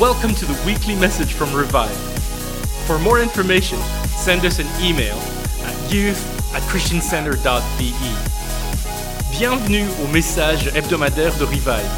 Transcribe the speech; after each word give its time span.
Welcome 0.00 0.34
to 0.34 0.44
the 0.44 0.60
weekly 0.66 0.96
message 0.96 1.34
from 1.34 1.54
Revive. 1.54 1.96
For 2.88 2.98
more 2.98 3.20
information, 3.20 3.78
send 4.08 4.44
us 4.44 4.58
an 4.58 4.66
email 4.82 5.16
at 5.62 5.92
youth 5.92 6.18
at 6.52 6.62
christiancenter.be. 6.62 7.92
Bienvenue 9.38 9.86
au 10.02 10.08
message 10.08 10.66
hebdomadaire 10.74 11.32
de 11.38 11.44
Revive. 11.44 11.88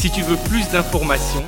Si 0.00 0.10
tu 0.10 0.22
veux 0.22 0.36
plus 0.48 0.68
d'informations, 0.70 1.44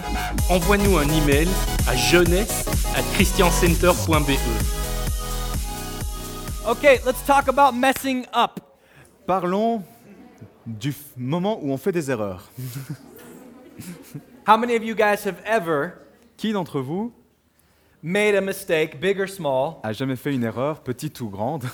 envoie-nous 0.48 0.96
un 0.96 1.08
email 1.08 1.48
à 1.88 1.96
jeunesse 1.96 2.64
at 2.94 3.02
christiancenter.be. 3.14 4.38
Okay, 6.64 7.00
let's 7.04 7.22
talk 7.26 7.48
about 7.48 7.74
messing 7.74 8.24
up. 8.32 8.60
Parlons 9.26 9.82
du 10.64 10.94
moment 11.16 11.58
où 11.60 11.72
on 11.72 11.76
fait 11.76 11.90
des 11.90 12.08
erreurs. 12.08 12.48
How 14.50 14.56
many 14.56 14.74
of 14.74 14.82
you 14.82 14.96
guys 14.96 15.22
have 15.26 15.40
ever 15.44 15.92
Qui 16.36 16.52
d'entre 16.52 16.80
vous 16.80 17.12
made 18.02 18.34
a 18.34 18.40
mistake, 18.40 19.00
big 19.00 19.20
or 19.20 19.28
small, 19.28 19.78
a 19.84 19.92
jamais 19.92 20.16
fait 20.16 20.34
une 20.34 20.42
erreur, 20.42 20.80
petite 20.80 21.20
ou 21.20 21.28
grande, 21.28 21.66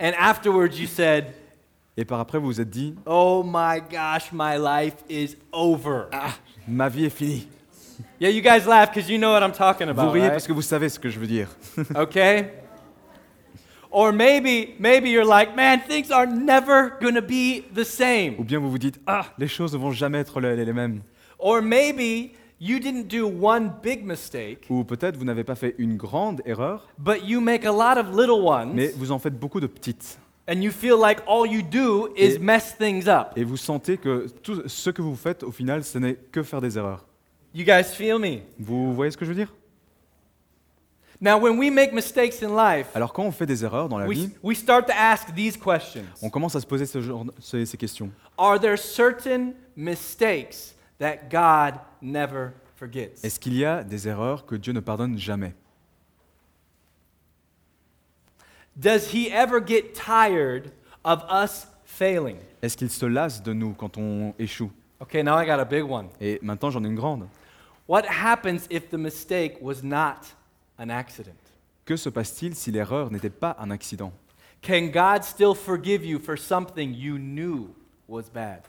and 0.00 0.12
afterwards 0.18 0.76
you 0.76 0.88
said, 0.88 1.26
et 1.96 2.04
par 2.04 2.18
après 2.18 2.40
vous 2.40 2.46
vous 2.46 2.60
êtes 2.60 2.70
dit 2.70 2.96
Oh 3.06 3.44
my 3.44 3.80
gosh, 3.80 4.32
my 4.32 4.56
life 4.58 5.04
is 5.08 5.36
over? 5.52 6.06
Ma 6.66 6.88
vie 6.88 7.04
est 7.04 7.10
finie. 7.10 7.46
Yeah, 8.18 8.30
you 8.30 8.42
guys 8.42 8.66
laugh 8.66 8.92
because 8.92 9.08
you 9.08 9.16
know 9.18 9.30
what 9.30 9.44
I'm 9.44 9.52
talking 9.52 9.86
Vous 9.86 9.92
about. 9.92 10.10
riez 10.14 10.22
right? 10.22 10.32
parce 10.32 10.48
que 10.48 10.52
vous 10.52 10.62
savez 10.62 10.88
ce 10.88 10.98
que 10.98 11.08
je 11.08 11.20
veux 11.20 11.28
dire. 11.28 11.48
okay? 11.94 12.50
Or 13.92 14.10
maybe, 14.12 14.74
maybe 14.80 15.10
you're 15.10 15.24
like, 15.24 15.54
man, 15.54 15.78
things 15.86 16.10
are 16.10 16.26
never 16.26 16.98
gonna 17.00 17.22
be 17.22 17.62
the 17.72 17.82
Ou 17.82 17.84
same. 17.84 18.34
bien 18.40 18.58
vous 18.58 18.68
vous 18.68 18.78
dites 18.78 18.98
Ah, 19.06 19.26
les 19.38 19.46
choses 19.46 19.74
ne 19.74 19.78
vont 19.78 19.92
jamais 19.92 20.18
être 20.18 20.40
les, 20.40 20.56
les 20.56 20.72
mêmes. 20.72 21.02
Or 21.38 21.60
maybe 21.62 22.32
you 22.60 22.78
didn't 22.78 23.08
do 23.08 23.26
one 23.26 23.72
big 23.82 24.04
mistake, 24.04 24.66
Ou 24.70 24.84
peut-être 24.84 25.16
vous 25.16 25.24
n'avez 25.24 25.44
pas 25.44 25.54
fait 25.54 25.74
une 25.78 25.96
grande 25.96 26.40
erreur, 26.46 26.88
but 26.98 27.22
you 27.24 27.40
make 27.40 27.64
a 27.64 27.72
lot 27.72 27.98
of 28.00 28.08
little 28.16 28.42
ones, 28.44 28.72
mais 28.74 28.92
vous 28.96 29.12
en 29.12 29.18
faites 29.18 29.38
beaucoup 29.38 29.60
de 29.60 29.66
petites. 29.66 30.18
and 30.48 30.60
you 30.62 30.70
feel 30.70 30.96
like 31.00 31.20
all 31.26 31.46
you 31.46 31.62
do 31.62 32.08
is 32.16 32.34
Et- 32.34 32.38
mess 32.38 32.76
things 32.78 33.06
up. 33.08 33.28
Et 33.36 33.44
vous 33.44 33.56
sentez 33.56 33.96
que 33.98 34.26
tout 34.42 34.62
ce 34.68 34.90
que 34.90 35.02
vous 35.02 35.16
faites, 35.16 35.42
au 35.42 35.50
final, 35.52 35.82
ce 35.84 35.98
n'est 35.98 36.14
que 36.14 36.42
faire 36.42 36.60
des 36.60 36.76
erreurs. 36.78 37.04
You 37.54 37.64
guys 37.64 37.84
feel 37.84 38.18
me? 38.18 38.40
Vous 38.58 38.94
voyez 38.94 39.10
ce 39.10 39.16
que 39.16 39.24
je 39.24 39.30
veux 39.30 39.36
dire? 39.36 39.52
Now, 41.20 41.38
when 41.38 41.56
we 41.58 41.70
make 41.70 41.92
mistakes 41.92 42.42
in 42.42 42.48
life, 42.54 42.88
Alors 42.94 43.12
quand 43.12 43.22
on 43.22 43.30
fait 43.30 43.46
des 43.46 43.64
erreurs 43.64 43.88
dans 43.88 43.98
la 43.98 44.06
we, 44.06 44.18
vie, 44.18 44.30
we 44.42 44.58
start 44.58 44.86
to 44.86 44.92
ask 44.96 45.32
these 45.34 45.56
questions 45.56 46.02
on 46.20 46.28
commence 46.28 46.54
à 46.56 46.60
se 46.60 46.66
poser 46.66 46.84
ce 46.86 47.00
genre, 47.00 47.24
ces, 47.40 47.64
ces 47.64 47.76
questions. 47.78 48.10
Are 48.36 48.58
there 48.60 48.76
certain 48.76 49.52
mistakes 49.76 50.73
that 50.98 51.28
God 51.30 51.80
never 52.00 52.52
forgets? 52.76 53.24
Est-ce 53.24 53.38
qu'il 53.38 53.54
y 53.54 53.64
a 53.64 53.82
des 53.82 54.08
erreurs 54.08 54.46
que 54.46 54.54
Dieu 54.54 54.72
ne 54.72 54.80
pardonne 54.80 55.18
jamais 55.18 55.54
Does 58.76 59.12
He 59.12 59.30
ever 59.30 59.60
get 59.64 59.94
tired 59.94 60.72
of 61.04 61.24
us 61.30 61.66
failing? 61.84 62.38
Est-ce 62.62 62.76
qu'il 62.76 62.90
se 62.90 63.06
lasse 63.06 63.42
de 63.42 63.52
nous 63.52 63.72
quand 63.74 63.96
on 63.98 64.34
échoue 64.38 64.70
Okay, 65.00 65.22
now 65.22 65.36
I 65.36 65.44
got 65.44 65.60
a 65.60 65.64
big 65.64 65.84
one. 65.84 66.08
Et 66.20 66.38
maintenant 66.42 66.70
j'en 66.70 66.82
ai 66.82 66.88
une 66.88 66.94
grande. 66.94 67.28
What 67.86 68.06
happens 68.06 68.66
if 68.70 68.88
the 68.88 68.98
mistake 68.98 69.58
was 69.60 69.82
not 69.82 70.34
an 70.78 70.88
accident? 70.88 71.36
Que 71.84 71.96
se 71.96 72.08
passe-t-il 72.08 72.54
si 72.54 72.70
l'erreur 72.72 73.10
n'était 73.10 73.30
pas 73.30 73.56
un 73.60 73.70
accident 73.70 74.12
Can 74.62 74.86
God 74.86 75.22
still 75.22 75.54
forgive 75.54 76.04
you 76.04 76.18
for 76.18 76.38
something 76.38 76.94
you 76.94 77.18
knew? 77.18 77.74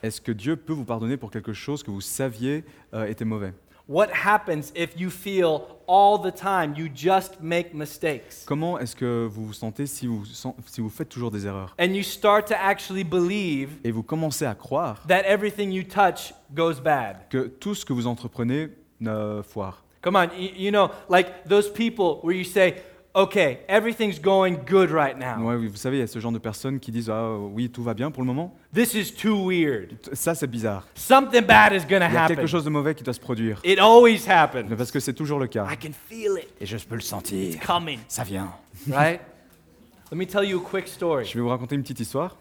Est-ce 0.02 0.22
que 0.22 0.32
Dieu 0.32 0.56
peut 0.56 0.74
vous 0.74 0.86
pardonner 0.86 1.18
pour 1.18 1.32
quelque 1.32 1.54
chose 1.54 1.84
que 1.84 1.92
vous 1.92 2.02
saviez 2.02 2.64
euh, 2.94 3.06
était 3.08 3.26
mauvais? 3.26 3.54
What 3.88 4.08
happens 4.26 4.72
if 4.76 5.00
you 5.00 5.12
feel 5.12 5.60
all 5.88 6.18
the 6.20 6.34
time 6.34 6.74
you 6.76 6.88
just 6.94 7.40
make 7.40 7.72
mistakes? 7.76 8.44
Comment 8.48 8.80
est-ce 8.80 8.96
que 8.96 9.28
vous 9.30 9.46
vous 9.46 9.54
sentez 9.54 9.86
si 9.86 10.08
vous, 10.08 10.24
si 10.26 10.82
vous 10.82 10.90
faites 10.90 11.10
toujours 11.10 11.30
des 11.30 11.46
erreurs? 11.46 11.76
And 11.80 11.94
you 11.94 12.02
start 12.02 12.48
to 12.48 12.56
actually 12.60 13.04
believe 13.04 13.70
Et 13.84 13.92
vous 13.92 14.02
commencez 14.02 14.46
à 14.46 14.56
croire 14.56 15.04
that 15.08 15.22
everything 15.28 15.70
you 15.72 15.84
touch 15.84 16.34
goes 16.56 16.82
bad. 16.82 17.18
que 17.30 17.46
tout 17.48 17.76
ce 17.76 17.86
que 17.86 17.94
vous 17.94 18.08
entreprenez 18.08 18.70
ne 19.00 19.42
foire. 19.44 19.84
Come 20.02 20.16
on, 20.16 20.30
you, 20.36 20.50
you 20.56 20.72
know, 20.72 20.90
like 21.08 21.44
those 21.48 21.72
people 21.72 22.20
where 22.24 22.36
you 22.36 22.44
say, 22.44 22.76
okay, 23.16 23.60
everything's 23.68 24.20
going 24.20 24.58
good 24.68 24.92
right 24.92 25.18
now. 25.18 25.42
Ouais, 25.44 25.56
oui, 25.56 25.68
vous 25.68 25.78
savez, 25.78 25.98
il 25.98 26.00
y 26.02 26.04
a 26.04 26.08
ce 26.08 26.20
genre 26.20 26.32
de 26.32 26.38
personnes 26.38 26.80
qui 26.80 26.92
disent 26.92 27.10
Ah 27.10 27.32
oui, 27.38 27.70
tout 27.70 27.82
va 27.82 27.94
bien 27.96 28.12
pour 28.12 28.22
le 28.22 28.28
moment. 28.28 28.54
This 28.74 28.94
is 28.94 29.12
too 29.14 29.50
weird. 29.50 29.96
Ça, 30.14 30.36
c'est 30.36 30.48
bizarre. 30.48 30.86
Something 30.96 31.42
bad 31.46 31.74
is 31.74 31.86
going 31.90 32.02
to 32.02 32.06
Il 32.10 32.14
y 32.14 32.18
a 32.18 32.24
happen. 32.26 32.36
quelque 32.36 32.48
chose 32.48 32.64
de 32.66 32.70
mauvais 32.70 32.94
qui 32.94 33.04
doit 33.04 33.14
se 33.14 33.20
produire. 33.20 33.60
It 33.64 33.80
always 33.80 34.30
happens. 34.30 34.66
Mais 34.70 34.76
Parce 34.76 34.92
que 34.92 35.00
c'est 35.00 35.14
toujours 35.14 35.40
le 35.40 35.48
cas. 35.48 35.66
I 35.72 35.78
can 35.78 35.94
feel 36.10 36.38
it 36.38 36.50
Et 36.62 36.66
je 36.66 36.78
peux 36.78 36.96
le 36.96 37.02
sentir. 37.02 37.60
coming, 37.66 38.00
Ça 38.08 38.24
vient. 38.24 38.52
right? 38.92 39.22
Let 40.12 40.18
me 40.18 40.26
tell 40.26 40.44
you 40.44 40.60
a 40.60 40.62
quick 40.70 40.88
story. 40.88 41.26
Je 41.26 41.34
vais 41.34 41.42
vous 41.42 41.50
raconter 41.50 41.76
une 41.76 41.82
petite 41.82 42.00
histoire. 42.02 42.38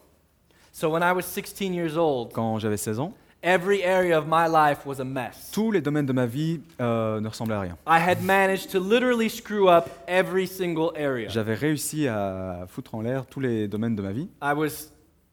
So, 0.71 0.91
when 0.91 1.03
I 1.03 1.13
was 1.13 1.23
16 1.23 1.73
years 1.73 1.97
old, 1.97 2.33
Quand 2.35 2.59
j'avais 2.59 2.77
16 2.77 2.99
ans, 3.01 3.15
every 3.45 3.83
area 3.85 4.19
of 4.19 4.27
my 4.27 4.49
life 4.49 4.87
was 4.87 5.01
a 5.01 5.05
mess. 5.05 5.51
tous 5.53 5.71
les 5.71 5.81
domaines 5.81 6.07
de 6.07 6.13
ma 6.13 6.27
vie 6.27 6.61
euh, 6.81 7.21
ne 7.21 7.29
ressemblaient 7.29 7.55
à 7.55 7.61
rien. 7.61 7.79
I 7.87 8.01
had 8.01 8.23
managed 8.23 8.71
to 8.73 8.81
literally 8.81 9.29
screw 9.29 9.69
up 9.69 9.89
every 10.09 10.47
single 10.49 10.91
area. 10.97 11.29
J'avais 11.29 11.55
réussi 11.55 12.09
à 12.09 12.67
foutre 12.69 12.95
en 12.95 13.03
l'air 13.03 13.27
tous 13.27 13.41
les 13.41 13.69
domaines 13.69 13.95
de 13.95 14.03
ma 14.03 14.13
vie. 14.13 14.29
I 14.43 14.55
was, 14.55 14.91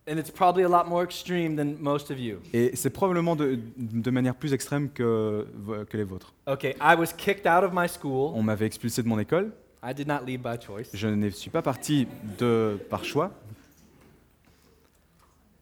and 0.08 0.18
it's 0.18 0.30
probably 0.30 0.64
a 0.64 0.70
lot 0.70 0.88
more 0.88 1.04
extreme 1.04 1.56
than 1.56 1.78
most 1.80 2.12
of 2.12 2.20
you. 2.20 2.40
Et 2.54 2.76
c'est 2.76 2.90
probablement 2.90 3.36
de, 3.36 3.58
de 3.78 4.12
manière 4.12 4.36
plus 4.36 4.54
extrême 4.54 4.90
que, 4.90 5.48
que 5.90 5.98
les 5.98 6.04
vôtres. 6.04 6.34
Okay, 6.48 6.76
I 6.82 6.96
was 6.98 7.14
kicked 7.18 7.48
out 7.48 7.64
of 7.64 7.72
my 7.74 7.88
school. 7.88 8.34
On 8.36 8.44
m'avait 8.44 8.66
expulsé 8.66 9.02
de 9.02 9.08
mon 9.08 9.20
école. 9.20 9.52
I 9.84 9.96
did 9.96 10.08
not 10.08 10.20
leave 10.28 10.42
by 10.42 10.60
choice. 10.64 10.90
Je 10.94 11.08
ne 11.08 11.30
suis 11.30 11.50
pas 11.50 11.64
parti 11.64 12.08
de, 12.38 12.78
par 12.90 13.04
choix. 13.04 13.32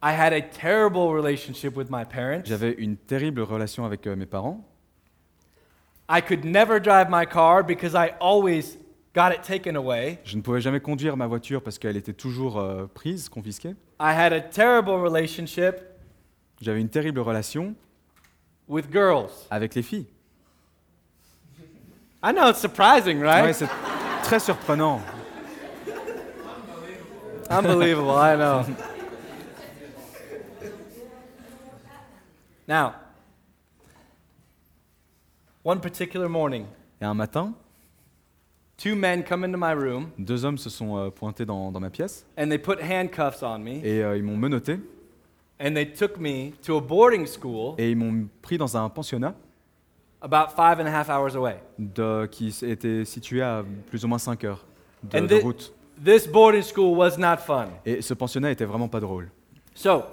I 0.01 0.13
had 0.13 0.31
a 0.31 0.41
terrible 0.41 1.13
relationship 1.13 1.75
with 1.75 1.89
my 1.89 2.05
parents. 2.05 2.45
J'avais 2.47 2.71
une 2.77 2.95
terrible 2.95 3.41
relation 3.41 3.85
avec 3.85 4.07
euh, 4.07 4.15
mes 4.15 4.25
parents. 4.25 4.63
I 6.07 6.21
could 6.21 6.45
never 6.45 6.79
drive 6.79 7.09
my 7.09 7.25
car 7.25 7.63
because 7.63 7.93
I 7.95 8.13
always 8.19 8.77
got 9.13 9.31
it 9.33 9.43
taken 9.43 9.75
away. 9.75 10.19
Je 10.23 10.37
ne 10.37 10.41
pouvais 10.41 10.61
jamais 10.61 10.79
conduire 10.79 11.17
ma 11.17 11.27
voiture 11.27 11.61
parce 11.61 11.77
qu'elle 11.77 11.97
était 11.97 12.13
toujours 12.13 12.57
euh, 12.59 12.87
prise, 12.93 13.27
confisquée. 13.29 13.75
I 13.99 14.13
had 14.13 14.31
a 14.31 14.39
terrible 14.39 14.91
relationship 15.01 15.81
J'avais 16.61 16.79
une 16.79 16.89
terrible 16.89 17.19
relation 17.19 17.75
with 18.67 18.89
girls. 18.91 19.47
avec 19.51 19.75
les 19.75 19.81
filles. 19.83 20.07
I 22.23 22.31
know 22.31 22.49
it's 22.49 22.59
surprising, 22.59 23.21
right? 23.21 23.43
Ouais, 23.43 23.53
c'est 23.53 23.67
très 24.23 24.39
surprenant. 24.39 25.01
Unbelievable, 27.49 28.11
I 28.11 28.35
know. 28.35 28.63
Now, 32.69 32.93
one 35.63 35.79
particular 35.81 36.29
morning, 36.29 36.65
Et 37.01 37.05
un 37.05 37.13
matin, 37.15 37.53
two 38.77 38.95
men 38.95 39.23
come 39.23 39.43
into 39.43 39.57
my 39.57 39.73
room 39.73 40.11
deux 40.19 40.45
hommes 40.45 40.57
se 40.59 40.69
sont 40.69 40.97
euh, 40.97 41.09
pointés 41.09 41.45
dans, 41.45 41.71
dans 41.71 41.79
ma 41.79 41.89
pièce 41.89 42.25
and 42.37 42.47
they 42.49 42.57
put 42.59 42.77
handcuffs 42.81 43.41
on 43.41 43.57
me 43.59 43.83
et 43.83 44.03
euh, 44.03 44.15
ils 44.17 44.23
m'ont 44.23 44.37
menotté 44.37 44.79
and 45.59 45.73
they 45.73 45.91
took 45.91 46.17
me 46.19 46.51
to 46.61 46.77
a 46.77 46.81
boarding 46.81 47.25
school 47.25 47.73
et 47.77 47.89
ils 47.91 47.97
m'ont 47.97 48.27
pris 48.41 48.57
dans 48.57 48.77
un 48.77 48.87
pensionnat 48.89 49.33
about 50.21 50.49
five 50.55 50.79
and 50.79 50.85
a 50.85 50.91
half 50.91 51.09
hours 51.09 51.35
away. 51.35 51.57
de- 51.79 52.27
qui 52.27 52.49
s- 52.49 52.61
était 52.63 53.03
situé 53.05 53.41
à 53.41 53.63
plus 53.87 54.03
ou 54.05 54.07
moins 54.07 54.19
5 54.19 54.43
heures 54.43 54.65
de, 55.03 55.17
And 55.17 55.21
de 55.23 55.27
thi- 55.37 55.41
route. 55.41 55.73
This 56.03 56.27
boarding 56.27 56.61
school 56.63 56.95
was 56.97 57.17
not 57.17 57.37
fun. 57.37 57.67
Et 57.85 58.01
ce 58.01 58.13
pensionnat 58.13 58.51
était 58.51 58.65
vraiment 58.65 58.87
pas 58.87 58.99
drôle. 59.01 59.29
So, 59.73 60.03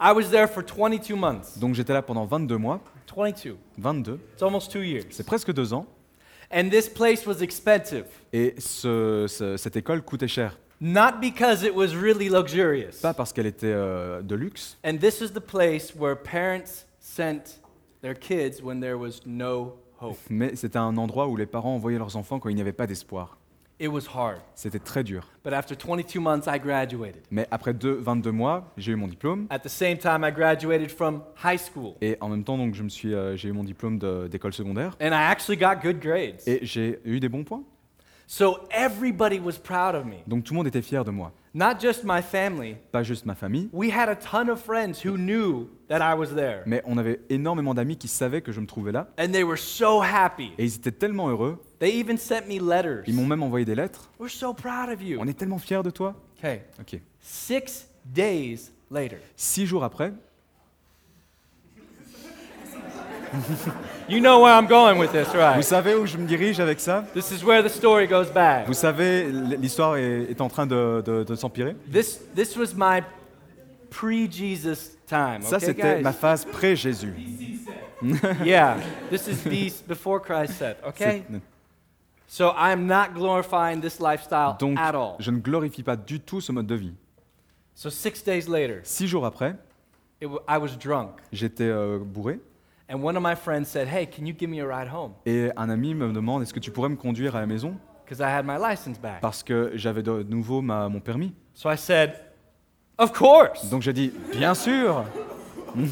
I 0.00 0.12
was 0.12 0.28
there 0.30 0.46
for 0.46 0.62
22 0.64 1.16
months. 1.16 1.58
Donc 1.58 1.74
j'étais 1.74 1.92
là 1.94 2.02
pendant 2.02 2.26
22 2.26 2.58
mois, 2.58 2.80
22. 3.14 3.56
22, 3.78 4.18
It's 4.34 4.42
almost 4.42 4.70
two 4.70 4.82
years. 4.82 5.04
c'est 5.10 5.24
presque 5.26 5.52
deux 5.52 5.72
ans, 5.72 5.86
And 6.54 6.68
this 6.70 6.88
place 6.88 7.26
was 7.26 7.40
expensive. 7.42 8.04
et 8.32 8.54
ce- 8.58 9.26
ce- 9.28 9.56
cette 9.56 9.76
école 9.76 10.02
coûtait 10.02 10.28
cher. 10.28 10.58
Not 10.80 11.20
because 11.22 11.62
it 11.64 11.74
was 11.74 11.94
really 11.94 12.28
luxurious. 12.28 13.00
Pas 13.00 13.14
parce 13.14 13.32
qu'elle 13.32 13.46
était 13.46 13.66
euh, 13.72 14.20
de 14.20 14.34
luxe, 14.34 14.76
And 14.84 14.98
this 14.98 15.20
is 15.22 15.30
the 15.32 15.40
place 15.40 15.94
where 15.96 16.14
parents 16.14 16.84
sent 17.00 17.60
their 18.02 18.14
kids 18.18 18.60
when 18.62 18.80
there 18.80 18.94
was 18.98 19.20
no 19.24 19.78
hope. 20.00 20.18
mais 20.28 20.54
c'était 20.56 20.76
un 20.78 20.98
endroit 20.98 21.26
où 21.28 21.36
les 21.36 21.46
parents 21.46 21.74
envoyaient 21.74 21.98
leurs 21.98 22.16
enfants 22.16 22.38
quand 22.38 22.50
il 22.50 22.54
n'y 22.56 22.60
avait 22.60 22.74
pas 22.74 22.86
d'espoir. 22.86 23.35
It 23.78 23.88
was 23.88 24.06
hard. 24.14 24.38
C'était 24.54 24.78
très 24.78 25.04
dur. 25.04 25.28
But 25.44 25.52
after 25.52 25.76
22 25.76 26.18
months, 26.18 26.46
I 26.46 26.58
graduated. 26.58 27.22
Mais 27.30 27.46
après 27.50 27.74
deux, 27.74 27.92
22 27.92 28.30
mois, 28.32 28.72
j'ai 28.78 28.92
eu 28.92 28.96
mon 28.96 29.06
diplôme. 29.06 29.46
At 29.50 29.58
the 29.58 29.68
same 29.68 29.98
time, 29.98 30.24
I 30.24 30.32
graduated 30.32 30.90
from 30.90 31.22
high 31.44 31.58
school. 31.58 31.94
Et 32.00 32.16
en 32.22 32.30
même 32.30 32.42
temps, 32.42 32.56
donc, 32.56 32.74
je 32.74 32.82
me 32.82 32.88
suis, 32.88 33.12
euh, 33.14 33.36
j'ai 33.36 33.50
eu 33.50 33.52
mon 33.52 33.64
diplôme 33.64 33.98
d'école 34.30 34.54
secondaire. 34.54 34.96
And 35.00 35.08
I 35.08 35.30
actually 35.30 35.58
got 35.58 35.82
good 35.82 36.00
grades. 36.00 36.40
Et 36.46 36.60
j'ai 36.62 37.00
eu 37.04 37.20
des 37.20 37.28
bons 37.28 37.44
points. 37.44 37.64
So 38.28 38.58
everybody 38.70 39.38
was 39.38 39.52
proud 39.52 39.94
of 39.94 40.04
me. 40.04 40.16
Donc 40.26 40.42
tout 40.42 40.52
le 40.52 40.56
monde 40.58 40.66
était 40.66 40.82
fier 40.82 41.04
de 41.04 41.12
moi. 41.12 41.32
Not 41.54 41.78
just 41.80 42.02
my 42.04 42.20
family. 42.20 42.74
pas 42.90 43.04
juste 43.04 43.24
ma 43.24 43.34
famille, 43.36 43.68
We 43.72 43.88
had 43.90 44.08
a 44.08 44.16
ton 44.16 44.48
of 44.50 44.58
friends 44.60 45.04
who 45.04 45.16
knew 45.16 45.68
that 45.88 46.00
I 46.00 46.18
was 46.18 46.34
there. 46.34 46.62
mais 46.66 46.82
on 46.86 46.98
avait 46.98 47.20
énormément 47.30 47.72
d'amis 47.72 47.96
qui 47.96 48.08
savaient 48.08 48.42
que 48.42 48.50
je 48.50 48.60
me 48.60 48.66
trouvais 48.66 48.90
là. 48.90 49.08
And 49.18 49.28
they 49.30 49.44
were 49.44 49.56
so 49.56 50.02
happy. 50.02 50.50
Et 50.58 50.64
ils 50.64 50.74
étaient 50.74 50.90
tellement 50.90 51.28
heureux, 51.28 51.62
They 51.78 51.92
even 51.98 52.16
sent 52.16 52.42
me 52.48 52.58
letters. 52.58 53.04
ils 53.06 53.14
m'ont 53.14 53.26
même 53.26 53.42
envoyé 53.42 53.64
des 53.64 53.74
lettres. 53.74 54.08
We're 54.18 54.30
so 54.30 54.54
proud 54.54 54.88
of 54.90 55.02
you. 55.02 55.18
On 55.20 55.26
est 55.26 55.36
tellement 55.38 55.58
fiers 55.58 55.82
de 55.82 55.90
toi. 55.90 56.14
Okay. 56.38 56.62
Ok. 56.80 57.00
Six 57.20 57.86
days 58.04 58.72
later. 58.90 59.18
Six 59.36 59.66
jours 59.66 59.84
après, 59.84 60.12
You 64.08 64.20
know 64.20 64.40
where 64.40 64.52
I'm 64.54 64.66
going 64.66 64.98
with 64.98 65.10
this, 65.12 65.26
vous 65.28 65.38
right? 65.38 65.62
savez 65.62 65.94
où 65.94 66.06
je 66.06 66.16
me 66.16 66.26
dirige 66.26 66.60
avec 66.60 66.80
ça? 66.80 67.04
This 67.12 67.30
is 67.32 67.44
where 67.44 67.62
the 67.62 67.68
story 67.68 68.06
goes 68.06 68.30
back. 68.32 68.66
Vous 68.66 68.72
savez, 68.74 69.30
l'histoire 69.60 69.96
est, 69.96 70.30
est 70.30 70.40
en 70.40 70.48
train 70.48 70.66
de, 70.66 71.02
de- 71.04 71.24
de 71.24 71.34
s'empirer? 71.34 71.74
This, 71.92 72.20
this 72.34 72.56
was 72.56 72.72
my 72.74 73.02
pre 73.90 74.28
Jesus 74.30 74.96
time. 75.06 75.42
Ça, 75.42 75.56
okay, 75.56 75.66
c'était 75.66 75.96
guys? 75.96 76.02
ma 76.02 76.12
phase 76.12 76.44
pré-Jésus. 76.44 77.14
yeah, 78.44 78.76
this 79.10 79.26
is 79.26 79.42
these 79.42 79.82
before 79.82 80.20
Christ 80.20 80.56
said, 80.58 80.76
okay? 80.86 81.24
So 82.28 82.52
I'm 82.56 82.86
not 82.86 83.14
glorifying 83.14 83.80
this 83.80 84.00
lifestyle 84.00 84.56
Donc, 84.58 84.78
at 84.78 84.94
all. 84.94 85.16
je 85.20 85.30
ne 85.30 85.38
glorifie 85.38 85.82
pas 85.82 85.96
du 85.96 86.20
tout 86.20 86.40
ce 86.40 86.50
mode 86.52 86.66
de 86.66 86.74
vie. 86.74 86.94
So 87.74 87.88
six 87.90 88.22
days 88.24 88.48
later, 88.48 88.80
Six 88.82 89.06
jours 89.06 89.24
après, 89.26 89.50
it 90.20 90.28
w- 90.28 90.40
I 90.48 90.56
was 90.58 90.76
drunk. 90.78 91.10
j'étais 91.32 91.64
euh, 91.68 91.98
bourré 91.98 92.40
And 92.88 93.02
one 93.02 93.16
of 93.16 93.22
my 93.22 93.34
friends 93.34 93.64
said, 93.66 93.88
Hey, 93.88 94.06
can 94.06 94.24
you 94.26 94.34
give 94.36 94.48
me 94.48 94.60
a 94.60 94.66
ride 94.66 94.88
home? 94.92 95.12
et 95.26 95.50
un 95.56 95.68
ami 95.70 95.94
me 95.94 96.12
demande 96.12 96.42
est-ce 96.42 96.54
que 96.54 96.60
tu 96.60 96.70
pourrais 96.70 96.88
me 96.88 96.96
conduire 96.96 97.36
à 97.36 97.40
la 97.40 97.46
maison? 97.46 97.76
Because 98.04 98.20
I 98.20 98.30
had 98.32 98.44
my 98.46 98.56
license 98.58 98.98
back. 98.98 99.20
parce 99.20 99.42
que 99.42 99.72
j'avais 99.74 100.02
de 100.02 100.22
nouveau 100.22 100.62
ma- 100.62 100.88
mon 100.88 101.00
permis. 101.00 101.32
So 101.54 101.70
I 101.70 101.76
said, 101.76 102.14
Of 102.98 103.12
course. 103.12 103.68
Donc 103.70 103.82
j'ai 103.82 103.92
dit 103.92 104.10
bien 104.32 104.54
sûr. 104.54 105.04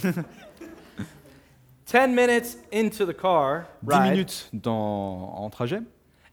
10 1.86 2.08
minutes 2.08 2.56
into 2.72 3.04
the 3.06 3.12
car, 3.14 3.64
Dix 3.82 3.94
ride, 3.94 4.10
minutes 4.12 4.48
dans, 4.52 5.34
en 5.36 5.50
trajet 5.50 5.80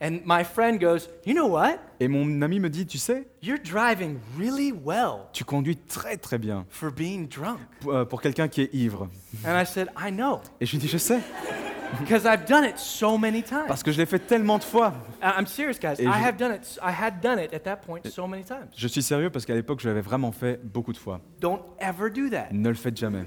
and 0.02 0.20
my 0.26 0.44
friend 0.44 0.80
goes, 0.82 1.08
You 1.26 1.34
know 1.34 1.48
what? 1.48 1.78
et 2.00 2.08
mon 2.08 2.42
ami 2.42 2.60
me 2.60 2.70
dit 2.70 2.86
tu 2.88 2.98
sais 2.98 3.28
You're 3.42 3.60
driving 3.60 4.18
really 4.38 4.72
well 4.74 5.28
tu 5.34 5.44
conduis 5.46 5.78
très 5.78 6.18
très 6.18 6.38
bien 6.40 6.66
for 6.70 6.92
being 6.92 7.28
drunk. 7.28 7.60
pour, 7.82 7.94
euh, 7.94 8.06
pour 8.06 8.22
quelqu'un 8.22 8.48
qui 8.48 8.62
est 8.62 8.74
ivre. 8.74 9.10
And 9.46 9.60
I 9.60 9.66
said, 9.66 9.90
I 9.98 10.12
know, 10.12 10.42
Et 10.60 10.66
je 10.66 10.72
lui 10.72 10.80
dis 10.80 10.88
je 10.88 10.98
sais 10.98 11.20
because 12.00 12.26
I've 12.26 12.46
done 12.48 12.64
it 12.66 12.78
so 12.78 13.18
many 13.18 13.44
times. 13.44 13.68
parce 13.68 13.84
que 13.84 13.92
je 13.92 13.98
l'ai 13.98 14.06
fait 14.06 14.20
tellement 14.20 14.58
de 14.58 14.64
fois. 14.64 14.94
I- 15.22 15.34
I'm 15.40 15.46
serious, 15.46 15.78
guys. 15.80 15.96
Et 16.00 16.04
I 16.04 16.08
je- 16.08 16.26
have 16.26 16.38
done 16.38 16.54
it. 16.56 16.80
I 16.82 16.92
had 16.92 17.22
done 17.22 17.38
it 17.40 17.54
at 17.54 17.60
that 17.60 17.78
point 17.86 18.02
so 18.10 18.26
many 18.28 18.44
times. 18.44 18.70
Je 18.76 18.88
suis 18.88 19.04
sérieux 19.04 19.30
parce 19.30 19.46
qu'à 19.46 19.54
l'époque 19.56 19.80
je 19.82 19.88
l'avais 19.90 20.02
vraiment 20.02 20.32
fait 20.32 20.60
beaucoup 20.64 20.94
de 20.94 20.98
fois. 20.98 21.22
Don't 21.40 21.62
ever 21.80 22.10
do 22.10 22.30
that. 22.30 22.48
Ne 22.52 22.70
le 22.70 22.76
faites 22.76 22.98
jamais. 22.98 23.24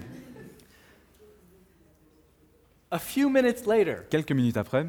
A 2.91 2.99
few 2.99 3.29
minutes 3.29 3.67
later, 3.67 4.05
Quelques 4.09 4.33
minutes 4.33 4.57
après, 4.57 4.87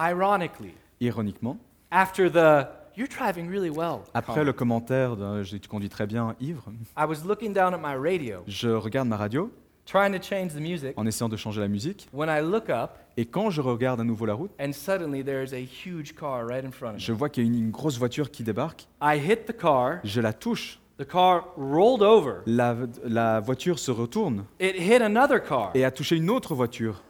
ironically, 0.00 0.74
ironiquement, 1.00 1.58
after 1.90 2.30
the 2.30 2.66
"You're 2.96 3.08
driving 3.08 3.48
really 3.50 3.70
well," 3.70 4.00
après 4.14 4.44
le 4.44 4.52
commentaire 4.52 5.16
de 5.16 5.42
tu 5.44 5.68
conduis 5.68 5.88
très 5.88 6.06
bien 6.06 6.34
ivre, 6.40 6.64
I 6.96 7.04
was 7.06 7.24
looking 7.26 7.52
down 7.52 7.74
at 7.74 7.78
my 7.78 7.94
radio, 7.96 8.42
je 8.46 8.68
regarde 8.68 9.08
ma 9.08 9.16
radio 9.16 9.50
trying 9.86 10.12
to 10.12 10.22
change 10.22 10.52
the 10.54 10.60
music. 10.60 10.92
en 10.96 11.06
essayant 11.06 11.28
de 11.28 11.36
changer 11.36 11.60
la 11.60 11.68
musique 11.68 12.08
When 12.12 12.28
I 12.28 12.40
look 12.42 12.68
up, 12.70 12.90
et 13.16 13.26
quand 13.26 13.50
je 13.50 13.60
regarde 13.60 14.00
à 14.00 14.04
nouveau 14.04 14.24
la 14.26 14.34
route, 14.34 14.52
and 14.60 14.72
suddenly 14.72 15.22
there's 15.24 15.52
a 15.52 15.58
huge 15.64 16.14
car 16.14 16.46
right 16.46 16.64
in 16.64 16.70
front 16.70 16.94
of 16.94 16.98
je 17.00 17.12
me. 17.12 17.18
vois 17.18 17.28
qu'il 17.28 17.44
y 17.44 17.46
a 17.46 17.50
une, 17.50 17.58
une 17.58 17.70
grosse 17.70 17.98
voiture 17.98 18.30
qui 18.30 18.42
débarque, 18.42 18.86
I 19.02 19.18
hit 19.18 19.46
the 19.46 19.56
car. 19.56 19.98
je 20.04 20.20
la 20.20 20.32
touche, 20.32 20.78
The 20.98 21.06
car 21.06 21.46
rolled 21.56 22.02
over. 22.02 22.42
la, 22.46 22.76
la 23.04 23.40
voiture 23.40 23.78
se 23.78 23.90
retourne 23.90 24.44
It 24.60 24.76
hit 24.76 25.00
another 25.00 25.42
car. 25.42 25.70
et 25.74 25.84
a 25.84 25.90
touché 25.90 26.16
une 26.16 26.28
autre 26.30 26.54
voiture. 26.54 27.02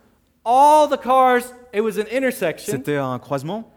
All 0.52 0.88
the 0.88 0.96
cars. 1.00 1.54
It 1.72 1.80
was 1.80 1.96
an 1.96 2.06
intersection. 2.10 2.72
C'était 2.72 2.96
un 2.96 3.16
croisement 3.20 3.70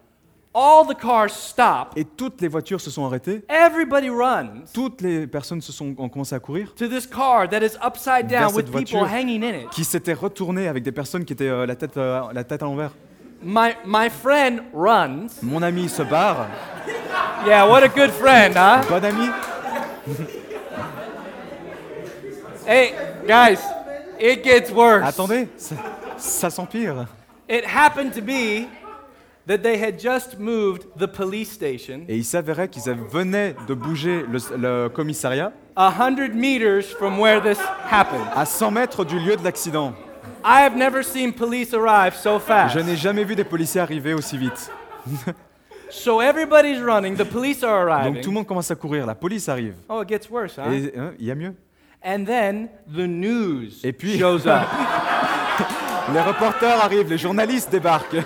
All 0.55 0.85
the 0.87 0.95
cars 0.99 1.29
stopped. 1.31 1.95
et 1.97 2.03
toutes 2.05 2.39
les 2.41 2.47
voitures 2.47 2.79
se 2.81 2.89
sont 2.91 3.05
arrêtées, 3.05 3.43
Everybody 3.49 4.09
runs 4.09 4.65
toutes 4.73 5.01
les 5.01 5.25
personnes 5.27 5.61
se 5.61 5.71
sont, 5.71 5.93
ont 5.97 6.09
commencé 6.09 6.33
à 6.35 6.39
courir, 6.39 6.73
to 6.75 6.87
this 6.87 7.07
car 7.07 7.47
that 7.49 7.61
is 7.63 7.75
upside 7.83 8.27
Vers 8.29 8.41
down 8.41 8.49
cette 8.49 8.55
with 8.57 8.65
people 8.85 8.99
voiture. 8.99 9.07
hanging 9.07 9.43
in 9.43 9.55
it. 9.63 9.69
qui 9.71 9.83
s'étaient 9.83 10.13
retournées 10.13 10.67
avec 10.67 10.83
des 10.83 10.91
personnes 10.91 11.25
qui 11.25 11.33
étaient 11.33 11.47
euh, 11.49 11.65
la, 11.65 11.75
tête, 11.75 11.97
euh, 11.97 12.21
la 12.33 12.43
tête 12.43 12.61
à 12.61 12.65
l'envers. 12.65 12.91
My, 13.43 13.71
my 13.85 14.09
friend 14.09 14.61
runs. 14.75 15.27
Mon 15.41 15.61
ami 15.63 15.89
se 15.89 16.01
barre, 16.03 16.47
Yeah, 17.47 17.65
what 17.67 17.81
a 17.83 17.87
good 17.89 18.11
friend, 18.11 18.55
huh? 18.55 18.83
bon 18.89 19.03
ami, 19.03 19.29
Hey, 22.65 22.93
guys, 23.27 23.59
it 24.19 24.43
gets 24.43 24.71
worse. 24.71 25.03
attendez, 25.05 25.47
ça, 25.57 25.75
ça 26.23 26.49
s'empire. 26.49 27.05
It 27.49 27.65
happened 27.65 28.13
to 28.13 28.21
be 28.21 28.67
that 29.47 29.57
they 29.59 29.77
had 29.77 29.99
just 29.99 30.39
moved 30.39 30.83
the 30.97 31.05
police 31.07 31.51
station 31.51 32.05
Et 32.07 32.15
il 32.17 32.23
s'avérait 32.23 32.69
qu'ils 32.69 32.83
venaient 33.11 33.55
de 33.67 33.73
bouger 33.73 34.23
le, 34.29 34.39
le 34.57 34.87
commissariat 34.89 35.51
a 35.75 35.89
hundred 35.89 36.33
meters 36.35 36.83
from 36.97 37.19
where 37.19 37.41
this 37.41 37.57
happened. 37.91 38.25
à 38.35 38.45
100 38.45 38.71
mètres 38.71 39.03
du 39.05 39.19
lieu 39.19 39.35
de 39.35 39.43
l'accident. 39.43 39.93
I 40.45 40.61
have 40.63 40.75
never 40.77 41.03
seen 41.03 41.33
police 41.33 41.73
arrive 41.73 42.15
so 42.15 42.39
fast. 42.39 42.73
Je 42.75 42.79
n'ai 42.79 42.95
jamais 42.95 43.23
vu 43.25 43.35
des 43.35 43.43
policiers 43.43 43.81
arriver 43.81 44.13
aussi 44.13 44.37
vite. 44.37 44.69
So 45.89 46.21
everybody's 46.21 46.79
running. 46.81 47.15
The 47.15 47.23
police 47.23 47.63
are 47.63 47.85
Donc 47.85 47.91
tout 47.91 48.01
le 48.01 48.13
arriving. 48.15 48.33
monde 48.33 48.47
commence 48.47 48.71
à 48.71 48.75
courir, 48.75 49.05
la 49.05 49.13
police 49.13 49.47
arrive. 49.47 49.75
Oh, 49.87 50.01
it 50.01 50.09
gets 50.09 50.27
worse? 50.31 50.57
Et 50.57 50.91
hein, 50.97 51.13
il 51.19 51.25
y 51.27 51.29
a 51.31 51.35
mieux. 51.35 51.53
And 52.03 52.25
then 52.25 52.67
the 52.91 53.05
news 53.07 53.69
Et 53.83 53.93
puis- 53.93 54.17
shows 54.17 54.47
up. 54.47 54.63
Les 56.11 56.19
reporters 56.21 56.83
arrivent, 56.83 57.09
les 57.09 57.17
journalistes 57.17 57.69
débarquent. 57.71 58.17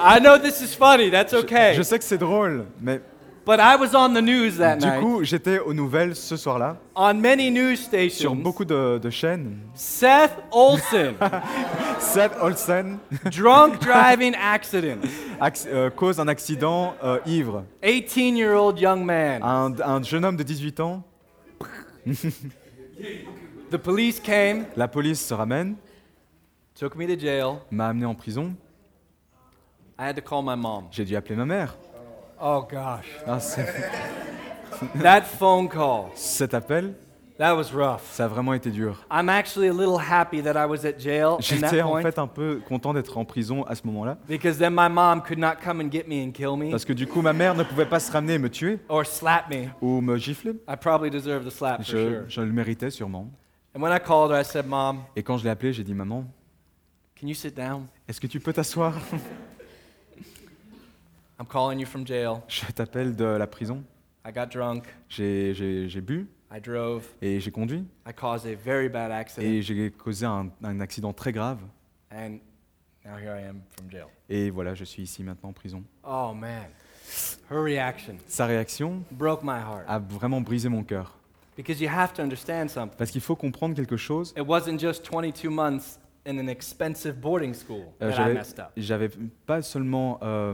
I 0.00 0.20
know 0.20 0.38
this 0.38 0.60
is 0.60 0.74
funny. 0.74 1.10
That's 1.10 1.34
okay. 1.34 1.74
Je 1.76 1.82
sais 1.82 1.98
que 1.98 2.04
c'est 2.04 2.18
drôle, 2.18 2.66
mais 2.80 3.00
But 3.48 3.60
I 3.60 3.76
was 3.76 3.94
on 3.94 4.12
the 4.12 4.20
news 4.20 4.58
that 4.58 4.76
du 4.76 4.84
night. 4.86 5.00
coup, 5.00 5.24
j'étais 5.24 5.58
aux 5.58 5.72
nouvelles 5.72 6.14
ce 6.14 6.36
soir-là, 6.36 6.76
on 6.94 7.14
many 7.14 7.50
news 7.50 7.76
sur 7.76 7.86
stations. 7.86 8.34
beaucoup 8.34 8.66
de, 8.66 8.98
de 9.02 9.08
chaînes. 9.08 9.56
Seth 9.74 10.32
Olson, 10.52 11.14
Seth 11.98 12.32
Olsen 12.42 12.98
drunk 13.34 13.80
driving 13.80 14.34
accident. 14.34 14.98
acc- 15.40 15.66
euh, 15.66 15.88
cause 15.88 16.20
un 16.20 16.28
accident 16.28 16.94
euh, 17.02 17.20
ivre. 17.24 17.64
18 17.82 18.36
year 18.36 18.54
old 18.54 18.78
young 18.78 19.02
man. 19.02 19.42
Un, 19.42 19.72
un 19.82 20.02
jeune 20.02 20.26
homme 20.26 20.36
de 20.36 20.42
18 20.42 20.80
ans, 20.80 21.02
The 23.70 23.78
police 23.78 24.20
came, 24.20 24.66
la 24.76 24.88
police 24.88 25.24
se 25.26 25.32
ramène, 25.32 25.76
took 26.78 26.96
me 26.96 27.06
to 27.06 27.18
jail. 27.18 27.60
m'a 27.70 27.88
amené 27.88 28.04
en 28.04 28.14
prison. 28.14 28.54
I 29.98 30.04
had 30.10 30.16
to 30.16 30.22
call 30.22 30.42
my 30.44 30.54
mom. 30.54 30.84
J'ai 30.90 31.06
dû 31.06 31.16
appeler 31.16 31.34
ma 31.36 31.46
mère. 31.46 31.76
Oh 32.40 32.62
gosh. 32.70 33.06
Ah, 33.26 33.38
That 35.02 35.22
phone 35.22 35.68
call, 35.68 36.10
cet 36.14 36.54
appel, 36.54 36.94
that 37.38 37.56
was 37.56 37.72
rough. 37.74 38.02
ça 38.12 38.26
a 38.26 38.28
vraiment 38.28 38.54
été 38.54 38.70
dur. 38.70 39.04
I'm 39.10 39.28
actually 39.28 39.66
a 39.68 39.72
little 39.72 39.98
happy 39.98 40.40
that 40.42 40.52
I 40.54 40.66
was 40.68 40.86
at 40.86 40.98
jail 41.00 41.36
J'étais 41.40 41.82
en 41.82 42.00
fait 42.00 42.16
un 42.18 42.28
peu 42.28 42.60
content 42.68 42.92
d'être 42.94 43.18
en 43.18 43.24
prison 43.24 43.64
à 43.64 43.74
ce 43.74 43.84
moment-là, 43.88 44.18
because 44.28 44.56
then 44.58 44.72
my 44.74 44.88
mom 44.88 45.20
could 45.22 45.38
not 45.38 45.56
come 45.64 45.80
and 45.80 45.90
get 45.90 46.04
me 46.06 46.22
and 46.24 46.30
kill 46.30 46.56
me 46.56 46.70
parce 46.70 46.84
que 46.84 46.92
du 46.92 47.08
coup 47.08 47.22
ma 47.22 47.32
mère 47.32 47.56
ne 47.56 47.64
pouvait 47.64 47.86
pas 47.86 47.98
se 47.98 48.12
ramener 48.12 48.34
et 48.34 48.38
me 48.38 48.48
tuer 48.50 48.78
or 48.88 49.04
slap 49.04 49.50
me. 49.50 49.68
ou 49.80 50.00
me 50.00 50.16
gifler. 50.16 50.52
I 50.68 50.76
probably 50.76 51.10
deserve 51.10 51.44
the 51.44 51.50
slap 51.50 51.78
for 51.78 51.84
Je, 51.84 51.96
sure. 51.96 52.24
je 52.28 52.40
le 52.40 52.52
méritais 52.52 52.90
sûrement. 52.90 53.28
And 53.74 53.80
when 53.82 53.92
I 53.92 53.98
called 53.98 54.30
her, 54.30 54.40
I 54.40 54.44
said, 54.44 54.66
Mom, 54.66 55.00
Et 55.16 55.22
quand 55.24 55.38
je 55.38 55.44
l'ai 55.44 55.50
appelé, 55.50 55.72
j'ai 55.72 55.82
dit 55.84 55.94
maman, 55.94 56.24
can 57.20 57.26
you 57.26 57.34
sit 57.34 57.54
down? 57.56 57.86
est-ce 58.06 58.20
que 58.20 58.28
tu 58.28 58.38
peux 58.38 58.52
t'asseoir? 58.52 58.94
I'm 61.40 61.46
calling 61.46 61.78
you 61.78 61.86
from 61.86 62.06
jail. 62.06 62.42
Je 62.48 62.66
t'appelle 62.72 63.14
de 63.14 63.24
la 63.24 63.46
prison. 63.46 63.84
I 64.26 64.32
got 64.32 64.46
drunk. 64.46 64.84
J'ai- 65.08 65.54
J'ai 65.54 65.88
j'ai 65.88 66.00
bu 66.00 66.26
I 66.54 66.60
drove. 66.60 67.04
et 67.22 67.40
j'ai 67.40 67.50
conduit 67.50 67.84
I 68.06 68.12
caused 68.12 68.46
a 68.46 68.54
very 68.54 68.88
bad 68.88 69.10
accident. 69.12 69.46
et 69.46 69.62
j'ai 69.62 69.90
causé 69.90 70.26
un, 70.26 70.48
un 70.62 70.80
accident 70.80 71.12
très 71.12 71.32
grave. 71.32 71.58
And 72.12 72.38
now 73.04 73.16
here 73.18 73.36
I 73.38 73.44
am 73.46 73.60
from 73.76 73.90
jail. 73.90 74.06
Et 74.28 74.50
voilà, 74.50 74.74
je 74.74 74.84
suis 74.84 75.02
ici 75.02 75.22
maintenant 75.22 75.50
en 75.50 75.52
prison. 75.52 75.82
Oh 76.04 76.32
man. 76.34 76.66
Her 77.50 77.62
reaction 77.62 78.16
Sa 78.26 78.46
réaction 78.46 79.02
broke 79.10 79.42
my 79.42 79.58
heart. 79.60 79.84
a 79.86 79.98
vraiment 79.98 80.40
brisé 80.40 80.68
mon 80.68 80.82
cœur. 80.82 81.14
Because 81.56 81.80
you 81.80 81.88
have 81.88 82.12
to 82.14 82.22
understand 82.22 82.68
something. 82.68 82.96
Parce 82.98 83.10
qu'il 83.10 83.20
faut 83.20 83.34
comprendre 83.36 83.74
quelque 83.74 83.96
chose. 83.96 84.32
It 84.36 84.46
wasn't 84.46 84.78
just 84.78 85.04
22 85.04 85.48
months 85.50 85.98
in 86.28 86.38
an 86.38 86.48
expensive 86.48 87.14
boarding 87.20 87.54
school 87.54 87.84
Euh, 88.02 88.10
that 88.10 88.12
I 88.12 88.16
J'avais 88.16 88.34
messed 88.34 88.58
up. 88.60 88.66
j'avais 88.76 89.10
pas 89.46 89.62
seulement 89.62 90.18
euh, 90.22 90.52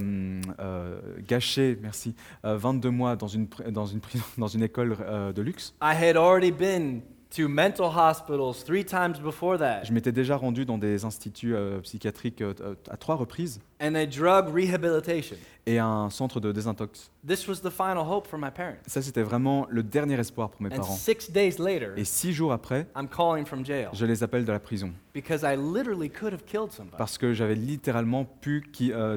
euh, 0.60 1.00
gâché, 1.26 1.76
merci, 1.82 2.14
euh, 2.44 2.56
22 2.56 2.90
mois 2.90 3.16
dans 3.16 3.26
une, 3.28 3.46
pr- 3.46 3.70
dans 3.70 3.86
une, 3.86 4.00
prison- 4.00 4.24
dans 4.38 4.46
une 4.46 4.62
école 4.62 4.96
de 5.34 5.42
luxe. 5.42 5.74
I 5.82 5.94
had 5.94 6.16
already 6.16 6.52
been 6.52 7.02
to 7.36 7.48
mental 7.48 7.86
hospitals 7.86 8.62
three 8.64 8.84
times 8.84 9.18
before 9.20 9.58
that, 9.58 9.84
Je 9.84 9.92
m'étais 9.92 10.12
déjà 10.12 10.36
rendu 10.36 10.64
dans 10.64 10.78
des 10.78 11.04
instituts 11.04 11.54
euh, 11.54 11.80
psychiatriques 11.80 12.40
euh, 12.40 12.54
à 12.90 12.96
trois 12.96 13.16
reprises 13.16 13.60
and 13.80 13.94
a 13.94 14.06
drug 14.06 14.48
rehabilitation. 14.54 15.36
et 15.66 15.78
un 15.78 16.10
centre 16.10 16.40
de 16.40 16.52
désintox. 16.52 17.10
This 17.26 17.48
was 17.48 17.56
the 17.56 17.70
final 17.70 18.04
hope 18.08 18.26
for 18.28 18.38
my 18.38 18.50
parents. 18.50 18.76
Ça, 18.86 19.02
c'était 19.02 19.22
vraiment 19.22 19.66
le 19.68 19.82
dernier 19.82 20.18
espoir 20.18 20.50
pour 20.50 20.62
mes 20.62 20.68
And 20.72 20.76
parents. 20.76 20.92
six 20.96 21.30
days 21.32 21.56
later, 21.58 21.92
Et 21.96 22.04
six 22.04 22.32
jours 22.32 22.52
après, 22.52 22.86
I'm 22.96 23.08
calling 23.08 23.44
from 23.46 23.64
jail 23.64 23.88
je 23.92 24.04
les 24.06 24.22
appelle 24.22 24.44
de 24.44 24.52
la 24.52 24.60
prison 24.60 24.92
because 25.14 25.42
I 25.42 25.56
literally 25.56 26.10
could 26.10 26.32
have 26.32 26.44
killed 26.44 26.70
somebody. 26.72 26.96
parce 26.98 27.18
que 27.18 27.32
j'avais 27.34 27.54
littéralement 27.54 28.24
pu 28.24 28.62
qui, 28.72 28.92
euh, 28.92 29.16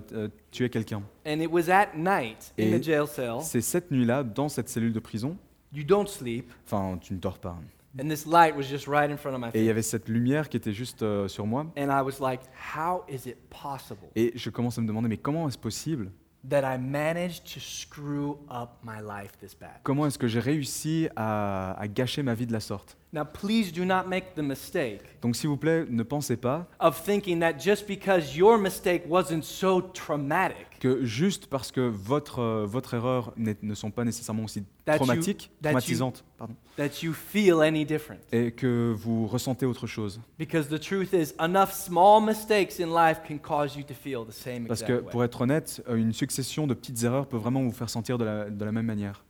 tuer 0.52 0.70
quelqu'un. 0.70 1.04
And 1.28 1.40
it 1.40 1.50
was 1.52 1.70
at 1.70 1.90
night 1.96 2.54
in 2.58 2.64
Et 2.64 2.80
the 2.80 2.84
jail 2.84 3.06
cell. 3.08 3.42
C'est 3.42 3.62
cette 3.62 3.92
nuit-là, 3.92 4.24
dans 4.24 4.50
cette 4.50 4.70
cellule 4.70 4.94
de 4.94 5.00
prison, 5.00 5.38
You 5.74 5.84
don't 5.84 6.08
sleep, 6.08 6.50
enfin, 6.66 6.98
tu 7.00 7.14
ne 7.14 7.20
dors 7.20 7.40
pas. 7.40 7.58
And 8.00 8.10
this 8.10 8.26
light 8.26 8.56
was 8.56 8.64
just 8.70 8.88
right 8.88 9.10
in 9.10 9.18
front 9.18 9.36
of 9.36 9.42
my 9.42 9.50
Et 9.54 9.60
il 9.60 9.64
y 9.64 9.66
face. 9.66 9.72
avait 9.72 9.82
cette 9.82 10.08
lumière 10.10 10.50
qui 10.50 10.58
était 10.58 10.74
juste 10.74 11.04
euh, 11.04 11.28
sur 11.28 11.46
moi. 11.46 11.66
And 11.78 11.90
I 11.90 12.02
was 12.02 12.20
like, 12.22 12.42
how 12.76 13.04
is 13.10 13.28
it 13.28 13.38
possible 13.50 14.08
Et 14.16 14.32
je 14.36 14.50
commence 14.50 14.78
à 14.78 14.82
me 14.82 14.88
demander, 14.88 15.08
mais 15.10 15.18
comment 15.18 15.48
est-ce 15.48 15.58
possible 15.58 16.12
that 16.48 16.62
I 16.64 16.78
managed 16.80 17.44
to 17.54 17.60
screw 17.60 18.38
up 18.50 18.70
my 18.84 19.02
life 19.02 19.32
this 19.40 19.56
bad? 19.60 19.80
Comment 19.84 20.06
est-ce 20.06 20.18
que 20.20 20.28
j'ai 20.28 20.40
réussi 20.40 21.10
à, 21.16 21.74
à 21.74 21.88
gâcher 21.88 22.24
ma 22.24 22.34
vie 22.36 22.46
de 22.46 22.54
la 22.54 22.60
sorte? 22.60 22.96
Now, 23.14 23.24
please 23.26 23.72
do 23.74 23.84
not 23.86 24.04
make 24.08 24.36
the 24.36 24.42
mistake 24.44 25.02
Donc 25.22 25.36
s'il 25.36 25.50
vous 25.50 25.58
plaît, 25.58 25.86
ne 25.90 26.04
pensez 26.04 26.38
pas 26.38 26.68
of 26.80 27.02
thinking 27.04 27.40
that 27.40 27.54
just 27.58 27.88
because 27.88 28.36
your 28.38 28.58
mistake 28.58 29.04
wasn't 29.10 29.44
so 29.44 29.82
traumatic, 29.82 30.67
que 30.80 31.04
juste 31.06 31.48
parce 31.48 31.72
que 31.72 31.82
votre, 31.82 32.40
euh, 32.40 32.66
votre 32.66 32.94
erreur 32.94 33.34
ne 33.38 33.74
sont 33.76 33.92
pas 33.92 34.04
nécessairement 34.04 34.44
aussi 34.44 34.64
That 34.86 34.94
you- 34.94 34.98
traumatiques, 35.00 35.44
you- 35.46 35.50
traumatisantes, 35.64 36.24
pardon, 36.38 36.56
that 36.78 37.02
you 37.04 37.14
feel 37.14 37.62
any 37.62 37.86
different. 37.86 38.20
et 38.32 38.52
que 38.52 38.94
vous 38.98 39.28
ressentez 39.28 39.66
autre 39.66 39.88
chose. 39.88 40.20
Because 40.38 40.68
the 40.70 40.80
truth 40.80 41.14
is, 41.14 41.34
enough 41.40 41.72
small 41.72 42.24
mistakes 42.24 42.80
in 42.80 42.88
life 42.88 43.22
can 43.28 43.38
cause 43.38 43.76
you 43.76 43.84
to 43.84 43.94
feel 43.94 44.26
the 44.28 44.32
same 44.32 44.66
Parce 44.68 44.84
que 44.84 45.00
pour 45.00 45.24
être 45.24 45.42
honnête, 45.42 45.84
euh, 45.90 45.96
une 45.96 46.14
succession 46.14 46.68
de 46.68 46.74
petites 46.74 47.04
erreurs 47.04 47.28
peut 47.28 47.38
vraiment 47.38 47.62
vous 47.64 47.72
faire 47.72 47.90
sentir 47.90 48.18
de 48.18 48.26
la, 48.26 48.50
de 48.50 48.66
la 48.66 48.72
même 48.72 48.86
manière. 48.86 49.24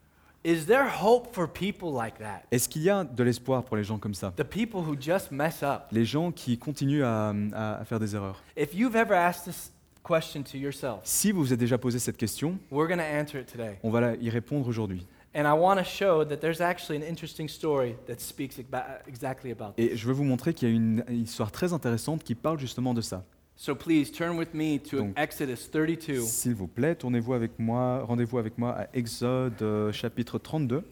Is 0.46 0.66
there 0.66 0.86
hope 1.04 1.34
for 1.34 1.50
people 1.52 1.90
like 1.94 2.20
that? 2.20 2.44
Est-ce 2.52 2.70
qu'il 2.70 2.84
y 2.84 2.90
a 2.90 3.04
de 3.04 3.24
l'espoir 3.24 3.64
pour 3.64 3.76
les 3.76 3.84
gens 3.84 3.98
comme 3.98 4.14
ça? 4.14 4.32
The 4.38 4.44
people 4.44 4.80
who 4.80 4.96
just 4.98 5.32
mess 5.32 5.62
up. 5.64 5.82
Les 5.92 6.06
gens 6.06 6.32
qui 6.32 6.58
continuent 6.58 7.04
à, 7.04 7.34
à- 7.54 7.80
à 7.80 7.86
faire 7.86 8.00
des 8.00 8.16
erreurs. 8.16 8.42
If 8.56 8.74
you've 8.74 8.96
ever 8.96 9.16
asked 9.16 9.46
this 9.52 9.74
question 10.08 10.42
to 10.44 10.58
yourself, 10.58 11.00
Si 11.04 11.32
vous 11.32 11.42
vous 11.42 11.54
êtes 11.54 11.60
déjà 11.60 11.78
posé 11.78 12.00
cette 12.00 12.18
question, 12.18 12.58
we're 12.72 12.88
going 12.88 12.98
to 12.98 13.04
answer 13.04 13.40
it 13.42 13.48
today. 13.52 13.78
on 13.84 13.90
va 13.90 14.16
y 14.16 14.30
répondre 14.30 14.68
aujourd'hui. 14.68 15.06
And 15.36 15.42
I 15.46 15.54
want 15.60 15.76
to 15.78 15.84
show 15.84 16.24
that 16.26 16.38
there's 16.38 16.62
actually 16.62 16.98
an 16.98 17.08
interesting 17.08 17.48
story 17.48 17.96
that 18.08 18.20
speaks 18.20 18.58
eba- 18.58 19.00
exactly 19.08 19.52
about 19.52 19.74
this. 19.76 19.86
Et 19.92 19.96
je 19.98 20.08
veux 20.08 20.14
vous 20.14 20.24
montrer 20.24 20.54
qu'il 20.54 20.70
y 20.70 20.72
a 20.72 20.76
une 20.76 21.04
histoire 21.10 21.52
très 21.52 21.74
intéressante 21.74 22.24
qui 22.24 22.34
parle 22.34 22.58
justement 22.60 22.94
de 22.94 23.02
ça. 23.02 23.24
So 23.56 23.76
please 23.76 24.12
turn 24.12 24.38
with 24.38 24.54
me 24.54 24.80
to 24.80 24.98
Donc, 24.98 25.14
Exodus 25.20 25.68
32, 25.72 26.22
S'il 26.22 26.54
vous 26.56 26.68
plaît, 26.68 26.96
tournez-vous 26.96 27.34
avec 27.34 27.58
moi, 27.60 28.04
rendez-vous 28.04 28.38
avec 28.38 28.58
moi 28.58 28.72
à 28.82 28.88
Exode 28.94 29.62
euh, 29.62 29.92
chapitre 29.92 30.38
32, 30.40 30.84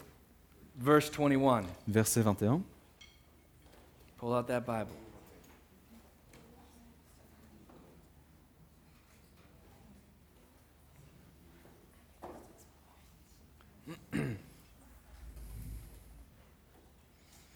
verse 0.80 1.12
21. 1.12 1.62
verset 1.88 2.22
21. 2.22 2.62
Pull 4.18 4.30
out 4.34 4.48
that 4.48 4.62
Bible. 4.62 4.92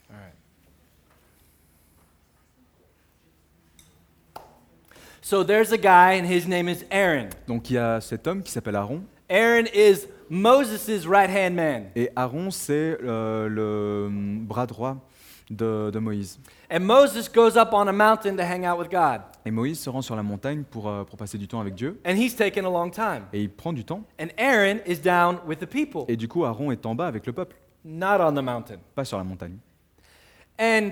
All 0.10 0.16
right. 0.16 0.34
So 5.22 5.44
there's 5.44 5.72
a 5.72 5.78
guy, 5.78 6.13
and 6.13 6.28
his 6.28 6.48
name 6.48 6.68
is 6.68 6.84
Aaron. 6.92 7.30
Donc 7.48 7.70
il 7.70 7.75
y 7.75 7.78
a 7.78 8.01
cet 8.01 8.28
homme 8.28 8.42
qui 8.44 8.51
s'appelle 8.51 8.75
Aaron, 8.75 9.04
Aaron 9.30 9.68
is 9.74 10.08
Moses' 10.30 11.06
right 11.06 11.30
hand 11.30 11.56
man. 11.56 11.92
et 11.96 12.10
Aaron 12.16 12.51
c'est 12.51 12.98
euh, 13.04 13.48
le 13.48 14.10
bras 14.46 14.66
droit 14.66 14.98
de, 15.50 15.89
de 15.92 16.00
Moïse. 16.00 16.39
And 16.70 16.82
Moses 16.82 17.28
goes 17.28 17.56
up 17.58 17.74
on 17.74 17.88
a 17.88 17.94
mountain 17.94 18.38
to 18.38 18.44
hang 18.44 18.66
out 18.66 18.78
with 18.78 18.89
God. 18.89 19.22
Et 19.46 19.51
Moïse 19.51 19.79
se 19.79 19.89
rend 19.89 20.01
sur 20.01 20.15
la 20.15 20.24
montagne 20.24 20.63
pour, 20.69 20.88
euh, 20.89 21.03
pour 21.03 21.17
passer 21.17 21.38
du 21.38 21.48
temps 21.48 21.60
avec 21.62 21.74
Dieu, 21.75 22.00
And 22.05 22.12
he's 22.15 22.36
taking 22.36 22.63
a 22.65 22.69
long 22.69 22.89
time. 22.89 23.24
et 23.34 23.41
il 23.41 23.50
prend 23.50 23.74
du 23.74 23.84
temps, 23.86 24.03
And 24.22 24.27
Aaron 24.38 24.79
is 24.86 24.98
down 24.98 25.38
with 25.48 25.60
the 25.60 25.65
people, 25.65 26.03
et 26.08 26.17
du 26.17 26.27
coup 26.27 26.43
Aaron 26.46 26.72
est 26.72 26.86
en 26.86 26.93
bas 26.96 27.08
avec 27.08 27.25
le 27.25 27.34
peuple, 27.34 27.55
not 27.86 28.19
on 28.22 28.31
the 28.34 28.43
mountain. 28.43 28.77
pas 28.96 29.05
sur 29.05 29.17
la 29.17 29.24
montagne. 29.24 29.58
And 30.60 30.91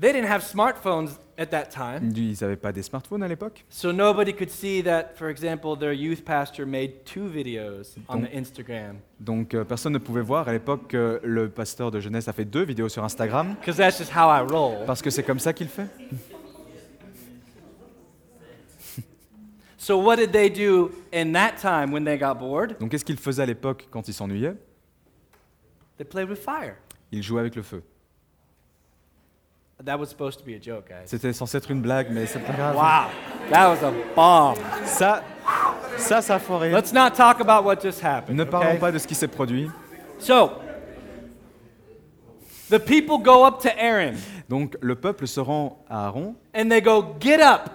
they 0.00 0.12
didn't 0.12 0.30
have 0.30 0.42
smartphones 0.42 1.18
at 1.38 1.46
that 1.46 1.66
time. 1.66 2.10
Ils 2.16 2.36
n'avaient 2.40 2.56
pas 2.56 2.72
des 2.72 2.82
smartphones 2.82 3.22
à 3.22 3.28
l'époque, 3.28 3.64
So 3.68 3.92
nobody 3.92 4.32
could 4.32 4.48
see 4.50 4.82
that, 4.82 5.10
for 5.16 5.28
example, 5.28 5.76
their 5.78 5.92
youth 5.92 6.22
pastor 6.24 6.64
made 6.66 7.04
two 7.04 7.28
videos 7.28 7.96
on 8.08 8.16
Donc- 8.20 8.30
the 8.30 8.34
Instagram. 8.36 8.96
donc 9.20 9.52
euh, 9.54 9.64
personne 9.64 9.92
ne 9.92 9.98
pouvait 9.98 10.22
voir 10.22 10.48
à 10.48 10.52
l'époque 10.52 10.88
que 10.88 11.20
le 11.22 11.50
pasteur 11.50 11.90
de 11.90 12.00
jeunesse 12.00 12.26
a 12.28 12.32
fait 12.32 12.46
deux 12.46 12.64
vidéos 12.64 12.88
sur 12.88 13.04
Instagram, 13.04 13.54
Because 13.60 13.76
that's 13.76 13.98
just 13.98 14.12
how 14.16 14.30
I 14.30 14.40
roll. 14.50 14.86
parce 14.86 15.02
que 15.02 15.10
c'est 15.10 15.22
comme 15.22 15.38
ça 15.40 15.52
qu'il 15.52 15.68
fait. 15.68 15.88
So 19.86 19.96
what 19.98 20.16
did 20.16 20.32
they 20.32 20.48
do 20.48 20.90
in 21.12 21.32
that 21.34 21.58
time 21.58 21.92
when 21.92 22.02
they 22.02 22.18
got 22.18 22.40
bored? 22.40 22.76
Donc 22.80 22.90
qu'est-ce 22.90 23.04
qu'il 23.04 23.18
faisait 23.18 23.44
à 23.44 23.46
l'époque 23.46 23.86
quand 23.88 24.08
il 24.08 24.12
s'ennuyait 24.12 24.56
They 25.96 26.04
played 26.04 26.28
with 26.28 26.40
fire. 26.40 26.74
Il 27.12 27.22
jouait 27.22 27.38
avec 27.38 27.54
le 27.54 27.62
feu. 27.62 27.84
That 29.84 29.96
was 29.96 30.06
supposed 30.06 30.40
to 30.40 30.44
be 30.44 30.54
a 30.54 30.60
joke, 30.60 30.88
guys. 30.88 31.04
C'était 31.06 31.32
censé 31.32 31.58
être 31.58 31.70
une 31.70 31.82
blague, 31.82 32.08
mais 32.10 32.26
c'est 32.26 32.40
pas 32.40 32.52
grave. 32.52 32.74
Wow, 32.74 33.50
that 33.52 33.70
was 33.70 33.84
a 33.86 33.92
bomb. 34.16 34.56
Ça, 34.86 35.22
ça, 35.98 36.20
ça 36.20 36.34
a 36.34 36.38
foiré. 36.40 36.72
Let's 36.72 36.92
not 36.92 37.10
talk 37.10 37.40
about 37.40 37.64
what 37.64 37.80
just 37.80 38.02
happened. 38.02 38.36
Ne 38.36 38.42
parlons 38.42 38.70
okay? 38.70 38.80
pas 38.80 38.90
de 38.90 38.98
ce 38.98 39.06
qui 39.06 39.14
s'est 39.14 39.28
produit. 39.28 39.70
So, 40.18 40.50
the 42.70 42.80
people 42.80 43.18
go 43.22 43.46
up 43.46 43.60
to 43.62 43.68
Aaron 43.68 44.16
Donc 44.48 44.76
le 44.80 44.96
peuple 44.96 45.28
se 45.28 45.38
rend 45.38 45.84
à 45.88 46.06
Aaron 46.06 46.34
and 46.52 46.70
they 46.70 46.82
go, 46.82 47.14
Get 47.20 47.40
up 47.40 47.70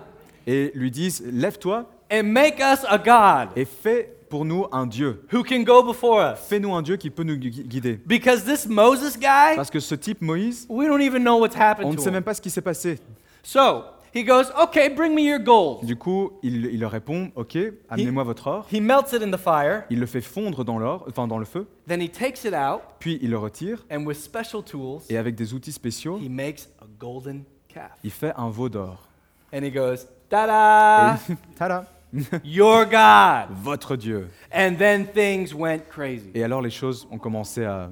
et 0.45 0.73
lui 0.75 0.91
disent 0.91 1.23
Lève-toi 1.25 1.85
and 2.11 2.23
make 2.23 2.59
us 2.59 2.83
a 2.87 2.97
God 2.97 3.49
et 3.55 3.65
fais 3.65 4.15
pour 4.29 4.45
nous 4.45 4.65
un 4.71 4.85
Dieu. 4.85 5.25
who 5.33 5.43
can 5.43 5.63
go 5.63 5.83
before 5.83 6.19
us? 6.21 6.39
Fais-nous 6.47 6.73
un 6.73 6.81
Dieu 6.81 6.95
qui 6.97 7.09
peut 7.09 7.23
nous 7.23 7.35
gui- 7.37 7.63
guider. 7.65 7.99
Because 8.05 8.43
this 8.45 8.65
Moses 8.67 9.17
guy, 9.17 9.55
Parce 9.55 9.69
que 9.69 9.79
ce 9.79 9.95
type 9.95 10.21
Moïse, 10.21 10.65
we 10.69 10.87
don't 10.87 11.01
even 11.01 11.21
know 11.23 11.39
what's 11.39 11.55
on 11.55 11.59
happened 11.59 11.89
ne 11.91 11.95
to 11.95 12.01
sait 12.01 12.09
him. 12.09 12.13
même 12.13 12.23
pas 12.23 12.33
ce 12.33 12.41
qui 12.41 12.49
s'est 12.49 12.61
passé. 12.61 12.99
So, 13.43 13.83
he 14.13 14.23
goes, 14.23 14.45
Okay, 14.63 14.89
bring 14.89 15.13
me 15.13 15.21
your 15.21 15.39
gold. 15.39 15.85
Du 15.85 15.95
coup, 15.97 16.31
il, 16.43 16.65
il 16.67 16.79
leur 16.79 16.91
répond 16.91 17.31
Ok, 17.35 17.57
amenez-moi 17.89 18.23
votre 18.23 18.47
or. 18.47 18.67
He 18.71 18.79
melts 18.79 19.11
it 19.13 19.21
in 19.21 19.31
the 19.31 19.37
fire, 19.39 19.83
Il 19.89 19.99
le 19.99 20.05
fait 20.05 20.21
fondre 20.21 20.63
dans 20.63 20.77
l'or, 20.79 21.05
enfin 21.09 21.27
dans 21.27 21.37
le 21.39 21.45
feu, 21.45 21.67
then 21.87 22.01
he 22.01 22.09
takes 22.09 22.45
it 22.45 22.53
out, 22.53 22.81
puis 22.99 23.19
il 23.21 23.31
le 23.31 23.37
retire 23.37 23.83
and 23.91 24.05
with 24.05 24.17
special 24.17 24.63
tools, 24.63 25.01
et 25.09 25.17
avec 25.17 25.35
des 25.35 25.53
outils 25.53 25.71
spéciaux, 25.73 26.17
he 26.19 26.29
makes 26.29 26.69
a 26.81 26.85
golden 26.99 27.43
calf. 27.67 27.91
il 28.03 28.11
fait 28.11 28.31
un 28.37 28.49
veau 28.49 28.69
d'or. 28.69 29.07
And 29.53 29.63
he 29.63 29.71
goes, 29.71 30.07
Ta-da! 30.29 31.15
Et 31.29 31.33
tada 31.57 31.85
Your 32.43 32.85
God. 32.85 33.49
Votre 33.63 33.95
Dieu. 33.95 34.29
And 34.53 34.75
then 34.77 35.05
things 35.07 35.53
went 35.53 35.87
crazy. 35.89 36.31
Et 36.33 36.43
alors 36.43 36.61
les 36.61 36.69
choses 36.69 37.07
ont 37.11 37.17
commencé 37.17 37.63
à. 37.63 37.89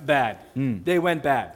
Bad. 0.00 0.36
Hmm. 0.54 0.78
They 0.84 0.98
went 0.98 1.22
bad. 1.22 1.52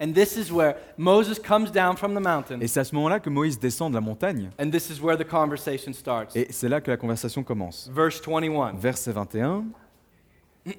And 0.00 0.12
this 0.12 0.36
is 0.36 0.50
where 0.50 0.76
Moses 0.96 1.38
comes 1.38 1.70
down 1.70 1.96
from 1.96 2.14
the 2.14 2.20
mountain, 2.20 2.60
Et 2.60 2.66
c'est 2.66 2.80
à 2.80 2.84
ce 2.84 2.94
moment-là 2.96 3.20
que 3.20 3.30
Moïse 3.30 3.58
descend 3.58 3.90
de 3.90 3.94
la 3.94 4.00
montagne. 4.00 4.50
and 4.58 4.70
this 4.70 4.90
is 4.90 5.00
where 5.00 5.16
the 5.16 5.24
conversation 5.24 5.92
starts. 5.92 6.34
Et 6.36 6.48
c'est 6.50 6.68
là 6.68 6.80
que 6.80 6.90
la 6.90 6.96
conversation 6.96 7.42
commence. 7.44 7.88
Verse 7.92 8.20
21. 8.20 8.72
Verset 8.76 9.12
21. 9.12 9.66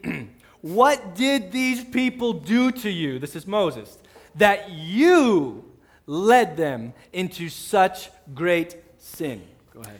What 0.61 1.15
did 1.15 1.51
these 1.51 1.83
people 1.83 2.33
do 2.33 2.71
to 2.71 2.89
you? 2.89 3.19
This 3.19 3.35
is 3.35 3.45
Moses. 3.47 3.99
That 4.37 4.69
you 4.71 5.63
led 6.07 6.55
them 6.55 6.91
into 7.13 7.49
such 7.49 8.11
great 8.33 8.77
sin. 8.97 9.39
Go 9.73 9.81
ahead. 9.81 9.99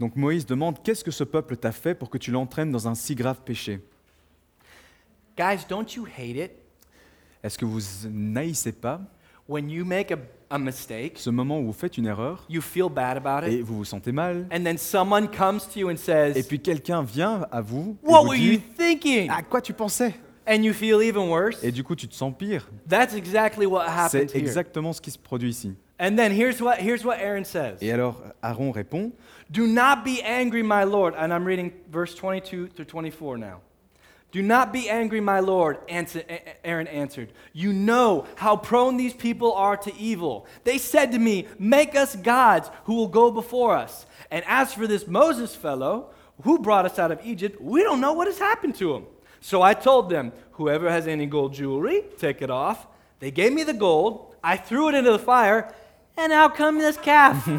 Donc 0.00 0.16
Moïse 0.16 0.44
demande 0.46 0.82
Qu'est-ce 0.82 1.04
que 1.04 1.10
ce 1.10 1.24
peuple 1.24 1.56
t'a 1.56 1.72
fait 1.72 1.94
pour 1.94 2.10
que 2.10 2.18
tu 2.18 2.30
l'entraînes 2.30 2.72
dans 2.72 2.88
un 2.88 2.94
si 2.94 3.14
grave 3.14 3.40
péché? 3.44 3.80
Guys, 5.36 5.64
don't 5.68 5.86
you 5.94 6.06
hate 6.06 6.36
it? 6.36 6.52
Est-ce 7.42 7.58
que 7.58 7.64
vous 7.64 7.80
n'haïssez 8.08 8.72
pas 8.72 9.00
when 9.46 9.68
you 9.68 9.84
make 9.84 10.10
a, 10.10 10.18
a 10.50 10.58
mistake, 10.58 11.18
ce 11.18 11.30
moment 11.30 11.60
où 11.60 11.66
vous 11.66 11.72
faites 11.72 11.98
une 11.98 12.06
erreur 12.06 12.46
you 12.48 12.62
feel 12.62 12.88
bad 12.88 13.18
about 13.18 13.46
et 13.46 13.56
it, 13.56 13.62
vous 13.62 13.76
vous 13.76 13.84
sentez 13.84 14.12
mal 14.12 14.46
and 14.50 14.64
then 14.64 14.78
someone 14.78 15.28
comes 15.28 15.60
to 15.72 15.80
you 15.80 15.90
and 15.90 15.96
says, 15.96 16.32
et 16.36 16.42
puis 16.42 16.60
quelqu'un 16.60 17.02
vient 17.02 17.46
à 17.50 17.60
vous 17.60 17.96
et 18.02 18.08
What 18.08 18.22
vous 18.22 18.28
were 18.28 18.36
you 18.36 18.52
dit 18.52 18.62
thinking? 18.76 19.30
À 19.30 19.42
quoi 19.42 19.60
tu 19.60 19.72
pensais? 19.72 20.14
And 20.46 20.64
you 20.64 20.74
feel 20.74 21.00
even 21.02 21.28
worse. 21.30 21.62
Et 21.64 21.72
du 21.72 21.82
coup 21.82 21.94
tu 21.96 22.06
te 22.06 22.14
sens 22.14 22.34
pire. 22.38 22.62
That's 22.86 23.14
exactly 23.14 23.66
what 23.66 23.86
happened 23.88 24.30
C'est 24.30 24.38
here. 24.38 24.46
exactement 24.46 24.92
ce 24.92 25.00
qui 25.00 25.10
se 25.10 25.18
produit 25.18 25.48
ici. 25.50 25.74
And 25.98 26.16
then 26.18 26.32
here's 26.32 26.60
what, 26.60 26.78
here's 26.78 27.04
what 27.04 27.18
Aaron 27.20 27.44
says 27.44 27.78
Et 27.80 27.90
alors 27.92 28.16
Aaron 28.42 28.72
répond 28.72 29.12
Do 29.50 29.66
not 29.66 30.04
be 30.04 30.20
angry, 30.22 30.62
my 30.62 30.84
Lord. 30.84 31.14
And 31.16 31.32
I'm 31.32 31.44
reading 31.46 31.72
verse 31.90 32.14
22 32.14 32.68
to 32.76 32.84
24 32.84 33.38
now. 33.38 33.60
Do 34.32 34.42
not 34.42 34.72
be 34.72 34.90
angry, 34.90 35.20
my 35.20 35.38
lord, 35.38 35.78
answer- 35.88 36.24
Aaron 36.64 36.88
answered. 36.88 37.32
You 37.52 37.72
know 37.72 38.24
how 38.34 38.56
prone 38.56 38.96
these 38.96 39.14
people 39.14 39.52
are 39.52 39.76
to 39.76 39.94
evil. 39.96 40.46
They 40.64 40.76
said 40.78 41.12
to 41.12 41.20
me, 41.20 41.46
Make 41.56 41.94
us 41.94 42.16
gods 42.16 42.68
who 42.86 42.96
will 42.96 43.06
go 43.06 43.30
before 43.30 43.76
us. 43.76 44.06
And 44.32 44.44
as 44.48 44.74
for 44.74 44.88
this 44.88 45.06
Moses 45.06 45.54
fellow 45.54 46.10
who 46.42 46.58
brought 46.58 46.84
us 46.84 46.98
out 46.98 47.12
of 47.12 47.20
Egypt, 47.24 47.60
we 47.60 47.84
don't 47.84 48.00
know 48.00 48.12
what 48.12 48.26
has 48.26 48.38
happened 48.40 48.74
to 48.76 48.94
him. 48.96 49.04
So 49.44 49.60
I 49.60 49.74
told 49.74 50.08
them, 50.08 50.32
Whoever 50.52 50.88
has 50.88 51.06
any 51.06 51.26
gold 51.26 51.52
jewelry, 51.52 52.02
take 52.18 52.40
it 52.40 52.48
off. 52.48 52.86
They 53.20 53.30
gave 53.30 53.52
me 53.52 53.62
the 53.62 53.74
gold. 53.74 54.34
I 54.42 54.56
threw 54.56 54.88
it 54.88 54.94
into 54.94 55.12
the 55.12 55.18
fire, 55.18 55.68
and 56.16 56.32
out 56.32 56.56
come 56.56 56.78
this 56.78 56.96
calf. 56.96 57.46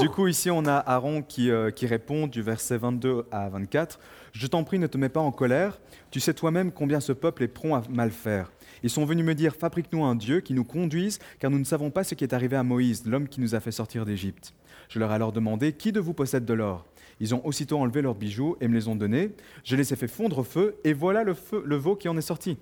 Du 0.00 0.10
coup, 0.10 0.26
ici, 0.26 0.50
on 0.50 0.66
a 0.66 0.74
Aaron 0.74 1.22
qui, 1.22 1.50
euh, 1.50 1.70
qui 1.70 1.86
répond 1.86 2.26
du 2.26 2.42
verset 2.42 2.76
22 2.76 3.26
à 3.30 3.48
24. 3.48 4.00
Je 4.32 4.46
t'en 4.48 4.64
prie, 4.64 4.80
ne 4.80 4.88
te 4.88 4.98
mets 4.98 5.08
pas 5.08 5.20
en 5.20 5.30
colère. 5.30 5.78
Tu 6.10 6.18
sais 6.18 6.34
toi-même 6.34 6.72
combien 6.72 6.98
ce 6.98 7.12
peuple 7.12 7.44
est 7.44 7.48
prompt 7.48 7.76
à 7.76 7.82
mal 7.88 8.10
faire. 8.10 8.50
Ils 8.82 8.90
sont 8.90 9.04
venus 9.04 9.24
me 9.24 9.34
dire, 9.34 9.54
fabrique-nous 9.54 10.04
un 10.04 10.16
Dieu 10.16 10.40
qui 10.40 10.54
nous 10.54 10.64
conduise, 10.64 11.20
car 11.38 11.50
nous 11.50 11.58
ne 11.58 11.64
savons 11.64 11.90
pas 11.90 12.04
ce 12.04 12.14
qui 12.14 12.24
est 12.24 12.34
arrivé 12.34 12.56
à 12.56 12.64
Moïse, 12.64 13.06
l'homme 13.06 13.28
qui 13.28 13.40
nous 13.40 13.54
a 13.54 13.60
fait 13.60 13.70
sortir 13.70 14.04
d'Égypte. 14.04 14.52
Je 14.88 14.98
leur 14.98 15.12
ai 15.12 15.14
alors 15.14 15.32
demandé, 15.32 15.72
qui 15.72 15.92
de 15.92 16.00
vous 16.00 16.14
possède 16.14 16.44
de 16.44 16.54
l'or? 16.54 16.84
Ils 17.20 17.34
ont 17.34 17.44
aussitôt 17.46 17.78
enlevé 17.78 18.02
leurs 18.02 18.14
bijoux 18.14 18.56
et 18.60 18.68
me 18.68 18.74
les 18.74 18.88
ont 18.88 18.96
donnés. 18.96 19.30
Je 19.64 19.74
les 19.76 19.92
ai 19.92 19.96
fait 19.96 20.08
fondre 20.08 20.38
au 20.38 20.42
feu, 20.44 20.76
et 20.84 20.92
voilà 20.92 21.24
le, 21.24 21.34
feu, 21.34 21.62
le 21.64 21.76
veau 21.76 21.96
qui 21.96 22.08
en 22.08 22.16
est 22.16 22.20
sorti. 22.22 22.58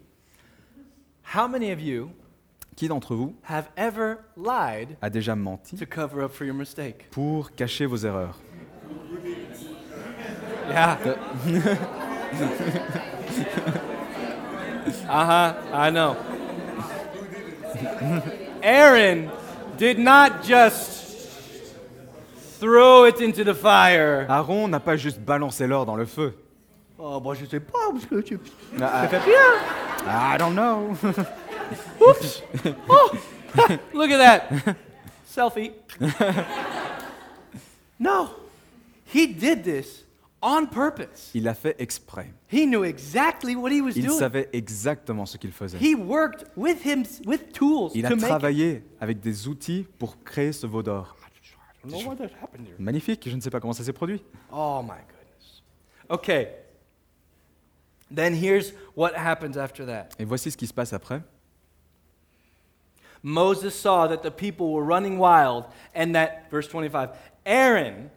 How 1.34 1.48
many 1.48 1.72
of 1.72 1.80
you 1.80 2.10
Qui 2.76 2.88
d'entre 2.88 3.14
vous 3.14 3.34
have 3.48 3.68
ever 3.76 4.16
lied 4.36 4.96
a 5.00 5.08
déjà 5.08 5.36
menti 5.36 5.76
to 5.76 5.86
cover 5.86 6.24
up 6.24 6.32
for 6.32 6.44
your 6.44 6.56
mistake? 6.56 7.08
pour 7.10 7.52
cacher 7.52 7.86
vos 7.86 8.04
erreurs? 8.04 8.36
Yeah. 10.68 10.98
uh 15.08 15.24
huh. 15.24 15.54
I 15.72 15.90
know. 15.90 16.16
Aaron 18.62 19.30
did 19.76 19.98
not 19.98 20.42
just 20.42 20.93
throw 22.58 23.06
it 23.06 23.20
into 23.20 23.44
the 23.44 23.54
fire. 23.54 24.26
Aaron 24.28 24.68
n'a 24.68 24.80
pas 24.80 24.96
juste 24.96 25.20
balancé 25.20 25.66
l'or 25.66 25.86
dans 25.86 25.96
le 25.96 26.06
feu. 26.06 26.34
Oh, 26.98 27.20
bon, 27.20 27.34
je 27.34 27.44
sais 27.44 27.60
pas, 27.60 27.90
parce 27.92 28.06
que 28.06 28.20
tu. 28.20 28.38
Ah, 28.80 29.02
Ça 29.02 29.08
fait 29.08 29.24
bien. 29.24 30.06
I 30.06 30.38
don't 30.38 30.54
know. 30.54 30.96
Oops. 32.00 32.42
Oh, 32.88 33.10
look 33.94 34.10
at 34.10 34.18
that. 34.18 34.76
Selfie. 35.26 35.72
no, 37.98 38.30
he 39.12 39.26
did 39.26 39.64
this 39.64 40.04
on 40.42 40.66
purpose. 40.66 41.30
Il 41.34 41.44
l'a 41.44 41.54
fait 41.54 41.74
exprès. 41.78 42.32
He 42.52 42.66
knew 42.66 42.84
exactly 42.84 43.56
what 43.56 43.72
he 43.72 43.80
was 43.80 43.92
Il 43.96 44.06
doing. 44.06 44.18
savait 44.18 44.48
exactement 44.52 45.26
ce 45.26 45.36
qu'il 45.38 45.52
faisait. 45.52 45.78
He 45.78 45.94
worked 45.94 46.44
with 46.56 46.84
him 46.84 47.04
with 47.26 47.52
tools 47.52 47.90
Il 47.94 48.04
a 48.06 48.10
to 48.10 48.16
make. 48.16 48.26
travaillé 48.26 48.84
avec 49.00 49.20
des 49.20 49.48
outils 49.48 49.86
pour 49.98 50.22
créer 50.22 50.52
ce 50.52 50.66
veau 50.66 50.82
d'or. 50.82 51.16
Magnifique, 52.78 53.28
je 53.28 53.34
ne 53.34 53.40
sais 53.40 53.50
pas 53.50 53.60
comment 53.60 53.72
ça 53.72 53.84
s'est 53.84 53.92
produit. 53.92 54.22
Oh 54.52 54.82
my 54.82 54.88
goodness. 54.88 55.62
Okay. 56.08 56.48
Then 58.14 58.34
here's 58.34 58.72
what 58.94 59.14
happens 59.14 59.56
after 59.56 59.86
that. 59.86 60.08
Et 60.18 60.24
voici 60.24 60.50
ce 60.50 60.56
qui 60.56 60.66
se 60.66 60.74
passe 60.74 60.92
après. 60.92 61.22
Moses 63.22 63.74
saw 63.74 64.06
that 64.06 64.22
the 64.22 64.30
people 64.30 64.70
were 64.72 64.84
running 64.84 65.18
wild, 65.18 65.64
and 65.94 66.12
that, 66.14 66.50
verse 66.50 66.68
25, 66.68 67.08
Aaron, 67.46 68.10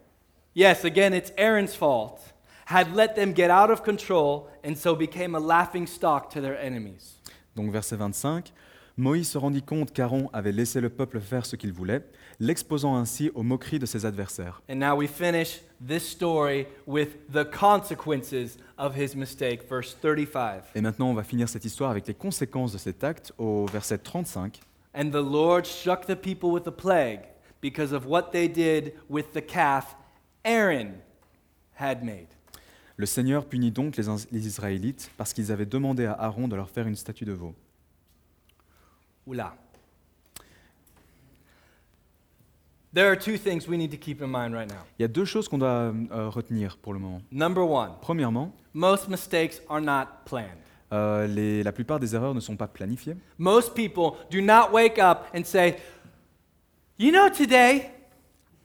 yes, 0.53 0.83
again, 0.83 1.13
it's 1.13 1.31
Aaron's 1.37 1.73
fault, 1.73 2.19
had 2.65 2.93
let 2.93 3.15
them 3.15 3.31
get 3.31 3.49
out 3.49 3.71
of 3.71 3.83
control, 3.83 4.49
and 4.65 4.75
so 4.75 4.95
became 4.95 5.33
a 5.33 5.39
laughing 5.39 5.87
stock 5.87 6.29
to 6.31 6.41
their 6.41 6.59
enemies. 6.59 7.15
Donc 7.55 7.71
verset 7.71 7.95
25. 7.95 8.51
Moïse 8.97 9.29
se 9.29 9.37
rendit 9.37 9.61
compte 9.61 9.93
qu'Aaron 9.93 10.29
avait 10.33 10.51
laissé 10.51 10.81
le 10.81 10.89
peuple 10.89 11.21
faire 11.21 11.45
ce 11.45 11.55
qu'il 11.55 11.71
voulait, 11.71 12.03
l'exposant 12.39 12.95
ainsi 12.95 13.31
aux 13.33 13.43
moqueries 13.43 13.79
de 13.79 13.85
ses 13.85 14.05
adversaires. 14.05 14.61
And 14.69 14.75
now 14.75 14.95
we 14.95 15.07
finish 15.07 15.61
this 15.85 16.07
story 16.07 16.67
with 16.85 17.31
the 17.31 17.43
consequences 17.43 18.57
of 18.77 18.95
his 18.95 19.15
mistake, 19.15 19.67
verse 19.69 19.95
35. 20.01 20.63
Et 20.75 20.81
maintenant, 20.81 21.09
on 21.09 21.13
va 21.13 21.23
finir 21.23 21.49
cette 21.49 21.65
histoire 21.65 21.91
avec 21.91 22.07
les 22.07 22.13
conséquences 22.13 22.73
de 22.73 22.77
cet 22.77 23.03
acte 23.03 23.33
au 23.37 23.65
verset 23.65 23.97
35. 23.97 24.59
And 24.93 25.11
the 25.11 25.15
Lord 25.15 25.65
struck 25.65 26.05
the 26.05 26.15
people 26.15 26.51
with 26.51 26.67
a 26.67 26.71
plague 26.71 27.21
because 27.61 27.93
of 27.93 28.05
what 28.05 28.31
they 28.31 28.47
did 28.47 28.93
with 29.09 29.33
the 29.33 29.45
calf 29.45 29.95
Aaron 30.43 30.93
had 31.79 32.03
made. 32.03 32.27
Le 32.95 33.05
Seigneur 33.05 33.45
punit 33.45 33.71
donc 33.71 33.95
les, 33.95 34.05
les 34.31 34.47
Israélites 34.47 35.11
parce 35.17 35.33
qu'ils 35.33 35.51
avaient 35.51 35.67
demandé 35.67 36.05
à 36.05 36.13
Aaron 36.13 36.47
de 36.47 36.55
leur 36.55 36.69
faire 36.69 36.87
une 36.87 36.95
statue 36.95 37.25
de 37.25 37.33
veau. 37.33 37.53
Oula. 39.27 39.55
There 42.97 43.11
are 43.11 43.15
two 43.15 43.37
things 43.37 43.67
we 43.67 43.77
need 43.77 43.91
to 43.91 43.97
keep 43.97 44.23
in 44.23 44.27
mind 44.31 44.55
right 44.55 44.67
now. 44.67 44.81
Il 44.97 45.03
y 45.03 45.05
a 45.05 45.07
deux 45.07 45.23
choses 45.25 45.47
qu'on 45.47 45.59
doit 45.59 45.93
euh, 46.11 46.29
retenir 46.29 46.77
pour 46.77 46.93
le 46.93 46.99
moment. 46.99 47.21
Number 47.31 47.63
one, 47.63 47.91
Premièrement, 48.01 48.51
most 48.73 49.07
mistakes 49.07 49.61
are 49.69 49.79
not 49.79 50.05
planned. 50.25 50.57
euh, 50.91 51.27
les- 51.27 51.61
la 51.61 51.71
plupart 51.71 51.99
des 51.99 52.15
erreurs 52.15 52.33
ne 52.33 52.39
sont 52.39 52.55
pas 52.55 52.65
planifiées. 52.65 53.15
Most 53.37 53.75
people 53.75 54.13
do 54.31 54.41
not 54.41 54.71
wake 54.73 54.97
up 54.97 55.27
and 55.35 55.43
say, 55.43 55.75
You 56.97 57.11
know, 57.11 57.29
today, 57.29 57.91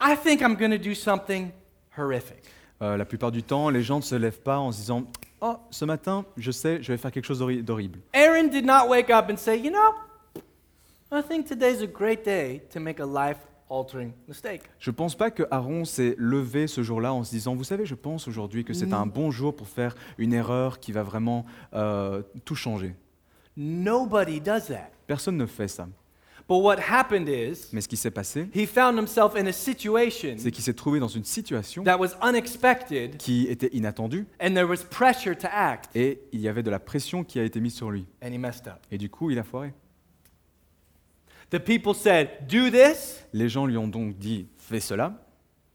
I 0.00 0.16
think 0.16 0.40
I'm 0.40 0.54
going 0.56 0.70
to 0.70 0.78
do 0.78 0.94
something 0.94 1.50
horrific. 1.98 2.42
Euh, 2.80 2.96
la 2.96 3.04
plupart 3.04 3.32
du 3.32 3.42
temps, 3.42 3.68
les 3.68 3.82
gens 3.82 3.98
ne 3.98 4.02
se 4.02 4.14
lèvent 4.14 4.40
pas 4.40 4.58
en 4.58 4.72
se 4.72 4.78
disant 4.78 5.04
Oh, 5.42 5.56
ce 5.70 5.84
matin, 5.84 6.24
je 6.38 6.50
sais, 6.52 6.82
je 6.82 6.90
vais 6.90 6.96
faire 6.96 7.12
quelque 7.12 7.26
chose 7.26 7.40
d'horri- 7.40 7.62
d'horrible. 7.62 7.98
Aaron 8.14 8.44
did 8.48 8.64
not 8.64 8.88
wake 8.88 9.10
up 9.10 9.28
and 9.30 9.36
say, 9.36 9.58
You 9.58 9.70
know, 9.70 9.92
I 11.12 11.20
think 11.22 11.46
today's 11.46 11.82
a 11.82 11.86
great 11.86 12.24
day 12.24 12.62
to 12.72 12.80
make 12.80 12.98
a 12.98 13.04
life. 13.04 13.36
Je 14.78 14.90
ne 14.90 14.94
pense 14.94 15.14
pas 15.14 15.30
que 15.30 15.44
Aaron 15.50 15.84
s'est 15.84 16.14
levé 16.18 16.66
ce 16.66 16.82
jour-là 16.82 17.12
en 17.14 17.24
se 17.24 17.30
disant 17.30 17.54
Vous 17.54 17.64
savez, 17.64 17.86
je 17.86 17.94
pense 17.94 18.28
aujourd'hui 18.28 18.64
que 18.64 18.72
c'est 18.74 18.92
un 18.92 19.06
bon 19.06 19.30
jour 19.30 19.54
pour 19.56 19.68
faire 19.68 19.94
une 20.18 20.32
erreur 20.32 20.78
qui 20.80 20.92
va 20.92 21.02
vraiment 21.02 21.44
euh, 21.74 22.22
tout 22.44 22.54
changer. 22.54 22.94
Nobody 23.56 24.40
does 24.40 24.66
that. 24.68 24.90
Personne 25.06 25.36
ne 25.36 25.46
fait 25.46 25.68
ça. 25.68 25.88
But 26.48 26.56
what 26.60 26.76
happened 26.80 27.28
is, 27.28 27.68
Mais 27.72 27.80
ce 27.80 27.88
qui 27.88 27.96
s'est 27.96 28.10
passé, 28.10 28.48
he 28.54 28.66
found 28.66 28.98
himself 28.98 29.36
in 29.36 29.46
a 29.46 29.52
situation 29.52 30.34
c'est 30.36 30.50
qu'il 30.50 30.64
s'est 30.64 30.74
trouvé 30.74 30.98
dans 30.98 31.08
une 31.08 31.24
situation 31.24 31.84
that 31.84 31.96
was 31.98 32.08
unexpected, 32.20 33.16
qui 33.16 33.46
était 33.46 33.68
inattendue 33.72 34.26
and 34.42 34.52
there 34.54 34.64
was 34.68 34.78
pressure 34.90 35.36
to 35.36 35.46
act, 35.50 35.88
et 35.94 36.20
il 36.32 36.40
y 36.40 36.48
avait 36.48 36.64
de 36.64 36.70
la 36.70 36.80
pression 36.80 37.22
qui 37.22 37.38
a 37.38 37.44
été 37.44 37.60
mise 37.60 37.74
sur 37.74 37.90
lui. 37.90 38.06
and 38.22 38.32
he 38.32 38.38
messed 38.38 38.66
up. 38.66 38.80
Et 38.90 38.98
du 38.98 39.08
coup, 39.08 39.30
il 39.30 39.38
a 39.38 39.44
foiré. 39.44 39.72
The 41.52 41.58
people 41.60 41.92
said, 41.94 42.46
Do 42.48 42.70
this. 42.70 43.22
Les 43.34 43.50
gens 43.50 43.66
lui 43.66 43.76
ont 43.76 43.86
donc 43.86 44.16
dit 44.16 44.46
Fais 44.56 44.80
cela. 44.80 45.12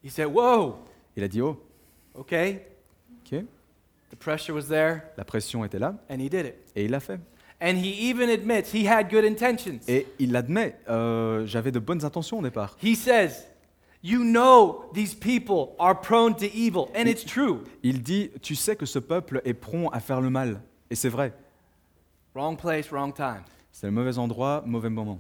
He 0.04 0.10
said, 0.10 0.26
Whoa, 0.28 0.76
Il 1.16 1.24
a 1.24 1.28
dit 1.28 1.40
Oh, 1.42 1.56
okay. 2.16 2.62
ok. 3.24 3.44
The 4.10 4.16
pressure 4.16 4.54
was 4.54 4.64
there, 4.70 5.02
La 5.18 5.24
pression 5.24 5.64
était 5.64 5.78
là 5.80 5.94
and 6.10 6.16
he 6.20 6.30
did 6.30 6.48
it. 6.48 6.56
et 6.76 6.86
il 6.86 6.92
l'a 6.92 7.00
fait. 7.00 7.20
And 7.62 7.76
he 7.76 8.10
even 8.10 8.30
admits 8.30 8.74
he 8.74 8.88
had 8.88 9.10
good 9.12 9.24
intentions. 9.24 9.82
Et 9.88 10.08
il 10.18 10.32
l'admet 10.32 10.80
euh, 10.90 11.46
J'avais 11.46 11.72
de 11.72 11.80
bonnes 11.80 12.04
intentions 12.04 12.40
au 12.40 12.42
départ. 12.42 12.76
He 12.84 12.96
says, 12.96 13.46
You 14.04 14.24
know 14.24 14.86
these 14.94 15.14
people 15.14 15.76
are 15.78 16.00
prone 16.00 16.36
to 16.38 16.46
evil, 16.46 16.88
and 16.96 17.06
it's 17.06 17.24
true. 17.26 17.60
Il 17.84 18.02
dit 18.02 18.32
Tu 18.42 18.56
sais 18.56 18.76
que 18.76 18.86
ce 18.88 18.98
peuple 19.00 19.42
est 19.46 19.54
prompt 19.54 19.90
à 19.92 20.00
faire 20.00 20.22
le 20.22 20.32
mal. 20.32 20.62
Et 20.90 20.96
c'est 20.96 21.10
vrai. 21.10 21.34
Wrong 22.34 22.58
place, 22.58 22.90
wrong 22.90 23.14
time. 23.14 23.44
C'est 23.72 23.86
le 23.88 23.94
mauvais 23.94 24.18
endroit, 24.18 24.64
mauvais 24.66 24.90
moment. 24.90 25.20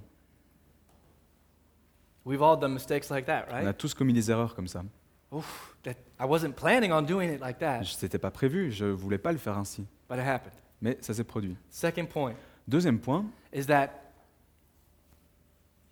We've 2.27 2.41
all 2.41 2.57
done 2.59 2.73
mistakes 2.73 3.09
like 3.09 3.25
that, 3.25 3.45
On 3.49 3.55
a 3.55 3.61
right? 3.63 3.77
tous 3.77 3.93
commis 3.93 4.13
des 4.13 4.29
erreurs 4.29 4.53
comme 4.53 4.67
ça. 4.67 4.83
Oof, 5.31 5.75
that, 5.83 5.93
I 6.19 6.25
wasn't 6.25 6.53
planning 6.55 6.91
on 6.91 7.01
doing 7.03 7.29
it 7.33 7.39
like 7.41 7.57
that, 7.59 7.83
Ce 7.83 8.05
n'était 8.05 8.19
pas 8.19 8.31
prévu, 8.31 8.71
je 8.71 8.85
ne 8.85 8.91
voulais 8.91 9.17
pas 9.17 9.31
le 9.31 9.37
faire 9.37 9.57
ainsi. 9.57 9.85
but 10.09 10.15
it 10.17 10.25
happened. 10.25 10.53
Mais 10.81 10.97
ça 11.01 11.13
s'est 11.13 11.23
produit. 11.23 11.55
Second 11.69 12.05
point 12.05 12.33
Deuxième 12.67 12.99
point, 12.99 13.25
is 13.53 13.65
that 13.65 13.89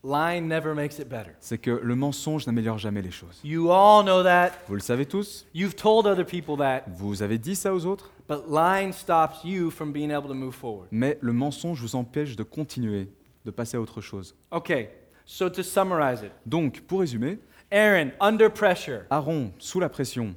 lying 0.03 0.47
never 0.47 0.73
makes 0.73 0.99
it 0.99 1.07
better. 1.09 1.31
c'est 1.39 1.57
que 1.57 1.71
le 1.71 1.95
mensonge 1.95 2.45
n'améliore 2.45 2.77
jamais 2.77 3.01
les 3.01 3.11
choses. 3.11 3.39
You 3.43 3.71
all 3.71 4.03
know 4.03 4.23
that. 4.23 4.51
Vous 4.67 4.75
le 4.75 4.81
savez 4.81 5.05
tous, 5.05 5.45
You've 5.53 5.75
told 5.75 6.05
other 6.05 6.25
people 6.25 6.57
that, 6.57 6.83
vous 6.87 7.21
avez 7.23 7.37
dit 7.37 7.55
ça 7.55 7.73
aux 7.73 7.85
autres, 7.85 8.11
but 8.29 8.43
lying 8.49 8.91
stops 8.91 9.43
you 9.43 9.69
from 9.71 9.91
being 9.91 10.11
able 10.11 10.27
to 10.27 10.33
move 10.35 10.53
forward. 10.53 10.87
mais 10.91 11.17
le 11.21 11.33
mensonge 11.33 11.81
vous 11.81 11.95
empêche 11.95 12.35
de 12.35 12.43
continuer, 12.43 13.09
de 13.45 13.51
passer 13.51 13.77
à 13.77 13.81
autre 13.81 14.01
chose. 14.01 14.35
Okay, 14.51 14.89
so 15.25 15.49
to 15.49 15.63
summarize 15.63 16.21
it, 16.23 16.31
Donc, 16.45 16.81
pour 16.81 16.99
résumer, 17.01 17.39
Aaron, 17.71 18.11
under 18.21 18.49
pressure, 18.49 19.05
Aaron, 19.09 19.51
sous 19.59 19.79
la 19.79 19.89
pression, 19.89 20.35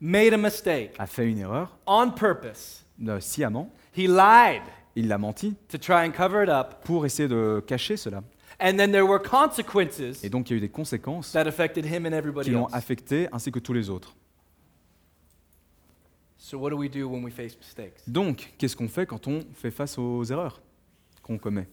made 0.00 0.32
a 0.32 0.36
mistake 0.38 0.92
a 0.98 1.06
fait 1.06 1.28
une 1.30 1.38
erreur, 1.38 1.76
on 1.86 2.10
purpose. 2.10 2.84
euh, 3.06 3.20
sciemment, 3.20 3.70
He 3.96 4.06
lied 4.06 4.62
il 4.94 5.12
a 5.12 5.18
menti 5.18 5.54
to 5.68 5.78
try 5.78 6.04
and 6.06 6.12
cover 6.12 6.42
it 6.42 6.48
up, 6.48 6.84
pour 6.84 7.04
essayer 7.06 7.28
de 7.28 7.62
cacher 7.66 7.96
cela. 7.96 8.22
and 8.60 8.76
then 8.76 8.90
there 8.92 9.04
were 9.06 9.20
consequences 9.20 10.22
Et 10.24 10.30
donc, 10.30 10.50
il 10.50 10.52
y 10.52 10.54
a 10.54 10.56
eu 10.58 10.60
des 10.60 10.68
conséquences 10.70 11.32
that 11.32 11.46
affected 11.46 11.84
him 11.84 12.06
and 12.06 12.12
everybody 12.12 12.48
qui 12.50 12.54
l'ont 12.54 12.66
else. 12.66 12.74
affecté, 12.74 13.28
ainsi 13.32 13.50
que 13.52 13.58
tous 13.60 13.72
les 13.72 13.90
autres. 13.90 14.14
So, 16.36 16.58
what 16.58 16.70
do 16.70 16.76
we 16.76 16.88
do 16.88 17.08
when 17.08 17.22
we 17.24 17.32
face 17.32 17.56
mistakes? 17.56 18.02
Donc, 18.06 18.54
qu'est-ce 18.58 18.76
qu'on 18.76 18.88
fait 18.88 19.06
quand 19.06 19.26
on 19.26 19.40
fait 19.54 19.70
face 19.72 19.98
aux 19.98 20.24
erreurs 20.24 20.60
qu'on 21.22 21.36
commet? 21.38 21.66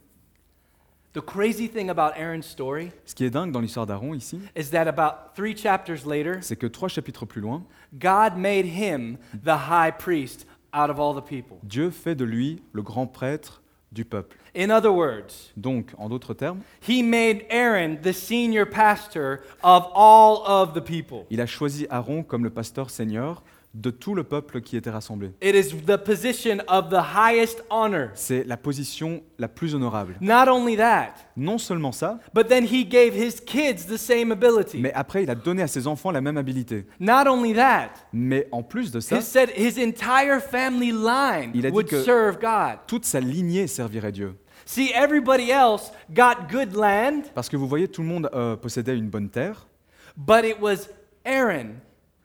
The 1.15 1.21
crazy 1.21 1.69
thing 1.69 1.89
about 1.89 2.17
Aaron's 2.17 2.45
story 2.45 2.91
Ce 3.06 3.15
qui 3.15 3.23
est 3.23 3.30
dingue 3.30 3.54
dans 3.54 3.62
l'histoire 3.62 3.86
d'Aaron 3.86 4.13
ici, 4.13 4.38
is 4.54 4.69
that 4.71 4.86
about 4.86 5.34
three 5.34 5.56
chapters 5.56 6.06
later, 6.06 6.39
c'est 6.41 6.58
que 6.58 6.67
trois 6.67 6.89
chapitres 6.89 7.25
plus 7.25 7.39
loin, 7.39 7.63
God 7.97 8.36
made 8.36 8.65
him 8.65 9.17
the 9.34 9.69
high 9.69 9.91
priest 9.97 10.45
out 10.73 10.89
of 10.89 10.99
all 10.99 11.13
the 11.15 11.25
people. 11.25 11.58
Dieu 11.63 11.89
fait 11.89 12.15
de 12.15 12.25
lui 12.25 12.62
le 12.73 12.82
grand 12.82 13.08
prêtre 13.08 13.62
du 13.93 14.04
peuple. 14.04 14.36
In 14.54 14.69
other 14.69 14.91
words, 14.91 15.54
Donc, 15.56 15.93
en 15.97 16.10
d'autres 16.10 16.34
termes, 16.34 16.60
he 16.86 17.01
made 17.01 17.45
Aaron 17.49 17.95
the 18.01 18.12
senior 18.12 18.65
pastor 18.65 19.39
of 19.63 19.86
all 19.95 20.43
of 20.45 20.73
the 20.73 20.82
people. 20.82 21.25
il 21.30 21.39
a 21.39 21.45
choisi 21.45 21.88
Aaron 21.89 22.23
comme 22.23 22.43
le 22.43 22.49
pasteur 22.49 22.89
seigneur 22.89 23.41
de 23.75 23.89
tout 23.89 24.15
le 24.15 24.23
peuple 24.23 24.61
qui 24.61 24.77
était 24.77 24.89
rassemblé. 24.89 25.31
It 25.41 25.53
is 25.53 25.75
the 25.85 25.97
position 25.97 26.59
of 26.69 26.89
the 26.89 27.01
highest 27.13 27.61
honor. 27.69 28.07
C'est 28.13 28.45
la 28.45 28.55
position 28.55 29.21
la 29.38 29.49
plus 29.49 29.75
honorable. 29.75 30.15
Not 30.21 30.47
only 30.49 30.77
that, 30.77 31.09
Non 31.35 31.57
seulement 31.57 31.91
ça, 31.91 32.19
but 32.33 32.47
then 32.47 32.63
he 32.63 32.85
gave 32.85 33.13
his 33.13 33.41
kids 33.45 33.85
the 33.88 33.97
same 33.97 34.31
ability. 34.31 34.79
mais 34.79 34.93
après 34.93 35.23
il 35.23 35.29
a 35.29 35.35
donné 35.35 35.61
à 35.61 35.67
ses 35.67 35.88
enfants 35.88 36.11
la 36.11 36.21
même 36.21 36.38
habilité. 36.38 36.85
Not 37.01 37.27
only 37.27 37.53
that, 37.53 37.89
Mais 38.13 38.47
en 38.53 38.63
plus 38.63 38.91
de 38.91 39.01
ça, 39.01 39.17
he 39.17 39.21
said 39.21 39.49
his 39.57 39.77
entire 39.83 40.39
family 40.39 40.91
line 40.93 41.51
Il 41.53 41.65
a 41.65 41.69
dit 41.69 41.75
would 41.75 41.88
que- 41.88 42.01
serve 42.01 42.39
God. 42.39 42.79
toute 42.88 43.03
sa 43.03 43.19
lignée 43.19 43.67
servirait 43.67 44.13
Dieu. 44.13 44.35
See, 44.65 44.89
everybody 44.95 45.51
else 45.51 45.91
got 46.09 46.47
good 46.49 46.73
land, 46.75 47.23
Parce 47.35 47.49
que 47.49 47.57
vous 47.57 47.67
voyez, 47.67 47.89
tout 47.89 48.01
le 48.01 48.07
monde 48.07 48.29
euh, 48.33 48.55
possédait 48.55 48.97
une 48.97 49.09
bonne 49.09 49.29
terre, 49.29 49.67
but 50.15 50.45
it 50.45 50.55
was 50.61 50.88
Aaron 51.25 51.75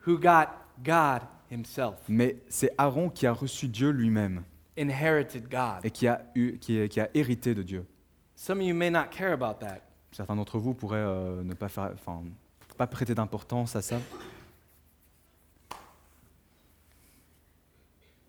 who 0.07 0.17
got 0.17 0.47
God 0.83 1.19
himself, 1.51 1.95
mais 2.07 2.37
c'est 2.49 2.71
Aaron 2.77 3.09
qui 3.09 3.27
a 3.27 3.33
reçu 3.33 3.67
Dieu 3.67 3.89
lui-même 3.91 4.43
inherited 4.77 5.49
God. 5.49 5.83
et 5.83 5.91
qui 5.91 6.07
a, 6.07 6.21
eu, 6.35 6.57
qui, 6.57 6.77
est- 6.79 6.89
qui 6.89 6.99
a 6.99 7.09
hérité 7.13 7.53
de 7.53 7.61
Dieu. 7.63 7.85
Some 8.35 8.59
of 8.59 8.65
you 8.65 8.73
may 8.73 8.89
not 8.89 9.05
care 9.11 9.33
about 9.33 9.59
that. 9.65 9.81
Certains 10.11 10.35
d'entre 10.35 10.57
vous 10.59 10.73
pourraient 10.73 10.97
euh, 10.97 11.43
ne 11.43 11.53
pas, 11.53 11.69
faire, 11.69 11.91
enfin, 11.93 12.23
pas 12.77 12.87
prêter 12.87 13.13
d'importance 13.13 13.75
à 13.75 13.81
ça. 13.81 13.99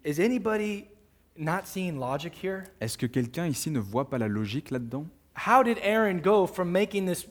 Is 0.05 0.21
anybody 0.21 0.85
not 1.37 1.63
seeing 1.65 1.99
logic 1.99 2.35
here? 2.43 2.65
Est-ce 2.81 2.99
que 2.99 3.07
quelqu'un 3.07 3.47
ici 3.47 3.71
ne 3.71 3.79
voit 3.79 4.11
pas 4.11 4.19
la 4.19 4.29
logique 4.29 4.71
là-dedans? 4.71 5.07
How 5.47 5.63
did 5.63 5.79
Aaron 5.83 6.19
go 6.19 6.47
from 6.47 6.71
making 6.71 7.07
this 7.07 7.27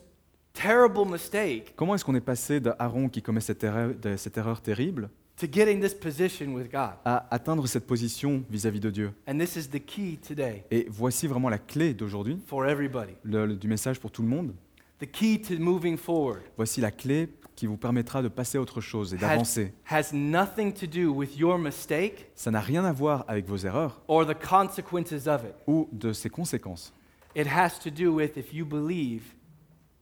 terrible 0.54 1.04
mistake 1.06 1.74
Comment 1.76 1.94
est-ce 1.94 2.04
qu'on 2.04 2.14
est 2.14 2.20
passé 2.20 2.60
d'Aaron 2.60 3.08
qui 3.08 3.22
commet 3.22 3.40
cette 3.40 3.62
erreur, 3.62 3.94
de- 3.94 4.16
cette 4.16 4.36
erreur 4.38 4.60
terrible 4.60 5.08
to 5.36 5.46
getting 5.50 5.80
this 5.80 5.94
position 5.94 6.54
with 6.54 6.70
God? 6.70 6.94
à 7.04 7.26
atteindre 7.34 7.66
cette 7.66 7.86
position 7.86 8.44
vis-à-vis 8.50 8.80
de 8.80 8.90
Dieu 8.90 9.12
And 9.28 9.38
this 9.38 9.56
is 9.56 9.68
the 9.68 9.84
key 9.84 10.18
today 10.18 10.64
Et 10.70 10.86
voici 10.90 11.26
vraiment 11.26 11.48
la 11.48 11.58
clé 11.58 11.94
d'aujourd'hui, 11.94 12.38
for 12.46 12.66
everybody. 12.66 13.12
le- 13.24 13.46
le- 13.46 13.56
du 13.56 13.68
message 13.68 13.98
pour 14.00 14.10
tout 14.10 14.22
le 14.22 14.28
monde. 14.28 14.54
The 15.00 15.10
key 15.10 15.40
to 15.40 15.58
moving 15.58 15.96
forward 15.96 16.42
Voici 16.56 16.80
la 16.80 16.90
clé 16.92 17.28
qui 17.56 17.66
vous 17.66 17.76
permettra 17.76 18.22
de 18.22 18.28
passer 18.28 18.56
à 18.56 18.60
autre 18.60 18.80
chose 18.80 19.12
et 19.12 19.16
has, 19.16 19.20
d'avancer. 19.20 19.72
has 19.90 20.12
nothing 20.14 20.72
to 20.72 20.86
do 20.86 21.12
with 21.12 21.36
your 21.36 21.58
mistake 21.58 22.30
Ça 22.36 22.50
n'a 22.50 22.60
rien 22.60 22.84
à 22.84 22.92
voir 22.92 23.24
avec 23.28 23.46
vos 23.48 23.56
erreurs 23.58 24.00
or 24.08 24.24
the 24.26 24.34
consequences 24.34 25.26
of 25.26 25.42
it. 25.44 25.54
ou 25.66 25.88
de 25.92 26.12
ses 26.12 26.30
conséquences, 26.30 26.92
It 27.34 27.46
has 27.48 27.78
to 27.82 27.90
do 27.90 28.12
with 28.14 28.36
if 28.36 28.52
you 28.54 28.64
believe 28.64 29.22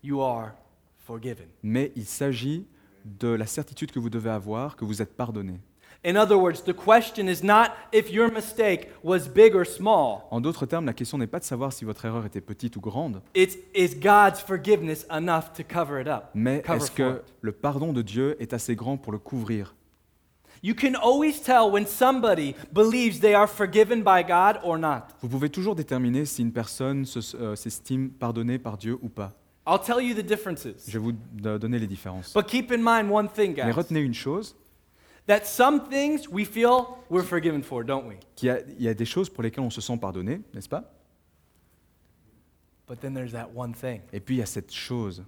you 0.03 0.21
are 0.21 0.53
forgiven. 0.99 1.47
mais 1.63 1.93
il 1.97 2.05
s'agit 2.05 2.67
de 3.05 3.29
la 3.29 3.47
certitude 3.47 3.93
que 3.93 3.99
vous 3.99 4.11
devez 4.11 4.31
avoir 4.31 4.77
que 4.77 4.85
vous 4.85 5.03
êtes 5.03 5.17
pardonné. 5.17 5.61
In 6.03 6.17
other 6.17 6.39
words, 6.39 6.63
the 6.65 6.73
question 6.73 7.27
is 7.29 7.45
not 7.45 7.73
if 7.93 8.11
your 8.11 8.33
mistake 8.33 8.89
was 9.05 9.29
big 9.29 9.55
or 9.55 9.67
small. 9.67 10.23
En 10.31 10.41
d'autres 10.41 10.65
termes, 10.65 10.87
la 10.87 10.95
question 10.95 11.19
n'est 11.19 11.27
pas 11.27 11.41
de 11.41 11.45
savoir 11.45 11.75
si 11.75 11.85
votre 11.85 12.07
erreur 12.07 12.25
était 12.25 12.41
petite 12.41 12.77
ou 12.77 12.81
grande, 12.81 13.21
It's 13.35 13.59
is 13.75 13.97
God's 13.97 14.41
forgiveness 14.41 15.07
enough 15.11 15.53
to 15.57 15.63
cover 15.63 16.01
it 16.01 16.09
up? 16.09 16.25
mais 16.35 16.63
est-ce 16.67 16.91
que 16.91 17.23
le 17.43 17.53
pardon 17.53 17.93
de 17.93 18.01
Dieu 18.01 18.37
est 18.41 18.55
assez 18.55 18.75
grand 18.77 18.97
pour 18.97 19.13
le 19.13 19.19
couvrir? 19.19 19.75
You 20.63 20.75
can 20.75 20.95
always 21.03 21.41
tell 21.43 21.71
when 21.71 21.87
somebody 21.87 22.55
believes 22.73 23.21
they 23.21 23.35
are 23.35 23.49
forgiven 23.49 24.03
by 24.03 24.23
God 24.27 24.61
or 24.63 24.79
not. 24.79 25.03
Vous 25.23 25.29
pouvez 25.29 25.49
toujours 25.51 25.75
déterminer 25.75 26.25
si 26.25 26.43
une 26.43 26.53
personne 26.53 27.05
euh, 27.35 27.57
s'estime 27.57 28.11
pardonnée 28.11 28.59
par 28.59 28.77
Dieu 28.77 28.99
ou 29.03 29.09
pas. 29.09 29.33
I'll 29.67 29.79
tell 29.79 30.01
you 30.01 30.15
the 30.15 30.23
differences. 30.27 30.87
Je 30.89 30.99
vais 30.99 31.05
vous 31.05 31.13
do- 31.13 31.59
donner 31.59 31.79
les 31.79 31.87
différences. 31.87 32.33
But 32.35 32.47
keep 32.47 32.73
in 32.73 32.79
mind 32.83 33.11
one 33.11 33.29
thing, 33.29 33.55
Mais 33.57 33.71
retenez 33.73 34.01
une 34.01 34.15
chose, 34.15 34.57
That 35.27 35.45
some 35.45 35.89
things 35.89 36.27
we 36.29 36.45
feel 36.45 36.97
we're 37.09 37.23
forgiven 37.23 37.63
for, 37.63 37.85
don't 37.85 38.07
we? 38.09 38.17
qu'il 38.35 38.49
y 38.49 38.51
a, 38.51 38.61
il 38.61 38.83
y 38.83 38.89
a 38.89 38.95
des 38.95 39.05
choses 39.05 39.29
pour 39.29 39.43
lesquelles 39.45 39.63
on 39.65 39.71
se 39.71 39.81
sent 39.81 39.97
pardonné, 39.99 40.41
n'est-ce 40.55 40.69
pas? 40.69 40.91
But 42.89 43.01
then 43.01 43.15
there's 43.15 43.33
that 43.33 43.51
one 43.55 43.73
thing. 43.75 44.01
Et 44.13 44.19
puis 44.21 44.37
il 44.37 44.39
y 44.39 44.43
a 44.43 44.47
cette 44.47 44.73
chose, 44.73 45.23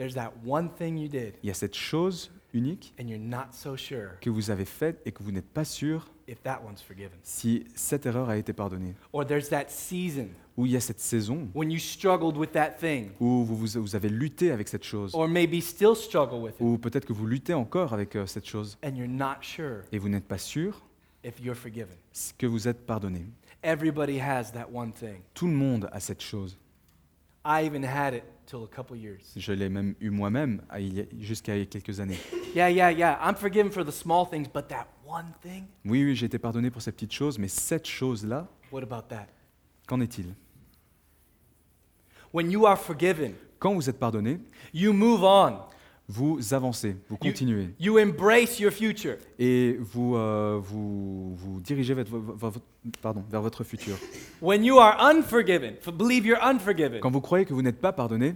There's 0.00 0.14
that 0.14 0.32
one 0.46 0.70
thing 0.70 0.96
you 0.96 1.08
did, 1.08 1.34
il 1.42 1.48
y 1.48 1.50
a 1.50 1.54
cette 1.54 1.74
chose 1.76 2.30
unique 2.54 2.94
and 2.98 3.04
you're 3.06 3.20
not 3.20 3.48
so 3.52 3.76
sure 3.76 4.18
que 4.22 4.30
vous 4.30 4.50
avez 4.50 4.64
faite 4.64 4.98
et 5.04 5.12
que 5.12 5.22
vous 5.22 5.30
n'êtes 5.30 5.50
pas 5.52 5.66
sûr 5.66 6.08
if 6.26 6.42
that 6.42 6.62
one's 6.66 6.80
forgiven. 6.80 7.18
si 7.22 7.66
cette 7.74 8.06
erreur 8.06 8.30
a 8.30 8.38
été 8.38 8.54
pardonnée. 8.54 8.94
Or 9.12 9.26
there's 9.26 9.50
that 9.50 9.66
season 9.68 10.28
Ou 10.56 10.64
il 10.64 10.72
y 10.72 10.76
a 10.76 10.80
cette 10.80 11.00
saison 11.00 11.48
when 11.54 11.70
you 11.70 11.78
struggled 11.78 12.38
with 12.38 12.52
that 12.52 12.78
thing, 12.80 13.10
où 13.20 13.44
vous, 13.44 13.54
vous- 13.54 13.82
vous 13.82 13.94
avez 13.94 14.08
lutté 14.08 14.52
avec 14.52 14.68
cette 14.68 14.84
chose. 14.84 15.14
or 15.14 15.28
maybe 15.28 15.60
still 15.60 15.94
struggle 15.94 16.40
with 16.40 16.54
it, 16.54 16.60
Ou 16.62 16.78
peut-être 16.78 17.04
que 17.04 17.12
vous 17.12 17.26
luttez 17.26 17.52
encore 17.52 17.92
avec 17.92 18.16
euh, 18.16 18.24
cette 18.24 18.46
chose 18.46 18.78
and 18.82 18.96
you're 18.96 19.06
not 19.06 19.42
sure 19.42 19.82
et 19.92 19.98
vous 19.98 20.08
n'êtes 20.08 20.26
pas 20.26 20.38
sûr 20.38 20.80
if 21.22 21.38
you're 21.42 21.54
forgiven. 21.54 21.94
que 22.38 22.46
vous 22.46 22.66
êtes 22.66 22.86
pardonné. 22.86 23.26
Everybody 23.62 24.18
has 24.18 24.50
that 24.54 24.68
one 24.72 24.92
thing. 24.94 25.20
Tout 25.34 25.46
le 25.46 25.52
monde 25.52 25.90
a 25.92 26.00
cette 26.00 26.22
chose. 26.22 26.56
I 27.44 27.64
even 27.66 27.84
had 27.84 28.14
it 28.14 28.24
Je 29.36 29.52
l'ai 29.52 29.68
même 29.68 29.94
eu 30.00 30.10
moi-même 30.10 30.62
jusqu'à 31.18 31.56
il 31.56 31.60
y 31.60 31.62
a 31.62 31.66
quelques 31.66 32.00
années. 32.00 32.18
Yeah, 32.54 32.70
yeah, 32.70 32.90
yeah. 32.90 33.18
I'm 33.22 33.34
forgiven 33.36 33.70
for 33.70 33.84
the 33.84 33.92
small 33.92 34.26
things, 34.28 34.48
but 34.52 34.68
that 34.68 34.86
one 35.06 35.32
thing, 35.42 35.64
Oui, 35.84 36.04
oui, 36.04 36.14
j'ai 36.16 36.26
été 36.26 36.38
pardonné 36.38 36.70
pour 36.70 36.82
ces 36.82 36.92
petites 36.92 37.12
choses, 37.12 37.38
mais 37.38 37.48
cette 37.48 37.86
chose-là, 37.86 38.48
what 38.72 38.82
about 38.82 39.08
that? 39.08 39.26
qu'en 39.86 40.00
est-il? 40.00 40.34
When 42.32 42.50
you 42.50 42.66
are 42.66 42.78
forgiven, 42.78 43.34
Quand 43.58 43.74
vous 43.74 43.90
êtes 43.90 43.98
pardonné, 43.98 44.38
you 44.72 44.92
move 44.92 45.22
on. 45.22 45.58
Vous 46.10 46.52
avancez, 46.54 46.96
vous 47.08 47.16
You- 47.22 47.30
continuez 47.30 47.68
You 47.78 47.98
embrace 48.00 48.58
your 48.58 48.72
future. 48.72 49.16
et 49.38 49.76
vous, 49.80 50.16
euh, 50.16 50.58
vous, 50.60 51.34
vous 51.36 51.60
dirigez 51.60 51.94
vers, 51.94 52.04
vo- 52.08 52.52
pardon, 53.00 53.22
vers 53.30 53.40
votre 53.42 53.62
futur. 53.64 53.96
When 54.42 54.64
you 54.64 54.78
are 54.78 54.96
unforgiven, 55.00 55.74
believe 55.96 56.26
you're 56.26 56.42
unforgiven, 56.42 57.00
Quand 57.00 57.10
vous 57.10 57.20
croyez 57.20 57.44
que 57.44 57.54
vous 57.54 57.62
n'êtes 57.62 57.80
pas 57.80 57.92
pardonné, 57.92 58.34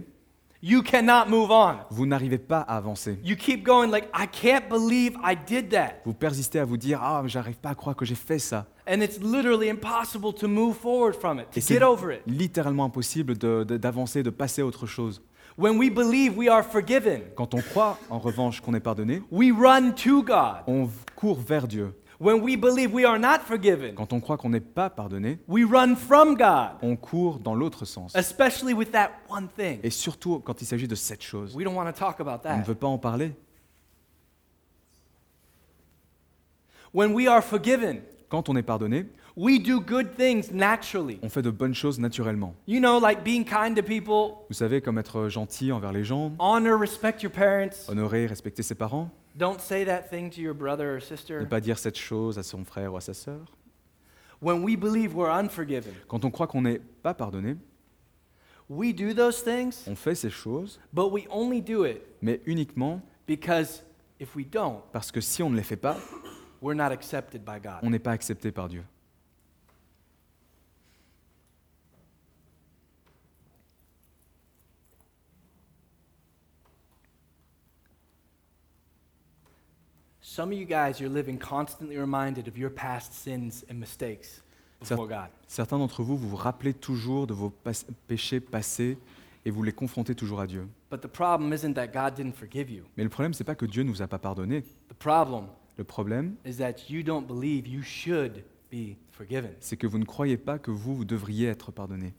you 0.63 0.81
cannot 0.81 1.29
move 1.29 1.51
on. 1.51 1.75
vous 1.91 2.05
n'arrivez 2.05 2.37
pas 2.37 2.61
à 2.61 2.77
avancer. 2.77 3.19
You 3.23 3.35
keep 3.35 3.63
going 3.65 3.87
like, 3.91 4.05
I 4.17 4.25
can't 4.31 4.69
believe 4.69 5.13
I 5.23 5.35
did 5.35 5.69
that. 5.71 5.95
Vous 6.05 6.13
persistez 6.13 6.59
à 6.59 6.65
vous 6.65 6.77
dire 6.77 6.99
Ah, 7.03 7.19
mais 7.23 7.29
j'arrive 7.29 7.57
pas 7.57 7.69
à 7.71 7.75
croire 7.75 7.95
que 7.95 8.05
j'ai 8.05 8.15
fait 8.15 8.39
ça. 8.39 8.67
And 8.87 9.01
it's 9.01 9.19
literally 9.19 9.69
impossible 9.69 10.33
to 10.35 10.47
move 10.47 10.75
forward 10.75 11.15
from 11.15 11.39
it, 11.39 11.45
to 11.51 11.57
Et 11.57 11.61
c'est 11.61 11.73
get 11.79 11.83
over 11.83 12.15
it. 12.15 12.21
littéralement 12.27 12.85
impossible 12.85 13.37
de- 13.37 13.63
de- 13.63 13.77
d'avancer, 13.77 14.23
de, 14.23 14.29
passer 14.29 14.61
à 14.61 14.65
autre 14.65 14.85
chose. 14.87 15.21
When 15.57 15.77
we 15.77 15.89
believe 15.89 16.35
we 16.37 16.49
are 16.49 16.63
forgiven, 16.63 17.21
Quand 17.35 17.53
on 17.53 17.61
croit, 17.61 17.97
en 18.09 18.19
revanche, 18.19 18.59
qu'on 18.59 18.73
est 18.73 18.79
pardonné, 18.81 19.21
we 19.31 19.51
run 19.51 19.91
to 19.93 20.21
God. 20.21 20.63
on 20.67 20.89
court 21.15 21.39
vers 21.39 21.67
Dieu. 21.67 21.93
When 22.19 22.41
we 22.41 22.55
believe 22.57 22.93
we 22.93 23.05
are 23.05 23.19
not 23.19 23.39
forgiven, 23.45 23.93
Quand 23.95 24.11
on 24.13 24.19
croit 24.21 24.37
qu'on 24.37 24.49
n'est 24.49 24.59
pas 24.61 24.89
pardonné, 24.89 25.39
we 25.47 25.63
run 25.65 25.95
from 25.95 26.35
God, 26.35 26.77
on 26.81 26.95
court 26.97 27.39
dans 27.39 27.55
l'autre 27.55 27.85
sens. 27.85 28.13
especially 28.15 28.73
with 28.73 28.91
that 28.91 29.11
one 29.29 29.47
thing. 29.57 29.79
Et 29.83 29.89
surtout 29.89 30.39
quand 30.39 30.61
il 30.61 30.65
s'agit 30.65 30.87
de 30.87 30.95
cette 30.95 31.21
chose. 31.23 31.55
We 31.55 31.63
don't 31.65 31.75
want 31.75 31.85
to 31.85 31.91
talk 31.97 32.19
about 32.19 32.41
On 32.45 32.53
ne 32.57 32.61
that. 32.61 32.67
veut 32.67 32.75
pas 32.75 32.87
en 32.87 32.97
parler. 32.97 33.31
When 36.93 37.13
we 37.13 37.27
are 37.27 37.41
forgiven, 37.43 38.01
Quand 38.29 38.49
on 38.49 38.55
est 38.55 38.63
pardonné, 38.63 39.05
we 39.37 39.59
do 39.59 39.79
good 39.81 40.15
things 40.15 40.51
naturally. 40.51 41.19
on 41.21 41.29
fait 41.29 41.41
de 41.41 41.49
bonnes 41.51 41.73
choses 41.75 41.99
naturellement. 41.99 42.55
You 42.67 42.79
know, 42.79 42.99
like 42.99 43.23
being 43.23 43.43
kind 43.43 43.75
to 43.75 43.83
people, 43.83 44.45
Vous 44.49 44.55
savez, 44.55 44.81
comme 44.81 44.97
être 44.97 45.27
gentil 45.29 45.71
envers 45.71 45.91
les 45.91 46.03
gens, 46.03 46.31
honor, 46.39 46.77
respect 46.79 47.21
your 47.21 47.31
parents. 47.31 47.87
honorer, 47.89 48.27
respecter 48.27 48.63
ses 48.63 48.75
parents, 48.75 49.09
Don't 49.37 49.59
say 49.59 49.83
that 49.85 50.03
thing 50.09 50.29
to 50.29 50.39
your 50.41 50.53
brother 50.53 50.95
or 50.95 51.01
sister. 51.01 51.41
ne 51.41 51.45
pas 51.45 51.59
dire 51.59 51.77
cette 51.77 51.97
chose 51.97 52.39
à 52.39 52.43
son 52.43 52.63
frère 52.63 52.93
ou 52.93 52.97
à 52.97 53.01
sa 53.01 53.13
sœur. 53.13 53.45
When 54.41 54.63
we 54.63 54.77
believe 54.77 55.13
we're 55.15 55.29
unforgiven, 55.31 55.93
Quand 56.07 56.23
on 56.23 56.31
croit 56.31 56.47
qu'on 56.47 56.61
n'est 56.61 56.79
pas 56.79 57.13
pardonné, 57.13 57.55
we 58.69 58.93
do 58.93 59.13
those 59.13 59.43
things, 59.43 59.83
on 59.87 59.95
fait 59.95 60.15
ces 60.15 60.29
choses, 60.29 60.79
but 60.93 61.11
we 61.11 61.25
only 61.29 61.61
do 61.61 61.85
it 61.85 62.01
mais 62.21 62.41
uniquement 62.45 63.01
because 63.27 63.83
if 64.19 64.35
we 64.35 64.45
don't, 64.49 64.79
parce 64.93 65.11
que 65.11 65.19
si 65.21 65.43
on 65.43 65.49
ne 65.49 65.55
les 65.57 65.63
fait 65.63 65.75
pas, 65.75 65.97
we're 66.61 66.75
not 66.75 66.91
accepted 66.93 67.43
by 67.43 67.59
God. 67.61 67.79
on 67.83 67.89
n'est 67.89 67.99
pas 67.99 68.11
accepté 68.11 68.51
par 68.51 68.67
Dieu. 68.69 68.83
Some 80.35 80.51
of 80.51 80.57
you 80.57 80.65
guys, 80.65 80.99
you're 80.99 81.07
living 81.09 81.37
constantly 81.37 81.97
reminded 81.97 82.49
of 82.49 82.57
your 82.57 82.69
past 82.69 83.13
sins 83.13 83.63
and 83.69 83.75
mistakes 83.75 84.43
before 84.81 85.07
God. 85.07 85.29
Certains 85.47 85.77
d'entre 85.77 86.03
vous, 86.03 86.17
vous 86.17 86.27
vous 86.27 86.35
rappelez 86.35 86.73
toujours 86.73 87.25
de 87.25 87.33
vos 87.33 87.53
péchés 88.05 88.41
passés 88.41 88.97
et 89.45 89.49
vous 89.49 89.63
les 89.63 89.71
confrontez 89.71 90.13
toujours 90.13 90.41
à 90.41 90.45
Dieu. 90.45 90.67
But 90.91 90.99
the 90.99 91.07
problem 91.07 91.53
isn't 91.53 91.75
that 91.75 91.87
God 91.87 92.15
didn't 92.15 92.33
forgive 92.33 92.69
you. 92.69 92.83
Mais 92.97 93.05
le 93.05 93.09
problème, 93.09 93.33
c'est 93.33 93.45
pas 93.45 93.55
que 93.55 93.65
Dieu 93.65 93.83
ne 93.83 93.89
vous 93.89 94.01
a 94.01 94.09
pas 94.09 94.19
pardonné. 94.19 94.63
The 94.89 94.93
problem 94.99 95.45
Le 95.77 95.85
problème, 95.85 96.35
is 96.45 96.57
that 96.57 96.89
you 96.89 97.01
don't 97.01 97.25
believe 97.25 97.65
you 97.65 97.81
should 97.81 98.43
be 98.69 98.97
forgiven. 99.11 99.51
c'est 99.61 99.77
que 99.77 99.87
vous 99.87 99.99
ne 99.99 100.05
croyez 100.05 100.35
pas 100.35 100.59
que 100.59 100.69
vous, 100.69 100.97
vous 100.97 101.05
devriez 101.05 101.47
être 101.47 101.71
pardonné. 101.71 102.13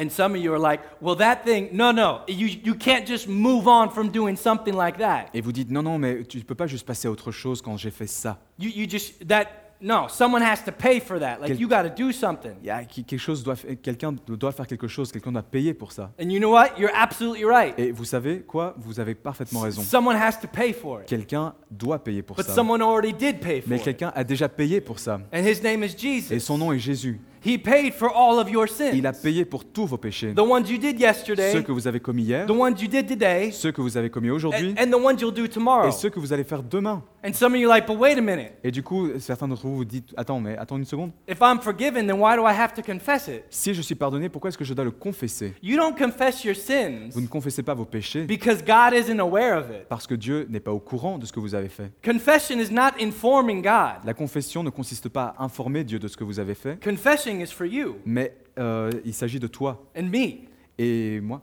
And 0.00 0.10
some 0.10 0.34
of 0.36 0.40
you 0.40 0.52
are 0.52 0.60
like, 0.60 0.80
well, 1.02 1.16
that 1.16 1.44
thing, 1.44 1.70
no, 1.72 1.90
no, 1.92 2.20
you, 2.28 2.46
you 2.64 2.74
can't 2.74 3.06
just 3.06 3.26
move 3.28 3.66
on 3.66 3.90
from 3.90 4.10
doing 4.10 4.36
something 4.36 4.74
like 4.76 4.98
that. 4.98 5.26
Et 5.34 5.40
vous 5.40 5.52
dites 5.52 5.70
non, 5.70 5.82
non, 5.82 5.98
mais 5.98 6.22
tu 6.24 6.38
ne 6.38 6.42
peux 6.44 6.54
pas 6.54 6.66
juste 6.68 6.86
passer 6.86 7.08
à 7.08 7.10
autre 7.10 7.32
chose 7.32 7.60
quand 7.62 7.76
j'ai 7.76 7.90
fait 7.90 8.06
ça. 8.06 8.38
You, 8.60 8.70
you 8.74 8.88
just, 8.88 9.26
that, 9.26 9.46
no, 9.80 10.06
someone 10.08 10.42
has 10.42 10.62
to 10.64 10.72
pay 10.72 11.00
for 11.00 11.18
that. 11.18 11.38
Like, 11.40 11.48
Quel- 11.48 11.60
you 11.60 11.68
got 11.68 11.82
to 11.82 11.90
do 11.90 12.12
something. 12.12 12.52
Il 12.62 12.66
y 12.66 12.70
a 12.70 12.84
qui- 12.84 13.04
quelque 13.04 13.20
chose 13.20 13.42
doit, 13.42 13.56
fa- 13.56 13.74
quelqu'un 13.76 14.12
doit 14.26 14.52
faire 14.52 14.66
quelque 14.66 14.88
chose, 14.88 15.10
quelqu'un 15.12 15.32
doit 15.32 15.42
payer 15.42 15.74
pour 15.74 15.92
ça. 15.92 16.10
And 16.20 16.28
you 16.30 16.38
know 16.38 16.50
what? 16.52 16.70
You're 16.78 16.90
absolutely 16.94 17.44
right. 17.44 17.74
Et 17.78 17.90
vous 17.92 18.04
savez 18.04 18.40
quoi? 18.40 18.74
Vous 18.78 18.98
avez 19.00 19.14
parfaitement 19.14 19.60
raison. 19.60 19.82
Someone 19.82 20.16
has 20.16 20.32
to 20.40 20.48
pay 20.48 20.72
for 20.72 21.00
it. 21.02 21.06
Quelqu'un 21.06 21.54
doit 21.70 21.98
payer 22.02 22.22
pour 22.22 22.36
But 22.36 22.46
ça. 22.46 22.54
someone 22.54 22.82
already 22.82 23.12
did 23.12 23.40
pay 23.40 23.60
for 23.60 23.70
Mais 23.70 23.76
it. 23.78 23.82
quelqu'un 23.84 24.12
a 24.14 24.24
déjà 24.24 24.48
payé 24.48 24.80
pour 24.80 24.98
ça. 24.98 25.20
And 25.32 25.38
his 25.44 25.60
name 25.62 25.82
is 25.84 25.94
Et 25.94 25.98
Jesus. 25.98 26.40
son 26.40 26.58
nom 26.58 26.72
est 26.72 26.78
Jésus. 26.80 27.20
He 27.48 27.56
paid 27.56 27.94
for 27.94 28.10
all 28.14 28.38
of 28.38 28.50
your 28.50 28.66
Il 28.92 29.06
a 29.06 29.12
payé 29.14 29.46
pour 29.46 29.64
tous 29.64 29.86
vos 29.86 29.96
péchés. 29.96 30.34
The 30.34 30.40
ones 30.40 30.64
you 30.68 30.76
did 30.76 30.98
Ceux 30.98 31.00
yesterday, 31.00 31.62
que 31.62 31.72
vous 31.72 31.88
avez 31.88 31.98
commis 31.98 32.24
hier, 32.24 32.44
the 32.46 32.50
ones 32.50 32.74
you 32.78 32.88
did 32.88 33.06
today, 33.06 33.50
ceux 33.52 33.72
que 33.72 33.80
vous 33.80 33.96
avez 33.96 34.10
commis 34.10 34.28
aujourd'hui, 34.28 34.74
and, 34.78 34.82
and 34.82 34.90
the 34.90 35.02
ones 35.02 35.16
you'll 35.18 35.32
do 35.32 35.48
tomorrow. 35.48 35.88
et 35.88 35.92
ceux 35.92 36.10
que 36.10 36.20
vous 36.20 36.34
allez 36.34 36.44
faire 36.44 36.62
demain. 36.62 37.02
And 37.24 37.32
some 37.32 37.52
of 37.54 37.60
you 37.60 37.68
are 37.68 37.74
like, 37.76 37.86
but 37.86 37.96
wait 37.98 38.16
a 38.16 38.20
minute. 38.20 38.52
Et 38.62 38.70
du 38.70 38.82
coup, 38.82 39.08
certains 39.18 39.48
d'entre 39.48 39.66
vous 39.66 39.76
vous 39.76 39.84
dites, 39.84 40.14
attends, 40.16 40.38
mais 40.40 40.56
attends 40.56 40.76
une 40.76 40.84
seconde. 40.84 41.10
If 41.28 41.38
I'm 41.40 41.60
forgiven, 41.60 42.06
then 42.06 42.18
why 42.20 42.36
do 42.36 42.42
I 42.46 42.52
have 42.56 42.72
to 42.74 42.82
confess 42.82 43.26
it? 43.28 43.42
Si 43.50 43.74
je 43.74 43.82
suis 43.82 43.94
pardonné, 43.96 44.28
pourquoi 44.28 44.48
est-ce 44.50 44.58
que 44.58 44.64
je 44.64 44.72
dois 44.72 44.84
le 44.84 44.92
confesser? 44.92 45.54
You 45.62 45.76
don't 45.76 45.96
confess 45.98 46.44
your 46.44 46.54
sins 46.54 47.10
Vous 47.12 47.20
ne 47.20 47.26
confessez 47.26 47.62
pas 47.64 47.74
vos 47.74 47.84
péchés 47.84 48.24
because 48.24 48.62
God 48.64 48.94
isn't 48.94 49.18
aware 49.18 49.58
of 49.58 49.66
it. 49.70 49.88
parce 49.88 50.06
que 50.06 50.14
Dieu 50.14 50.46
n'est 50.48 50.60
pas 50.60 50.72
au 50.72 50.78
courant 50.78 51.18
de 51.18 51.26
ce 51.26 51.32
que 51.32 51.40
vous 51.40 51.54
avez 51.54 51.68
fait. 51.68 51.90
Confession 52.04 52.58
is 52.60 52.72
not 52.72 52.92
informing 53.00 53.62
God. 53.62 54.04
La 54.04 54.14
confession 54.14 54.62
ne 54.62 54.70
consiste 54.70 55.08
pas 55.08 55.34
à 55.36 55.44
informer 55.44 55.82
Dieu 55.84 55.98
de 55.98 56.06
ce 56.06 56.16
que 56.16 56.24
vous 56.24 56.38
avez 56.38 56.54
fait, 56.54 56.78
Confessing 56.82 57.40
is 57.42 57.48
for 57.52 57.66
you 57.66 57.96
mais 58.06 58.32
euh, 58.58 58.90
il 59.04 59.12
s'agit 59.14 59.40
de 59.40 59.46
toi 59.48 59.84
and 59.96 60.04
me. 60.04 60.46
et 60.78 61.20
moi. 61.20 61.42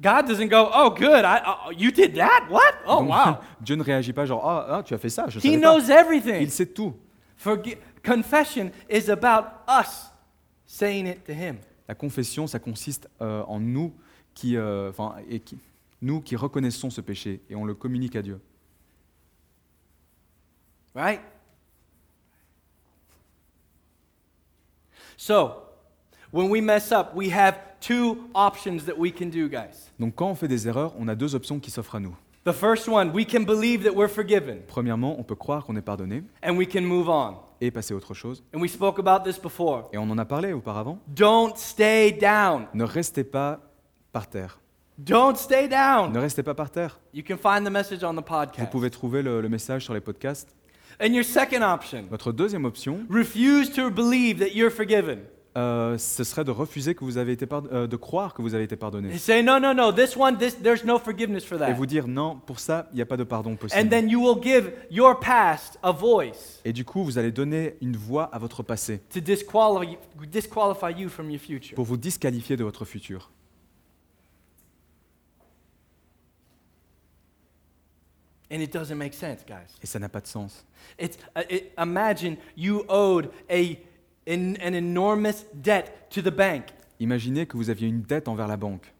God 0.00 0.26
doesn't 0.26 0.48
go, 0.48 0.68
oh, 0.74 0.90
good, 0.90 1.24
I, 1.24 1.40
oh, 1.46 1.70
you 1.70 1.92
did 1.92 2.14
that? 2.16 2.46
What? 2.50 2.74
Oh, 2.86 3.00
Donc, 3.00 3.10
wow. 3.10 3.38
Dieu 3.60 3.76
ne 3.76 3.82
réagit 3.82 4.12
pas 4.12 4.26
genre, 4.26 4.44
ah, 4.44 4.66
ah, 4.78 4.82
tu 4.82 4.94
as 4.94 4.98
fait 4.98 5.08
ça, 5.10 5.28
je 5.28 5.38
He 5.38 5.42
savais 5.42 5.60
pas. 5.60 5.60
knows 5.78 5.90
everything. 5.90 6.40
Il 6.40 6.50
sait 6.50 6.66
tout. 6.66 6.94
Forgi- 7.38 7.76
confession 8.04 8.70
is 8.90 9.08
about 9.10 9.44
us 9.68 10.10
saying 10.66 11.06
it 11.06 11.24
to 11.24 11.32
Him. 11.32 11.58
La 11.88 11.94
confession, 11.94 12.46
ça 12.46 12.58
consiste 12.58 13.08
euh, 13.20 13.42
en 13.46 13.60
nous 13.60 13.92
qui, 14.34 14.56
euh, 14.56 14.90
et 15.28 15.38
qui, 15.40 15.58
nous 16.00 16.20
qui 16.20 16.34
reconnaissons 16.36 16.90
ce 16.90 17.00
péché 17.00 17.40
et 17.48 17.54
on 17.54 17.64
le 17.64 17.74
communique 17.74 18.16
à 18.16 18.22
Dieu. 18.22 18.40
Right? 20.94 21.20
So, 25.16 25.62
when 26.32 26.50
we 26.50 26.60
mess 26.60 26.90
up, 26.92 27.12
we 27.14 27.30
have 27.32 27.54
two 27.80 28.28
options 28.34 28.84
that 28.86 28.96
we 28.98 29.12
can 29.12 29.26
do, 29.26 29.48
guys. 29.48 29.90
Donc 29.98 30.14
quand 30.14 30.28
on 30.28 30.34
fait 30.34 30.48
des 30.48 30.66
erreurs, 30.68 30.94
on 30.98 31.08
a 31.08 31.14
deux 31.14 31.34
options 31.34 31.58
qui 31.60 31.70
s'offrent 31.70 31.96
à 31.96 32.00
nous. 32.00 32.14
The 32.44 32.52
first 32.52 32.88
one, 32.88 33.10
we 33.14 33.24
can 33.24 33.42
believe 33.44 33.84
that 33.84 33.92
we're 33.94 34.08
forgiven 34.10 34.62
Premièrement, 34.66 35.14
on 35.18 35.22
peut 35.22 35.36
croire 35.36 35.64
qu'on 35.64 35.76
est 35.76 35.82
pardonné 35.82 36.24
and 36.44 36.56
we 36.56 36.66
can 36.66 36.82
move 36.82 37.08
on. 37.08 37.36
et 37.60 37.70
passer 37.70 37.94
à 37.94 37.96
autre 37.96 38.14
chose. 38.14 38.42
And 38.52 38.58
we 38.60 38.68
spoke 38.68 38.98
about 38.98 39.22
this 39.22 39.38
before. 39.40 39.88
Et 39.92 39.98
on 39.98 40.10
en 40.10 40.18
a 40.18 40.24
parlé 40.24 40.52
auparavant. 40.52 40.98
Don't 41.06 41.56
stay 41.56 42.10
down. 42.12 42.66
Ne 42.74 42.82
restez 42.82 43.22
pas 43.22 43.60
par 44.10 44.28
terre. 44.28 44.58
Don't 44.98 45.36
stay 45.36 45.68
down. 45.68 46.12
Ne 46.12 46.18
restez 46.18 46.42
pas 46.42 46.54
par 46.54 46.70
terre. 46.70 46.98
You 47.14 47.22
can 47.22 47.36
find 47.36 47.64
the 47.64 47.70
message 47.70 48.02
on 48.02 48.12
the 48.14 48.16
Vous 48.16 48.22
podcast. 48.22 48.70
pouvez 48.72 48.90
trouver 48.90 49.22
le, 49.22 49.40
le 49.40 49.48
message 49.48 49.84
sur 49.84 49.94
les 49.94 50.00
podcasts. 50.00 50.54
And 51.00 51.12
your 51.14 51.24
second 51.24 51.62
option, 51.62 52.06
Votre 52.10 52.32
deuxième 52.32 52.64
option, 52.64 53.06
refuse 53.08 53.72
to 53.72 53.88
believe 53.90 54.40
that 54.40 54.50
you're 54.54 54.70
forgiven. 54.72 55.20
Euh, 55.56 55.98
ce 55.98 56.24
serait 56.24 56.44
de 56.44 56.50
refuser 56.50 56.94
que 56.94 57.04
vous 57.04 57.18
avez 57.18 57.32
été 57.32 57.46
euh, 57.52 57.86
de 57.86 57.96
croire 57.96 58.32
que 58.32 58.40
vous 58.40 58.54
avez 58.54 58.64
été 58.64 58.76
pardonné. 58.76 59.14
And 59.14 59.18
say, 59.18 59.42
no, 59.42 59.58
no, 59.58 59.74
no, 59.74 59.92
this 59.92 60.16
one, 60.16 60.38
this, 60.38 60.54
there's 60.62 60.84
no 60.84 60.98
forgiveness 60.98 61.44
for 61.44 61.56
Et 61.56 61.58
that. 61.58 61.72
vous 61.74 61.86
dire 61.86 62.08
non, 62.08 62.36
pour 62.46 62.58
ça, 62.58 62.88
il 62.92 62.96
n'y 62.96 63.02
a 63.02 63.06
pas 63.06 63.16
de 63.18 63.24
pardon 63.24 63.52
And 63.52 63.56
possible. 63.56 63.88
then 63.90 64.08
you 64.08 64.20
will 64.20 64.42
give 64.42 64.72
your 64.90 65.20
past 65.20 65.78
a 65.82 65.92
voice 65.92 66.60
Et 66.64 66.72
du 66.72 66.84
coup, 66.84 67.04
vous 67.04 67.18
allez 67.18 67.32
donner 67.32 67.76
une 67.82 67.96
voix 67.96 68.24
à 68.32 68.38
votre 68.38 68.62
passé 68.62 69.00
to 69.12 69.20
disqualify, 69.20 69.98
disqualify 70.30 70.90
you 70.98 71.08
from 71.10 71.30
your 71.30 71.40
future. 71.40 71.74
pour 71.74 71.84
vous 71.84 71.98
disqualifier 71.98 72.56
de 72.56 72.64
votre 72.64 72.84
futur. 72.86 73.30
And 78.50 78.60
it 78.60 78.70
doesn't 78.70 78.98
make 78.98 79.14
sense, 79.14 79.44
guys. 79.46 79.68
Et 79.82 79.86
ça 79.86 79.98
n'a 79.98 80.10
pas 80.10 80.20
de 80.20 80.26
sens. 80.26 80.66
It's, 80.98 81.16
uh, 81.34 81.40
it, 81.48 81.72
imagine 81.78 82.36
you 82.54 82.84
owed 82.88 83.30
a, 83.50 83.78
an, 84.26 84.56
an 84.60 84.74
enormous 84.74 85.44
debt 85.54 86.08
to 86.10 86.22
the 86.22 86.30
bank, 86.34 86.66
Imaginez 87.00 87.46
que 87.46 87.56
vous 87.56 87.68
aviez 87.68 87.88
une 87.88 88.02
dette 88.02 88.28
envers 88.28 88.46
la 88.46 88.56
banque, 88.56 88.92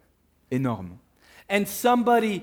énorme, 0.51 0.97
and 1.49 1.65
somebody 1.67 2.43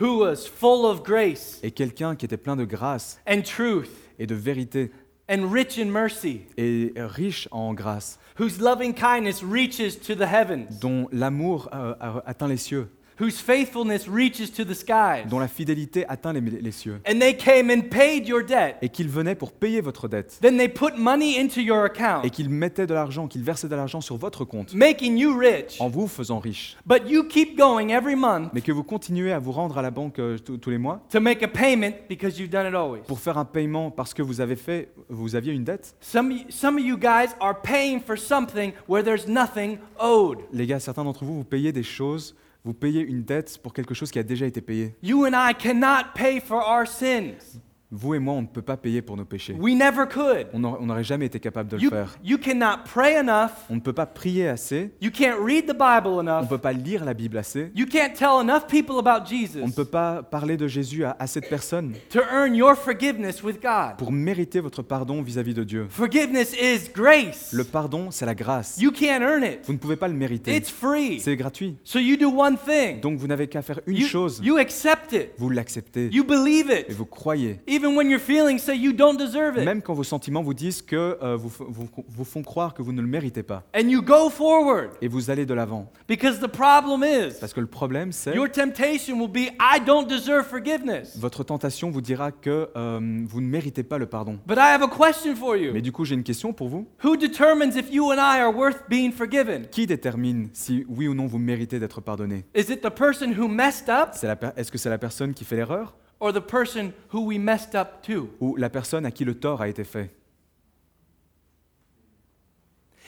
who 0.00 0.18
was 0.18 0.46
full 0.46 0.86
of 0.86 1.02
grace 1.02 1.58
et 1.62 1.72
quelqu'un 1.72 2.14
qui 2.14 2.24
était 2.24 2.36
plein 2.36 2.54
de 2.54 2.64
grâce 2.64 3.20
and 3.26 3.42
truth 3.42 3.90
et 4.18 4.26
de 4.26 4.34
vérité. 4.34 4.90
and 5.28 5.50
rich 5.50 5.78
in 5.78 5.86
mercy, 5.86 6.42
et 6.56 6.92
riche 6.96 7.48
en 7.50 7.74
grâce, 7.74 8.18
whose 8.38 8.60
loving 8.60 8.94
kindness 8.94 9.42
reaches 9.42 9.98
to 9.98 10.14
the 10.14 10.26
heavens, 10.26 10.68
dont 10.80 11.08
l'amour 11.10 11.68
euh, 11.74 11.94
atteint 12.24 12.46
les 12.46 12.56
cieux, 12.56 12.88
whose 13.20 13.40
faithfulness 13.40 14.06
reaches 14.08 14.50
to 14.52 14.64
the 14.64 14.74
skies. 14.74 15.28
dont 15.28 15.38
la 15.38 15.48
fidélité 15.48 16.04
atteint 16.08 16.32
les, 16.32 16.40
les 16.40 16.70
cieux, 16.70 17.00
And 17.08 17.18
they 17.18 17.36
came 17.36 17.70
and 17.70 17.88
paid 17.90 18.26
your 18.28 18.42
debt. 18.42 18.76
et 18.82 18.88
qu'il 18.88 19.08
venait 19.08 19.34
pour 19.34 19.52
payer 19.52 19.80
votre 19.80 20.08
dette, 20.08 20.38
Then 20.42 20.56
they 20.58 20.68
put 20.68 20.96
money 20.98 21.38
into 21.40 21.60
your 21.60 21.84
account, 21.84 22.22
et 22.24 22.30
qu'il 22.30 22.48
mettait 22.50 22.86
de 22.86 22.94
l'argent, 22.94 23.26
qu'il 23.28 23.42
versait 23.42 23.68
de 23.68 23.74
l'argent 23.76 24.00
sur 24.00 24.16
votre 24.16 24.44
compte, 24.44 24.74
making 24.74 25.16
you 25.16 25.36
rich. 25.36 25.80
en 25.80 25.88
vous 25.88 26.06
faisant 26.08 26.38
riche, 26.38 26.76
But 26.86 27.02
you 27.08 27.24
keep 27.24 27.56
going 27.56 27.88
every 27.88 28.16
month 28.16 28.50
mais 28.52 28.60
que 28.60 28.72
vous 28.72 28.84
continuez 28.84 29.32
à 29.32 29.38
vous 29.38 29.52
rendre 29.52 29.78
à 29.78 29.82
la 29.82 29.90
banque 29.90 30.18
euh, 30.18 30.38
tous 30.38 30.70
les 30.70 30.78
mois 30.78 31.00
to 31.10 31.20
make 31.20 31.42
a 31.42 31.48
payment 31.48 31.92
because 32.08 32.38
you've 32.38 32.50
done 32.50 32.66
it 32.66 32.74
always. 32.74 33.00
pour 33.06 33.18
faire 33.20 33.38
un 33.38 33.44
paiement 33.44 33.90
parce 33.90 34.12
que 34.14 34.22
vous 34.22 34.40
avez 34.40 34.56
fait, 34.56 34.90
vous 35.08 35.36
aviez 35.36 35.52
une 35.52 35.64
dette. 35.64 35.94
Some 36.00 36.30
of, 36.30 36.36
you, 36.38 36.44
some 36.50 36.76
of 36.76 36.84
you 36.84 36.96
guys 36.96 37.34
are 37.40 37.54
paying 37.62 38.00
for 38.00 38.16
something 38.18 38.72
where 38.88 39.02
there's 39.02 39.26
nothing 39.26 39.78
owed. 40.00 40.38
Les 40.52 40.66
gars, 40.66 40.80
certains 40.80 41.04
d'entre 41.04 41.24
vous, 41.24 41.34
vous 41.36 41.44
payez 41.44 41.72
des 41.72 41.82
choses, 41.82 42.34
vous 42.66 42.74
payez 42.74 43.00
une 43.00 43.22
dette 43.22 43.58
pour 43.62 43.72
quelque 43.72 43.94
chose 43.94 44.10
qui 44.10 44.18
a 44.18 44.24
déjà 44.24 44.44
été 44.44 44.60
payé. 44.60 44.96
You 45.00 45.24
and 45.24 45.34
I 45.34 45.54
cannot 45.54 46.14
pay 46.16 46.40
for 46.40 46.58
our 46.58 46.84
sins. 46.84 47.60
Vous 47.92 48.14
et 48.14 48.18
moi, 48.18 48.34
on 48.34 48.42
ne 48.42 48.46
peut 48.48 48.62
pas 48.62 48.76
payer 48.76 49.00
pour 49.00 49.16
nos 49.16 49.24
péchés. 49.24 49.54
We 49.58 49.76
never 49.76 50.06
could. 50.10 50.48
On 50.52 50.58
n'aurait 50.58 51.04
jamais 51.04 51.26
été 51.26 51.38
capable 51.38 51.70
de 51.70 51.76
le 51.76 51.82
You, 51.84 51.90
faire. 51.90 52.16
you 52.24 52.36
cannot 52.36 52.82
pray 52.84 53.16
enough. 53.16 53.52
On 53.70 53.76
ne 53.76 53.80
peut 53.80 53.92
pas 53.92 54.06
prier 54.06 54.48
assez, 54.48 54.90
You 55.00 55.10
can't 55.12 55.36
read 55.40 55.66
the 55.66 55.72
Bible 55.72 56.08
on 56.08 56.22
ne 56.24 56.30
enough. 56.30 56.48
peut 56.48 56.58
pas 56.58 56.72
lire 56.72 57.04
la 57.04 57.14
Bible 57.14 57.38
assez, 57.38 57.70
You 57.76 57.86
can't 57.86 58.12
tell 58.14 58.40
enough 58.42 58.66
people 58.68 58.96
about 58.98 59.24
Jesus 59.28 59.60
on 59.62 59.68
ne 59.68 59.72
peut 59.72 59.84
pas 59.84 60.22
parler 60.24 60.56
de 60.56 60.66
Jésus 60.66 61.04
à 61.04 61.14
assez 61.20 61.40
de 61.40 61.46
personnes 61.46 61.94
to 62.10 62.18
earn 62.32 62.54
your 62.56 62.74
forgiveness 62.74 63.42
with 63.44 63.62
God. 63.62 63.96
pour 63.98 64.10
mériter 64.10 64.58
votre 64.60 64.82
pardon 64.82 65.22
vis-à-vis 65.22 65.54
de 65.54 65.62
Dieu. 65.62 65.86
Forgiveness 65.88 66.54
is 66.60 66.90
grace. 66.92 67.52
Le 67.52 67.62
pardon, 67.62 68.10
c'est 68.10 68.26
la 68.26 68.34
grâce. 68.34 68.78
You 68.80 68.90
can't 68.90 69.22
earn 69.22 69.44
it. 69.44 69.60
Vous 69.64 69.72
ne 69.72 69.78
pouvez 69.78 69.96
pas 69.96 70.08
le 70.08 70.14
mériter. 70.14 70.56
It's 70.56 70.70
free. 70.70 71.20
C'est 71.20 71.36
gratuit. 71.36 71.76
So 71.84 72.00
you 72.00 72.16
do 72.16 72.28
one 72.36 72.56
thing. 72.58 73.00
Donc 73.00 73.18
vous 73.18 73.28
n'avez 73.28 73.46
qu'à 73.46 73.62
faire 73.62 73.78
une 73.86 73.96
You, 73.98 74.06
chose. 74.08 74.40
you 74.42 74.56
accept 74.56 75.12
it. 75.12 75.28
Vous 75.38 75.50
l'acceptez 75.50 76.08
You 76.12 76.24
believe 76.24 76.68
et 76.70 76.80
it. 76.80 76.92
vous 76.92 77.06
croyez. 77.06 77.60
Even 77.76 77.94
when 77.96 78.08
your 78.08 78.18
feelings 78.20 78.60
say 78.62 78.74
you 78.76 78.92
don't 78.92 79.18
deserve 79.18 79.58
it. 79.58 79.64
Même 79.64 79.82
quand 79.82 79.92
vos 79.94 80.02
sentiments 80.04 80.42
vous 80.42 80.54
disent 80.54 80.80
que 80.82 81.18
euh, 81.22 81.36
vous, 81.36 81.48
f- 81.50 81.66
vous, 81.68 81.88
vous 82.08 82.24
font 82.24 82.42
croire 82.42 82.72
que 82.72 82.80
vous 82.82 82.92
ne 82.92 83.02
le 83.02 83.06
méritez 83.06 83.42
pas. 83.42 83.64
And 83.76 83.88
you 83.88 84.00
go 84.02 84.30
forward. 84.30 84.90
Et 85.02 85.08
vous 85.08 85.28
allez 85.30 85.44
de 85.44 85.52
l'avant. 85.54 85.90
Because 86.08 86.40
the 86.40 86.46
problem 86.46 87.02
is 87.04 87.34
Parce 87.38 87.52
que 87.52 87.60
le 87.60 87.66
problème, 87.66 88.12
c'est 88.12 88.34
your 88.34 88.50
temptation 88.50 89.20
will 89.20 89.30
be 89.30 89.50
I 89.60 89.80
don't 89.84 90.06
deserve 90.06 90.46
forgiveness. 90.46 91.18
votre 91.18 91.44
tentation 91.44 91.90
vous 91.90 92.00
dira 92.00 92.30
que 92.32 92.68
euh, 92.76 93.24
vous 93.26 93.40
ne 93.40 93.46
méritez 93.46 93.82
pas 93.82 93.98
le 93.98 94.06
pardon. 94.06 94.38
But 94.46 94.56
I 94.56 94.72
have 94.74 94.82
a 94.82 94.88
question 94.88 95.34
for 95.36 95.52
Mais 95.54 95.60
you. 95.64 95.80
du 95.80 95.92
coup, 95.92 96.04
j'ai 96.04 96.14
une 96.14 96.22
question 96.24 96.52
pour 96.54 96.68
vous. 96.68 96.86
Who 97.04 97.16
determines 97.16 97.76
if 97.76 97.92
you 97.92 98.10
and 98.10 98.16
I 98.16 98.40
are 98.40 98.56
worth 98.56 98.88
being 98.88 99.12
forgiven? 99.12 99.66
Qui 99.70 99.86
détermine 99.86 100.48
si 100.52 100.84
oui 100.88 101.08
ou 101.08 101.14
non 101.14 101.26
vous 101.26 101.38
méritez 101.38 101.78
d'être 101.78 102.00
pardonné? 102.00 102.44
Is 102.54 102.70
it 102.72 102.80
the 102.80 102.90
person 102.90 103.34
who 103.38 103.48
messed 103.48 103.88
up? 103.90 104.10
Est-ce 104.56 104.72
que 104.72 104.78
c'est 104.78 104.88
la 104.90 104.98
personne 104.98 105.34
qui 105.34 105.44
fait 105.44 105.56
l'erreur? 105.56 105.94
Or 106.20 106.32
the 106.32 106.40
person 106.40 106.92
who 107.12 107.20
we 107.26 107.38
messed 107.38 107.74
up 107.74 108.02
to? 108.02 108.30
ou 108.40 108.56
la 108.56 108.70
personne 108.70 109.04
à 109.06 109.10
qui 109.10 109.24
le 109.24 109.34
tort 109.34 109.60
a 109.60 109.68
été 109.68 109.84
fait 109.84 110.10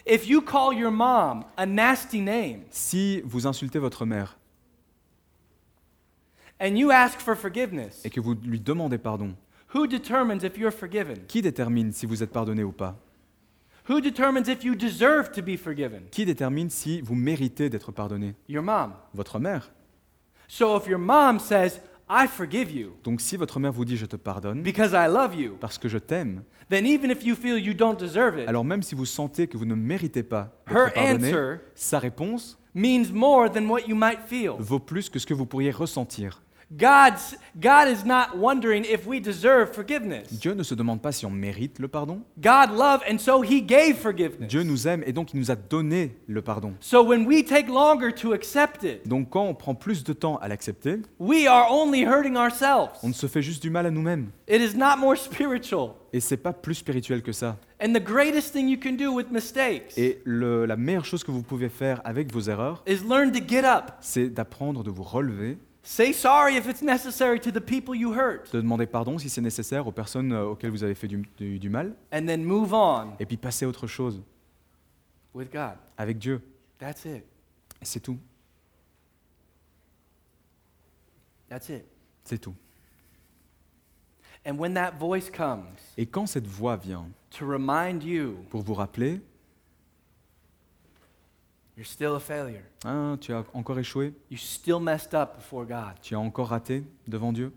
If 0.07 0.27
you 0.27 0.41
call 0.41 0.73
your 0.75 0.91
mom 0.91 1.45
a 1.57 1.67
nasty 1.67 2.21
name 2.21 2.63
Si 2.71 3.21
vous 3.25 3.47
insultez 3.47 3.79
votre 3.79 4.07
mère 4.07 4.37
and 6.61 6.77
you 6.77 6.91
ask 6.91 7.21
for 7.21 7.37
forgiveness, 7.37 8.01
et 8.05 8.11
que 8.11 8.21
vous 8.21 8.35
lui 8.35 8.59
demandez 8.59 8.99
pardon, 8.99 9.37
who 9.75 9.87
determines 9.87 10.43
if 10.43 10.57
you're 10.59 10.73
forgiven? 10.73 11.17
qui 11.29 11.41
détermine 11.43 11.93
si 11.93 12.05
vous 12.07 12.23
êtes 12.23 12.33
pardonné 12.33 12.65
ou 12.65 12.73
pas? 12.73 12.97
Who 13.89 14.01
determines 14.01 14.49
if 14.49 14.65
you 14.65 14.75
deserve 14.75 15.31
to 15.33 15.41
be 15.43 15.57
forgiven? 15.57 16.03
Qui 16.11 16.27
détermine 16.27 16.69
si 16.69 17.01
vous 17.01 17.15
méritez 17.15 17.71
d'être 17.71 17.91
pardonné? 17.93 18.35
Your 18.49 18.63
mom. 18.63 18.93
Votre 19.15 19.39
mère. 19.39 19.71
So 20.49 20.77
if 20.79 20.87
your 20.87 20.99
mom 20.99 21.39
says, 21.39 21.81
I 22.11 22.27
forgive 22.27 22.71
you 22.73 22.93
Donc 23.05 23.21
si 23.21 23.37
votre 23.37 23.61
mère 23.61 23.73
vous 23.73 23.85
dit 23.85 23.97
je 23.97 24.07
te 24.07 24.17
pardonne 24.17 24.63
because 24.63 24.93
I 24.93 25.07
love 25.09 25.35
you, 25.35 25.57
parce 25.61 25.79
que 25.79 25.89
je 25.89 25.99
t'aime, 25.99 26.43
then 26.71 26.87
even 26.87 27.11
if 27.11 27.25
you 27.25 27.35
feel 27.35 27.59
you 27.59 27.75
don't 27.75 27.99
deserve 27.99 28.39
it, 28.39 28.49
alors 28.49 28.65
même 28.65 28.83
si 28.83 28.95
vous 28.95 29.07
sentez 29.07 29.47
que 29.47 29.57
vous 29.57 29.67
ne 29.67 29.75
méritez 29.75 30.23
pas 30.23 30.51
d'être 30.67 30.95
pardonné, 30.95 31.59
sa 31.75 31.99
réponse 31.99 32.59
means 32.75 33.13
more 33.13 33.51
than 33.51 33.67
what 33.67 33.81
you 33.87 33.95
might 33.97 34.21
feel. 34.27 34.53
vaut 34.59 34.79
plus 34.79 35.11
que 35.11 35.19
ce 35.19 35.27
que 35.27 35.35
vous 35.35 35.47
pourriez 35.47 35.71
ressentir. 35.71 36.43
God's, 36.71 37.37
God 37.59 37.89
is 37.89 38.05
not 38.05 38.37
wondering 38.37 38.85
if 38.85 39.07
we 39.07 39.21
deserve 39.21 39.73
forgiveness. 39.75 40.29
Dieu 40.31 40.53
ne 40.53 40.63
se 40.63 40.75
demande 40.75 41.01
pas 41.01 41.13
si 41.13 41.25
on 41.25 41.31
mérite 41.31 41.79
le 41.79 41.89
pardon. 41.89 42.21
God 42.39 42.73
loved, 42.77 43.05
and 43.11 43.19
so 43.19 43.43
He 43.43 43.63
gave 43.63 43.95
forgiveness. 43.97 44.49
Dieu 44.49 44.63
nous 44.65 44.87
aime 44.87 45.03
et 45.07 45.13
donc 45.15 45.33
il 45.33 45.41
nous 45.41 45.51
a 45.51 45.57
donné 45.57 46.17
le 46.27 46.43
pardon. 46.43 46.75
So 46.81 47.03
when 47.03 47.27
we 47.27 47.43
take 47.43 47.69
longer 47.69 48.13
to 48.21 48.33
accept 48.35 48.83
it, 48.85 49.09
Donc 49.09 49.31
quand 49.31 49.45
on 49.45 49.55
prend 49.55 49.75
plus 49.75 50.05
de 50.05 50.13
temps 50.13 50.37
à 50.37 50.49
l'accepter, 50.49 50.97
we 51.19 51.47
are 51.47 51.69
only 51.73 52.05
hurting 52.05 52.37
ourselves. 52.37 52.91
on 53.03 53.15
se 53.15 53.27
fait 53.27 53.43
juste 53.43 53.63
du 53.63 53.71
mal 53.71 53.87
à 53.87 53.91
nous-mêmes. 53.91 54.29
It 54.47 54.61
is 54.61 54.77
not 54.77 54.99
more 54.99 55.17
spiritual. 55.17 55.93
Et 56.13 56.21
c'est 56.21 56.37
pas 56.37 56.53
plus 56.53 56.75
spirituel 56.75 57.23
que 57.23 57.33
ça. 57.33 57.57
And 57.83 57.93
the 57.95 58.03
greatest 58.03 58.53
thing 58.53 58.69
you 58.69 58.79
can 58.83 58.93
do 58.93 59.11
with 59.15 59.31
mistakes 59.31 59.97
Et 59.97 60.21
le- 60.25 60.67
la 60.67 60.77
meilleure 60.77 61.05
chose 61.05 61.25
que 61.25 61.31
vous 61.31 61.43
pouvez 61.43 61.69
faire 61.71 62.01
avec 62.05 62.31
vos 62.33 62.41
erreurs, 62.41 62.83
is 62.87 62.99
learn 63.09 63.31
to 63.33 63.41
get 63.47 63.65
up. 63.65 63.93
c'est 64.01 64.29
d'apprendre 64.29 64.83
de 64.83 64.91
vous 64.91 65.03
relever, 65.03 65.59
Say 65.83 66.13
sorry 66.13 66.57
if 66.57 66.69
it's 66.69 66.83
necessary 66.83 67.41
to 67.41 67.51
the 67.51 67.61
people 67.61 67.95
you 67.95 68.13
hurt, 68.13 68.53
de 68.53 68.61
demander 68.61 68.87
pardon 68.87 69.17
si 69.19 69.29
c'est 69.31 69.41
nécessaire 69.41 69.87
aux 69.87 69.93
personnes 69.93 70.33
euh, 70.33 70.45
auxquelles 70.45 70.71
vous 70.71 70.85
avez 70.85 70.95
fait 70.95 71.09
du, 71.09 71.23
du- 71.39 71.59
du 71.59 71.69
mal, 71.71 71.95
and 72.13 72.27
then 72.27 72.43
move 72.45 72.75
on 72.75 73.15
et 73.19 73.25
puis 73.27 73.37
passer 73.39 73.65
à 73.65 73.69
autre 73.69 73.87
chose 73.87 74.23
with 75.35 75.51
God. 75.53 75.77
avec 75.97 76.19
Dieu. 76.19 76.43
That's 76.79 77.05
it. 77.07 77.25
Et 77.81 77.85
c'est 77.85 78.01
tout. 78.01 78.19
That's 81.49 81.69
it. 81.71 81.85
C'est 82.25 82.39
tout. 82.39 82.55
And 84.47 84.59
when 84.59 84.75
that 84.75 84.93
voice 84.99 85.31
comes 85.31 85.65
Et 85.97 86.07
quand 86.07 86.27
cette 86.27 86.47
voix 86.47 86.77
vient 86.77 87.07
to 87.31 87.47
remind 87.47 88.03
you 88.03 88.37
pour 88.51 88.63
vous 88.63 88.75
rappeler, 88.75 89.21
you're 91.79 91.87
still 91.87 92.17
a 92.17 92.21
failure, 92.21 92.65
ah, 92.85 93.17
tu 93.21 93.33
as 93.33 93.45
encore 93.55 93.79
échoué, 93.79 94.13
you 94.33 94.37
still 94.37 94.81
messed 94.81 95.15
up 95.15 95.37
before 95.37 95.65
God, 95.65 95.95
tu 96.03 96.17
as 96.17 96.19
encore 96.19 96.49
raté 96.49 96.83
devant 97.07 97.33
Dieu, 97.33 97.53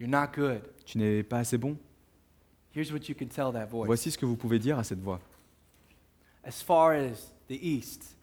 you're 0.00 0.08
not 0.08 0.28
good, 0.34 0.62
tu 0.86 0.96
n'es 0.96 1.22
pas 1.22 1.40
assez 1.40 1.58
bon, 1.58 1.76
here's 2.74 2.90
what 2.90 3.06
you 3.08 3.14
can 3.14 3.26
tell 3.26 3.52
that 3.52 3.66
voice. 3.66 3.86
voici 3.86 4.10
ce 4.10 4.16
que 4.16 4.24
vous 4.24 4.36
pouvez 4.36 4.58
dire 4.58 4.78
à 4.78 4.84
cette 4.84 5.00
voix. 5.02 5.20
As 6.42 6.62
far 6.62 6.92
as 6.92 7.34
the 7.48 7.58
east 7.62 8.16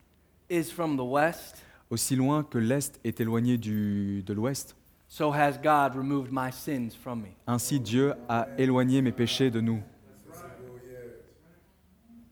is 0.50 0.72
from 0.72 0.98
the 0.98 1.06
west, 1.06 1.64
Aussi 1.92 2.16
loin 2.16 2.44
que 2.44 2.58
l'Est 2.58 3.00
est 3.06 3.22
éloigné 3.22 3.58
du, 3.60 4.24
de 4.24 4.34
l'Ouest, 4.34 4.76
so 5.08 5.32
has 5.32 5.54
God 5.64 5.96
removed 5.96 6.32
my 6.32 6.52
sins 6.52 6.96
from 7.00 7.22
me. 7.22 7.30
ainsi 7.46 7.80
Dieu 7.80 8.14
a 8.28 8.48
éloigné 8.58 9.04
mes 9.04 9.12
péchés 9.12 9.52
de 9.52 9.62
nous. 9.62 9.82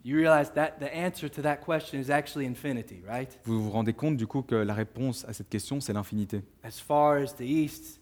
You 0.08 0.18
realize 0.18 0.52
that 0.54 0.74
the 0.80 0.86
answer 0.96 1.28
to 1.32 1.42
that 1.42 1.58
question 1.66 2.00
is 2.00 2.12
actually 2.12 2.46
infinity, 2.46 3.02
right? 3.08 3.40
Vous 3.44 3.64
vous 3.64 3.72
rendez 3.72 3.94
compte 3.94 4.18
du 4.18 4.28
coup 4.28 4.44
que 4.44 4.54
la 4.54 4.76
réponse 4.76 5.26
à 5.28 5.34
cette 5.34 5.50
question, 5.50 5.82
c'est 5.82 5.94
l'infinité. 5.94 6.44
As 6.64 6.80
far 6.80 7.16
as 7.24 7.34
the 7.36 7.42
east 7.42 8.00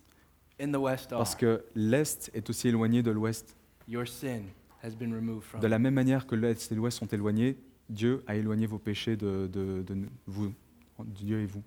and 0.61 0.73
the 0.73 0.77
west 0.77 1.13
are, 1.13 1.19
Parce 1.19 1.33
que 1.33 1.63
l'Est 1.75 2.29
est 2.33 2.49
aussi 2.49 2.67
éloigné 2.67 3.01
de 3.03 3.11
l'Ouest. 3.11 3.55
your 3.87 4.05
sin 4.05 4.41
has 4.83 4.91
been 4.95 5.13
removed 5.13 5.43
from 5.43 5.61
De 5.61 5.67
you. 5.67 5.71
la 5.71 5.79
même 5.79 5.93
manière 5.93 6.27
que 6.27 6.35
l'Est 6.35 6.69
et 6.73 6.75
l'Ouest 6.75 6.99
sont 6.99 7.07
éloignés, 7.07 7.55
Dieu 7.89 8.21
a 8.27 8.35
éloigné 8.35 8.65
vos 8.65 8.79
péchés 8.79 9.15
de, 9.15 9.47
de- 9.47 9.81
de 9.83 9.95
vous, 10.27 10.53
Dieu 11.05 11.39
et 11.39 11.45
vous. 11.45 11.63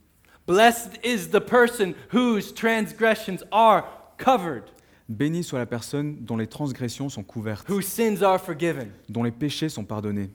Blessed 0.47 1.01
is 1.03 1.29
the 1.31 1.41
person 1.41 1.95
whose 2.13 2.53
transgressions 2.53 3.43
are 3.53 3.85
covered, 4.19 4.65
Béni 5.09 5.45
soit 5.45 5.59
la 5.61 5.67
personne 5.67 6.17
dont 6.21 6.37
les 6.37 6.49
transgressions 6.49 7.09
sont 7.09 7.23
couvertes, 7.23 7.69
whose 7.71 7.85
sins 7.87 8.23
are 8.23 8.41
forgiven. 8.41 8.89
dont 9.09 9.23
les 9.23 9.31
péchés 9.31 9.69
sont 9.69 9.85
pardonnés. 9.85 10.31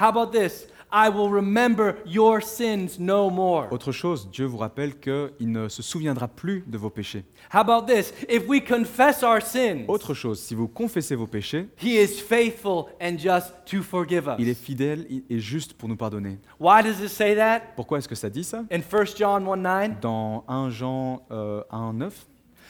How 0.00 0.06
about 0.06 0.30
this? 0.30 0.66
I 0.92 1.08
will 1.08 1.30
remember 1.30 1.94
your 2.04 2.42
sins 2.42 2.98
no 2.98 3.30
more. 3.30 3.68
Autre 3.70 3.92
chose, 3.92 4.28
Dieu 4.30 4.46
vous 4.46 4.56
rappelle 4.56 4.98
qu'il 4.98 5.52
ne 5.52 5.68
se 5.68 5.82
souviendra 5.82 6.26
plus 6.26 6.64
de 6.66 6.76
vos 6.78 6.90
péchés. 6.90 7.24
How 7.54 7.58
about 7.60 7.86
this? 7.86 8.12
If 8.28 8.48
we 8.48 8.60
confess 8.64 9.22
our 9.22 9.40
sins, 9.42 9.84
Autre 9.86 10.14
chose, 10.14 10.40
si 10.40 10.54
vous 10.56 10.66
confessez 10.66 11.14
vos 11.14 11.28
péchés, 11.28 11.68
he 11.80 12.02
is 12.02 12.18
faithful 12.20 12.86
and 13.00 13.18
just 13.18 13.52
to 13.66 13.82
forgive 13.82 14.26
us. 14.26 14.34
il 14.40 14.48
est 14.48 14.54
fidèle 14.60 15.06
et 15.28 15.38
juste 15.38 15.74
pour 15.74 15.88
nous 15.88 15.96
pardonner. 15.96 16.38
Why 16.58 16.82
does 16.82 17.00
it 17.04 17.08
say 17.10 17.36
that? 17.36 17.60
Pourquoi 17.76 17.98
est-ce 17.98 18.08
que 18.08 18.16
ça 18.16 18.30
dit 18.30 18.42
ça? 18.42 18.64
In 18.72 18.80
1 18.80 19.04
John 19.16 19.46
1 19.46 19.56
9? 19.58 20.00
Dans 20.00 20.44
1 20.48 20.70
Jean 20.70 21.22
euh, 21.30 21.62
1, 21.70 21.92
9 21.92 22.26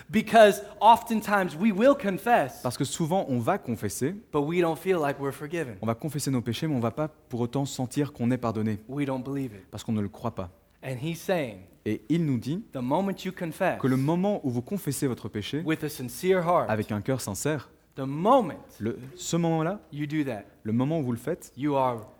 Because 0.08 0.62
oftentimes 0.80 1.56
we 1.60 1.72
will 1.72 1.94
confess, 2.00 2.60
Parce 2.62 2.76
que 2.78 2.84
souvent 2.84 3.26
on 3.28 3.38
va 3.38 3.58
confesser, 3.58 4.14
but 4.32 4.40
we 4.44 4.60
don't 4.60 4.76
feel 4.76 4.98
like 5.00 5.20
we're 5.20 5.32
forgiven. 5.32 5.76
on 5.82 5.86
va 5.86 5.94
confesser 5.94 6.30
nos 6.30 6.40
péchés, 6.40 6.66
mais 6.66 6.74
on 6.74 6.78
ne 6.78 6.82
va 6.82 6.90
pas 6.90 7.08
pour 7.08 7.40
autant 7.40 7.64
sentir 7.64 8.12
qu'on 8.12 8.30
est 8.30 8.38
pardonné, 8.38 8.78
We 8.88 9.06
don't 9.06 9.22
believe 9.22 9.52
it. 9.54 9.66
parce 9.70 9.84
qu'on 9.84 9.92
ne 9.92 10.00
le 10.00 10.08
croit 10.08 10.34
pas. 10.34 10.50
And 10.82 10.96
he's 11.02 11.20
saying, 11.20 11.58
Et 11.86 12.02
il 12.08 12.24
nous 12.26 12.38
dit 12.38 12.62
the 12.72 12.76
moment 12.78 13.12
you 13.24 13.32
confess 13.32 13.78
que 13.80 13.86
le 13.86 13.96
moment 13.96 14.40
où 14.44 14.50
vous 14.50 14.62
confessez 14.62 15.06
votre 15.06 15.28
péché, 15.28 15.62
with 15.64 15.82
a 15.84 15.88
sincere 15.88 16.42
heart, 16.46 16.68
avec 16.70 16.92
un 16.92 17.00
cœur 17.00 17.20
sincère, 17.20 17.70
the 17.96 18.00
moment 18.00 18.54
le- 18.78 18.98
ce 19.16 19.36
moment-là, 19.36 19.80
you 19.92 20.06
do 20.06 20.22
that, 20.24 20.44
le 20.62 20.72
moment 20.72 21.00
où 21.00 21.02
vous 21.02 21.12
le 21.12 21.18
faites, 21.18 21.52
you 21.56 21.74
are 21.76 22.06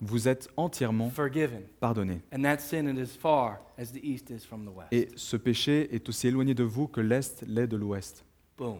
vous 0.00 0.28
êtes 0.28 0.48
entièrement 0.56 1.10
forgiven. 1.10 1.62
pardonné. 1.80 2.20
And 2.32 2.42
that 2.42 2.58
sin 2.58 2.86
is 2.88 3.00
as 3.00 3.16
far 3.16 3.60
as 3.78 3.92
the 3.92 4.00
east 4.02 4.30
is 4.30 4.40
from 4.46 4.64
the 4.64 4.74
west. 4.74 4.92
Et 4.92 5.08
ce 5.16 5.36
péché 5.36 5.94
est 5.94 6.08
aussi 6.08 6.28
éloigné 6.28 6.54
de 6.54 6.64
vous 6.64 6.88
que 6.88 7.00
l'Est 7.00 7.42
l'est 7.46 7.66
de 7.66 7.76
l'Ouest. 7.76 8.24
Boom. 8.56 8.78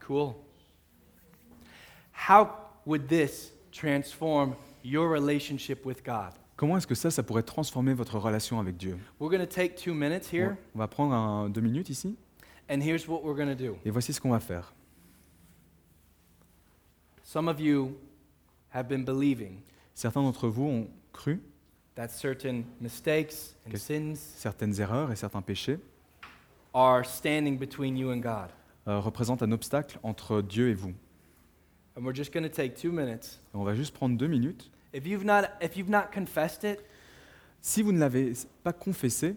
Cool. 0.00 0.34
How 2.28 2.48
would 2.86 3.08
this 3.08 3.52
transform 3.72 4.54
your 4.84 5.08
relationship 5.10 5.84
with 5.84 6.04
God? 6.04 6.32
Comment 6.56 6.78
est-ce 6.78 6.86
que 6.86 6.94
ça, 6.94 7.10
ça 7.10 7.22
pourrait 7.22 7.42
transformer 7.42 7.92
votre 7.92 8.18
relation 8.18 8.58
avec 8.60 8.76
Dieu? 8.76 8.96
We're 9.20 9.28
going 9.30 9.40
to 9.40 9.52
take 9.52 9.74
two 9.74 9.92
here, 10.32 10.56
on 10.74 10.78
va 10.78 10.88
prendre 10.88 11.12
un- 11.12 11.50
deux 11.50 11.60
minutes 11.60 11.90
ici, 11.90 12.16
and 12.70 12.80
here's 12.80 13.06
what 13.06 13.22
we're 13.22 13.36
going 13.36 13.54
to 13.54 13.54
do. 13.54 13.76
et 13.84 13.90
voici 13.90 14.12
ce 14.12 14.20
qu'on 14.20 14.30
va 14.30 14.40
faire. 14.40 14.72
Some 17.28 17.48
of 17.48 17.58
you 17.60 17.96
have 18.72 18.86
been 18.88 19.04
believing 19.04 19.60
Certains 19.94 20.22
d'entre 20.22 20.46
vous 20.48 20.62
ont 20.64 20.88
cru 21.12 21.40
that 21.96 22.06
certain 22.08 22.62
mistakes 22.80 23.56
and 23.66 23.70
Okay. 23.70 23.78
sins 23.78 24.14
certaines 24.36 24.78
erreurs 24.80 25.10
et 25.10 25.16
certains 25.16 25.42
péchés 25.42 25.80
are 26.72 27.04
standing 27.04 27.58
between 27.58 27.96
you 27.96 28.10
and 28.12 28.18
God. 28.18 28.50
euh, 28.86 29.00
représentent 29.00 29.42
un 29.42 29.50
obstacle 29.50 29.98
entre 30.04 30.40
Dieu 30.40 30.68
et 30.70 30.74
vous. 30.74 30.94
And 31.96 32.02
we're 32.04 32.14
just 32.14 32.32
going 32.32 32.44
to 32.44 32.48
take 32.54 32.74
two 32.80 32.92
minutes. 32.92 33.40
Et 33.52 33.56
on 33.56 33.64
va 33.64 33.74
juste 33.74 33.92
prendre 33.92 34.16
deux 34.16 34.28
minutes. 34.28 34.70
If 34.94 35.04
you've 35.04 35.24
not, 35.24 35.48
if 35.60 35.76
you've 35.76 35.90
not 35.90 36.12
confessed 36.14 36.62
it, 36.62 36.78
Si 37.60 37.82
vous 37.82 37.90
ne 37.90 37.98
l'avez 37.98 38.34
pas 38.62 38.72
confessé, 38.72 39.34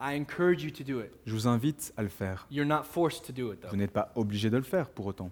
I 0.00 0.18
encourage 0.18 0.64
you 0.64 0.70
to 0.72 0.82
do 0.82 0.98
it. 1.00 1.12
je 1.26 1.32
vous 1.32 1.46
invite 1.46 1.92
à 1.96 2.02
le 2.02 2.08
faire. 2.08 2.48
You're 2.50 2.66
not 2.66 2.82
forced 2.82 3.24
to 3.26 3.32
do 3.32 3.52
it, 3.52 3.60
Vous 3.62 3.68
though. 3.68 3.76
n'êtes 3.76 3.92
pas 3.92 4.10
obligé 4.16 4.50
de 4.50 4.56
le 4.56 4.64
faire 4.64 4.88
pour 4.90 5.06
autant. 5.06 5.30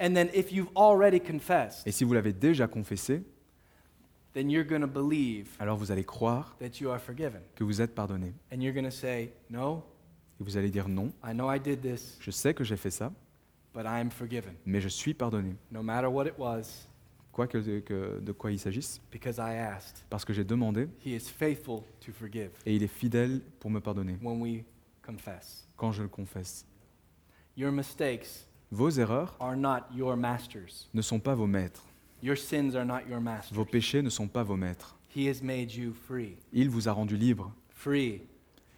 And 0.00 0.14
then 0.14 0.28
if 0.34 0.50
you've 0.50 0.70
already 0.76 1.20
confessed, 1.20 1.86
Et 1.86 1.92
si 1.92 2.04
vous 2.04 2.14
l'avez 2.14 2.32
déjà 2.32 2.66
confessé, 2.66 3.22
then 4.32 4.48
you're 4.50 4.64
going 4.66 4.80
to 4.80 4.86
believe 4.86 5.48
alors 5.58 5.76
vous 5.76 5.90
allez 5.92 6.04
croire 6.04 6.56
that 6.58 6.80
you 6.80 6.90
are 6.90 7.00
forgiven. 7.00 7.40
que 7.54 7.64
vous 7.64 7.80
êtes 7.80 7.94
pardonné. 7.94 8.32
And 8.52 8.60
you're 8.62 8.72
going 8.74 8.84
to 8.84 8.90
say, 8.90 9.32
No, 9.50 9.82
Et 10.40 10.44
vous 10.44 10.56
allez 10.56 10.70
dire 10.70 10.88
non, 10.88 11.12
I 11.24 11.32
know 11.34 11.52
I 11.52 11.58
did 11.60 11.80
this, 11.82 12.16
je 12.20 12.30
sais 12.30 12.54
que 12.54 12.64
j'ai 12.64 12.76
fait 12.78 12.90
ça, 12.90 13.12
but 13.74 13.82
I 13.84 14.00
am 14.00 14.10
forgiven. 14.10 14.54
mais 14.64 14.80
je 14.80 14.88
suis 14.88 15.12
pardonné. 15.14 15.54
No 15.70 15.82
matter 15.82 16.06
what 16.08 16.26
it 16.26 16.34
was, 16.38 16.86
Quoi 17.32 17.46
que, 17.46 17.58
que- 17.80 18.20
de 18.20 18.32
quoi 18.32 18.50
il 18.50 18.58
s'agisse, 18.58 19.00
because 19.12 19.36
I 19.36 19.54
asked. 19.56 20.04
parce 20.08 20.24
que 20.24 20.32
j'ai 20.32 20.44
demandé, 20.44 20.88
He 21.04 21.10
is 21.14 21.28
faithful 21.28 21.82
to 22.04 22.12
forgive 22.12 22.50
et 22.64 22.74
il 22.74 22.82
est 22.82 22.88
fidèle 22.88 23.40
pour 23.60 23.70
me 23.70 23.80
pardonner 23.80 24.16
when 24.22 24.40
we 24.40 24.62
confess. 25.04 25.68
quand 25.76 25.92
je 25.92 26.02
le 26.02 26.08
confesse. 26.08 26.64
Your 27.56 27.70
mistakes 27.72 28.46
Vos 28.72 28.98
erreurs 28.98 29.34
are 29.40 29.56
not 29.56 29.86
your 29.94 30.16
masters. 30.16 30.88
ne 30.94 31.02
sont 31.02 31.18
pas 31.18 31.34
vos 31.34 31.46
maîtres. 31.46 31.82
Your 32.22 32.36
sins 32.36 32.74
are 32.76 32.84
not 32.84 33.00
your 33.08 33.20
masters. 33.20 33.54
Vos 33.56 33.64
péchés 33.64 34.02
ne 34.02 34.10
sont 34.10 34.28
pas 34.28 34.42
vos 34.44 34.56
maîtres. 34.56 34.96
He 35.16 35.26
has 35.28 35.42
made 35.42 35.72
you 35.74 35.92
free, 36.06 36.36
Il 36.52 36.68
vous 36.70 36.88
a 36.88 36.92
rendu 36.92 37.16
libre, 37.16 37.52
free 37.70 38.22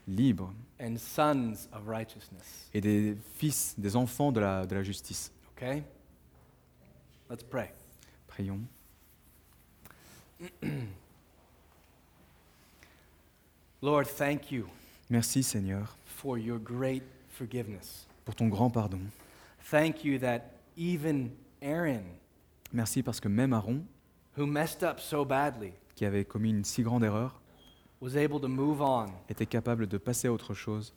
libre, 0.09 0.53
and 0.81 0.97
sons 0.97 1.69
of 1.73 1.87
righteousness. 1.87 2.71
et 2.73 2.81
des 2.81 3.17
fils, 3.37 3.75
des 3.77 3.95
enfants 3.97 4.33
de 4.33 4.41
la, 4.41 4.65
de 4.65 4.75
la 4.75 4.83
justice. 4.83 5.31
Okay? 5.57 5.83
Let's 7.29 7.43
pray. 7.45 7.71
Prions. 8.29 8.61
Lord, 13.83 14.07
thank 14.07 14.51
you 14.51 14.67
Merci 15.11 15.43
Seigneur 15.43 15.95
for 16.07 16.39
your 16.39 16.59
great 16.59 17.03
forgiveness. 17.31 18.07
pour 18.25 18.35
ton 18.35 18.49
grand 18.49 18.71
pardon. 18.71 19.01
Thank 19.71 20.05
you 20.05 20.19
that 20.19 20.41
even 20.77 21.31
Aaron, 21.61 22.03
Merci 22.73 23.03
parce 23.03 23.21
que 23.21 23.29
même 23.29 23.53
Aaron, 23.53 23.85
who 24.37 24.47
messed 24.47 24.83
up 24.83 24.99
so 24.99 25.25
badly, 25.25 25.73
qui 25.95 26.05
avait 26.05 26.25
commis 26.25 26.51
une 26.51 26.65
si 26.65 26.83
grande 26.83 27.05
erreur, 27.05 27.41
was 28.01 28.17
able 28.17 28.41
to 28.41 28.49
move 28.49 28.81
on, 28.81 29.07
était 29.29 29.47
capable 29.47 29.87
de 29.87 29.99
passer 29.99 30.29
à 30.29 30.33
autre 30.33 30.55
chose, 30.55 30.95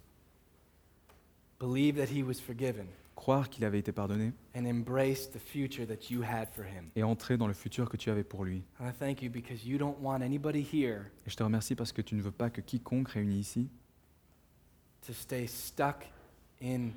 believe 1.60 1.96
that 1.98 2.12
he 2.12 2.24
was 2.24 2.36
forgiven, 2.36 2.88
croire 3.16 3.50
qu'il 3.50 3.64
avait 3.66 3.80
été 3.80 3.92
pardonné 3.92 4.34
and 4.56 4.66
embrace 4.66 5.30
the 5.30 5.40
future 5.40 5.86
that 5.86 6.10
you 6.10 6.24
had 6.24 6.48
for 6.54 6.64
him. 6.66 6.90
et 6.96 7.04
entrer 7.04 7.38
dans 7.38 7.48
le 7.48 7.54
futur 7.54 7.90
que 7.90 7.98
tu 7.98 8.10
avais 8.10 8.24
pour 8.24 8.46
lui. 8.46 8.64
And 8.80 8.88
I 8.88 8.94
thank 8.94 9.22
you 9.22 9.30
because 9.30 9.66
you 9.66 9.78
don't 9.78 9.98
want 10.02 10.22
anybody 10.22 10.62
here 10.62 11.12
Et 11.26 11.30
je 11.30 11.36
te 11.36 11.44
remercie 11.44 11.76
parce 11.76 11.92
que 11.92 12.02
tu 12.02 12.16
ne 12.16 12.22
veux 12.22 12.32
pas 12.32 12.50
que 12.50 12.62
quiconque 12.62 13.10
réuni 13.10 13.40
ici 13.40 13.70
to 15.06 15.14
stay 15.14 15.46
stuck 15.46 16.06
in 16.64 16.90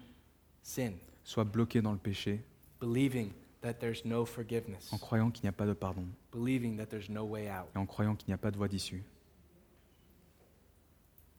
sin, 0.62 0.92
soit 1.28 1.44
bloqué 1.44 1.82
dans 1.82 1.92
le 1.92 1.98
péché 1.98 2.42
believing 2.80 3.30
that 3.60 3.74
there's 3.74 4.02
no 4.06 4.24
forgiveness, 4.24 4.90
en 4.92 4.98
croyant 4.98 5.30
qu'il 5.30 5.42
n'y 5.42 5.50
a 5.50 5.52
pas 5.52 5.66
de 5.66 5.74
pardon 5.74 6.06
believing 6.32 6.78
that 6.78 6.86
there's 6.86 7.10
no 7.10 7.22
way 7.22 7.50
out. 7.50 7.66
et 7.74 7.78
en 7.78 7.84
croyant 7.84 8.16
qu'il 8.16 8.28
n'y 8.28 8.34
a 8.34 8.38
pas 8.38 8.50
de 8.50 8.56
voie 8.56 8.68
d'issue. 8.68 9.04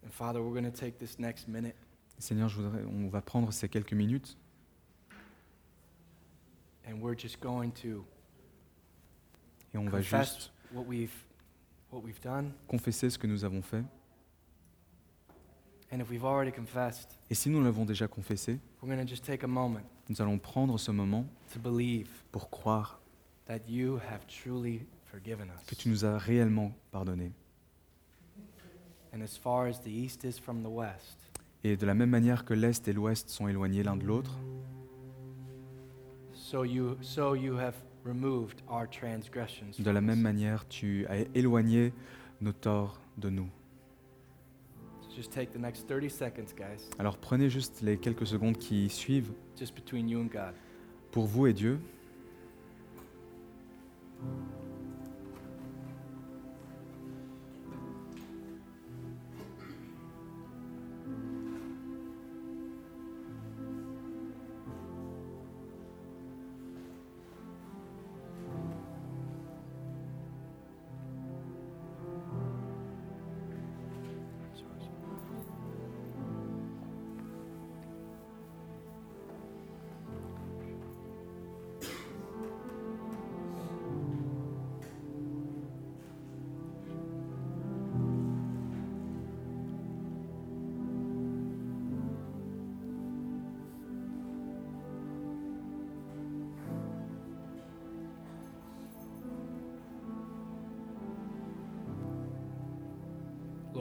And 0.06 0.12
Father, 0.12 0.42
we're 0.42 0.54
going 0.54 0.72
to 0.72 0.78
take 0.78 1.00
this 1.00 1.18
next 1.18 1.48
minute 1.48 1.76
Seigneur, 2.20 2.50
je 2.50 2.62
voudrais, 2.62 2.84
on 2.84 3.10
va 3.10 3.22
prendre 3.22 3.52
ces 3.52 3.68
quelques 3.68 3.94
minutes 3.94 4.38
and 6.88 7.02
we're 7.02 7.18
just 7.18 7.40
going 7.42 7.72
to 7.72 8.06
et 9.74 9.78
on 9.80 9.86
va 9.86 9.98
confess 9.98 10.36
juste 10.36 10.52
what 10.72 10.86
we've 10.86 11.26
what 11.90 12.04
we've 12.04 12.22
done. 12.22 12.52
confesser 12.68 13.10
ce 13.10 13.18
que 13.18 13.26
nous 13.26 13.44
avons 13.44 13.64
fait. 13.64 13.78
And 13.78 13.82
if 13.82 13.88
we've 13.88 13.88
already 13.88 13.88
confessed, 13.88 13.98
Et 15.92 17.36
si 17.36 17.50
nous 17.50 17.64
l'avons 17.64 17.86
déjà 17.86 18.08
confessé, 18.08 18.60
we're 18.82 18.94
going 18.96 19.04
to 19.04 19.08
just 19.08 19.26
take 19.26 19.44
a 19.44 19.48
moment 19.48 19.82
nous 20.10 20.22
allons 20.22 20.40
prendre 20.40 20.78
ce 20.80 20.92
moment 20.92 21.26
to 21.54 21.60
believe 21.60 22.10
pour 22.32 22.50
croire 22.50 23.00
that 23.46 23.60
you 23.70 23.98
have 24.12 24.26
truly 24.28 24.86
forgiven 25.06 25.48
que 25.68 25.74
us. 25.74 25.78
tu 25.78 25.90
nous 25.90 26.04
as 26.06 26.18
réellement 26.18 26.72
pardonné. 26.92 27.32
And 29.14 29.22
as 29.22 29.38
far 29.38 29.68
as 29.68 29.82
the 29.82 29.88
east 29.88 30.24
is 30.24 30.40
from 30.40 30.62
the 30.64 30.68
west, 30.70 31.18
Et 31.64 31.76
de 31.78 31.86
la 31.86 31.94
même 31.94 32.10
manière 32.10 32.46
que 32.46 32.54
l'Est 32.54 32.88
et 32.88 32.94
l'Ouest 32.94 33.30
sont 33.30 33.48
éloignés 33.48 33.84
l'un 33.84 33.98
de 33.98 34.06
l'autre, 34.06 34.38
so 36.34 36.64
you 36.64 36.96
so 37.02 37.36
you 37.36 37.58
have 37.60 37.76
removed 38.06 38.62
our 38.70 38.88
transgressions. 38.90 39.72
de 39.80 39.92
la 39.92 40.02
même 40.02 40.22
manière 40.22 40.68
tu 40.68 41.06
as 41.08 41.18
éloigné 41.36 41.94
nos 42.42 42.54
torts 42.54 43.00
de 43.18 43.30
nous. 43.30 43.50
So 45.10 45.16
just 45.16 45.32
take 45.32 45.52
the 45.52 45.60
next 45.60 45.88
30 45.88 46.08
seconds, 46.10 46.54
guys, 46.56 46.88
Alors 47.00 47.18
prenez 47.18 47.50
juste 47.50 47.82
les 47.82 47.98
quelques 47.98 48.28
secondes 48.28 48.58
qui 48.58 48.90
suivent 48.90 49.32
just 49.58 49.74
between 49.76 50.08
you 50.08 50.20
and 50.22 50.26
God. 50.32 50.54
pour 51.12 51.26
vous 51.26 51.48
et 51.48 51.54
Dieu. 51.54 51.80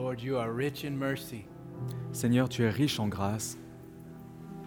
Lord, 0.09 0.23
you 0.23 0.37
are 0.39 0.51
rich 0.51 0.85
in 0.85 0.97
mercy, 0.97 1.45
Seigneur, 2.13 2.49
tu 2.49 2.65
es 2.65 2.71
riche 2.71 2.99
en 2.99 3.09
grâce, 3.09 3.57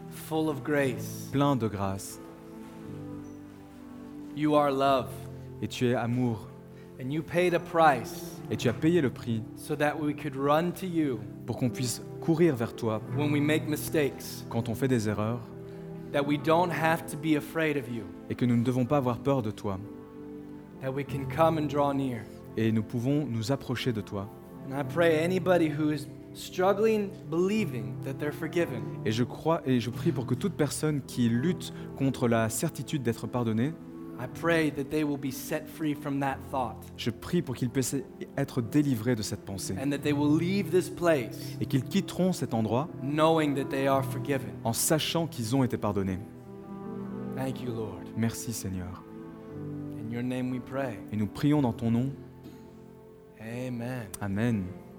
full 0.08 0.48
of 0.48 0.62
grace. 0.62 1.28
plein 1.32 1.56
de 1.56 1.66
grâce, 1.66 2.20
You 4.36 4.54
are 4.54 4.70
love, 4.70 5.08
et 5.60 5.66
tu 5.66 5.88
es 5.88 5.96
amour, 5.96 6.46
and 7.00 7.10
you 7.10 7.24
paid 7.24 7.54
a 7.54 7.58
price 7.58 8.40
et 8.52 8.56
tu 8.56 8.68
as 8.68 8.72
payé 8.72 9.00
le 9.00 9.10
prix 9.10 9.42
so 9.56 9.74
that 9.74 9.98
we 10.00 10.14
could 10.14 10.36
run 10.36 10.70
to 10.74 10.86
you 10.86 11.18
pour 11.44 11.56
qu'on 11.56 11.70
puisse 11.70 12.02
courir 12.20 12.54
vers 12.54 12.76
toi 12.76 13.02
when 13.16 13.32
we 13.32 13.40
make 13.40 13.66
mistakes, 13.66 14.46
quand 14.48 14.68
on 14.68 14.76
fait 14.76 14.86
des 14.86 15.08
erreurs, 15.08 15.40
that 16.12 16.22
we 16.24 16.38
don't 16.38 16.70
have 16.70 17.04
to 17.04 17.16
be 17.16 17.36
afraid 17.36 17.76
of 17.76 17.88
you, 17.88 18.04
et 18.30 18.36
que 18.36 18.44
nous 18.44 18.56
ne 18.56 18.62
devons 18.62 18.84
pas 18.84 18.98
avoir 18.98 19.18
peur 19.18 19.42
de 19.42 19.50
toi, 19.50 19.80
that 20.80 20.92
we 20.92 21.04
can 21.04 21.24
come 21.34 21.58
and 21.58 21.66
draw 21.66 21.92
near. 21.92 22.22
et 22.56 22.70
nous 22.70 22.84
pouvons 22.84 23.26
nous 23.26 23.50
approcher 23.50 23.92
de 23.92 24.00
toi. 24.00 24.28
And 24.68 24.78
I 24.78 24.84
pray 24.84 25.18
anybody 25.22 25.68
who 25.68 25.90
is 25.92 26.06
struggling 26.34 27.10
believing 27.30 27.94
that 28.04 28.14
they're 28.14 28.32
forgiven, 28.32 28.82
Et 29.04 29.12
je 29.12 29.24
crois 29.24 29.60
et 29.66 29.80
je 29.80 29.90
prie 29.90 30.12
pour 30.12 30.26
que 30.26 30.34
toute 30.34 30.54
personne 30.54 31.02
qui 31.06 31.28
lutte 31.28 31.72
contre 31.96 32.26
la 32.28 32.48
certitude 32.48 33.02
d'être 33.02 33.26
pardonnée, 33.26 33.72
I 34.18 34.26
pray 34.40 34.70
that 34.70 34.84
they 34.84 35.02
will 35.02 35.18
be 35.18 35.32
set 35.32 35.66
free 35.66 35.94
from 35.94 36.20
that 36.20 36.36
thought 36.50 36.76
je 36.96 37.10
prie 37.10 37.42
pour 37.42 37.56
qu'ils 37.56 37.70
puissent 37.70 37.96
être 38.36 38.62
délivrés 38.62 39.16
de 39.16 39.22
cette 39.22 39.44
pensée 39.44 39.74
and 39.82 39.90
that 39.90 39.98
they 39.98 40.12
will 40.12 40.38
leave 40.38 40.70
this 40.70 40.88
place 40.88 41.56
et 41.60 41.66
qu'ils 41.66 41.82
quitteront 41.82 42.32
cet 42.32 42.54
endroit 42.54 42.88
knowing 43.02 43.54
that 43.56 43.64
they 43.64 43.86
are 43.88 44.04
forgiven. 44.04 44.52
en 44.64 44.72
sachant 44.72 45.26
qu'ils 45.26 45.56
ont 45.56 45.64
été 45.64 45.76
pardonnés. 45.76 46.18
Thank 47.36 47.62
you, 47.62 47.72
Lord. 47.74 48.00
Merci 48.16 48.52
Seigneur. 48.52 49.02
In 49.98 50.12
your 50.12 50.22
name 50.22 50.50
we 50.52 50.60
pray. 50.60 50.98
Et 51.12 51.16
nous 51.16 51.26
prions 51.26 51.60
dans 51.62 51.72
ton 51.72 51.90
nom. 51.90 52.10
Amen. 53.44 54.06
Amen. 54.22 54.91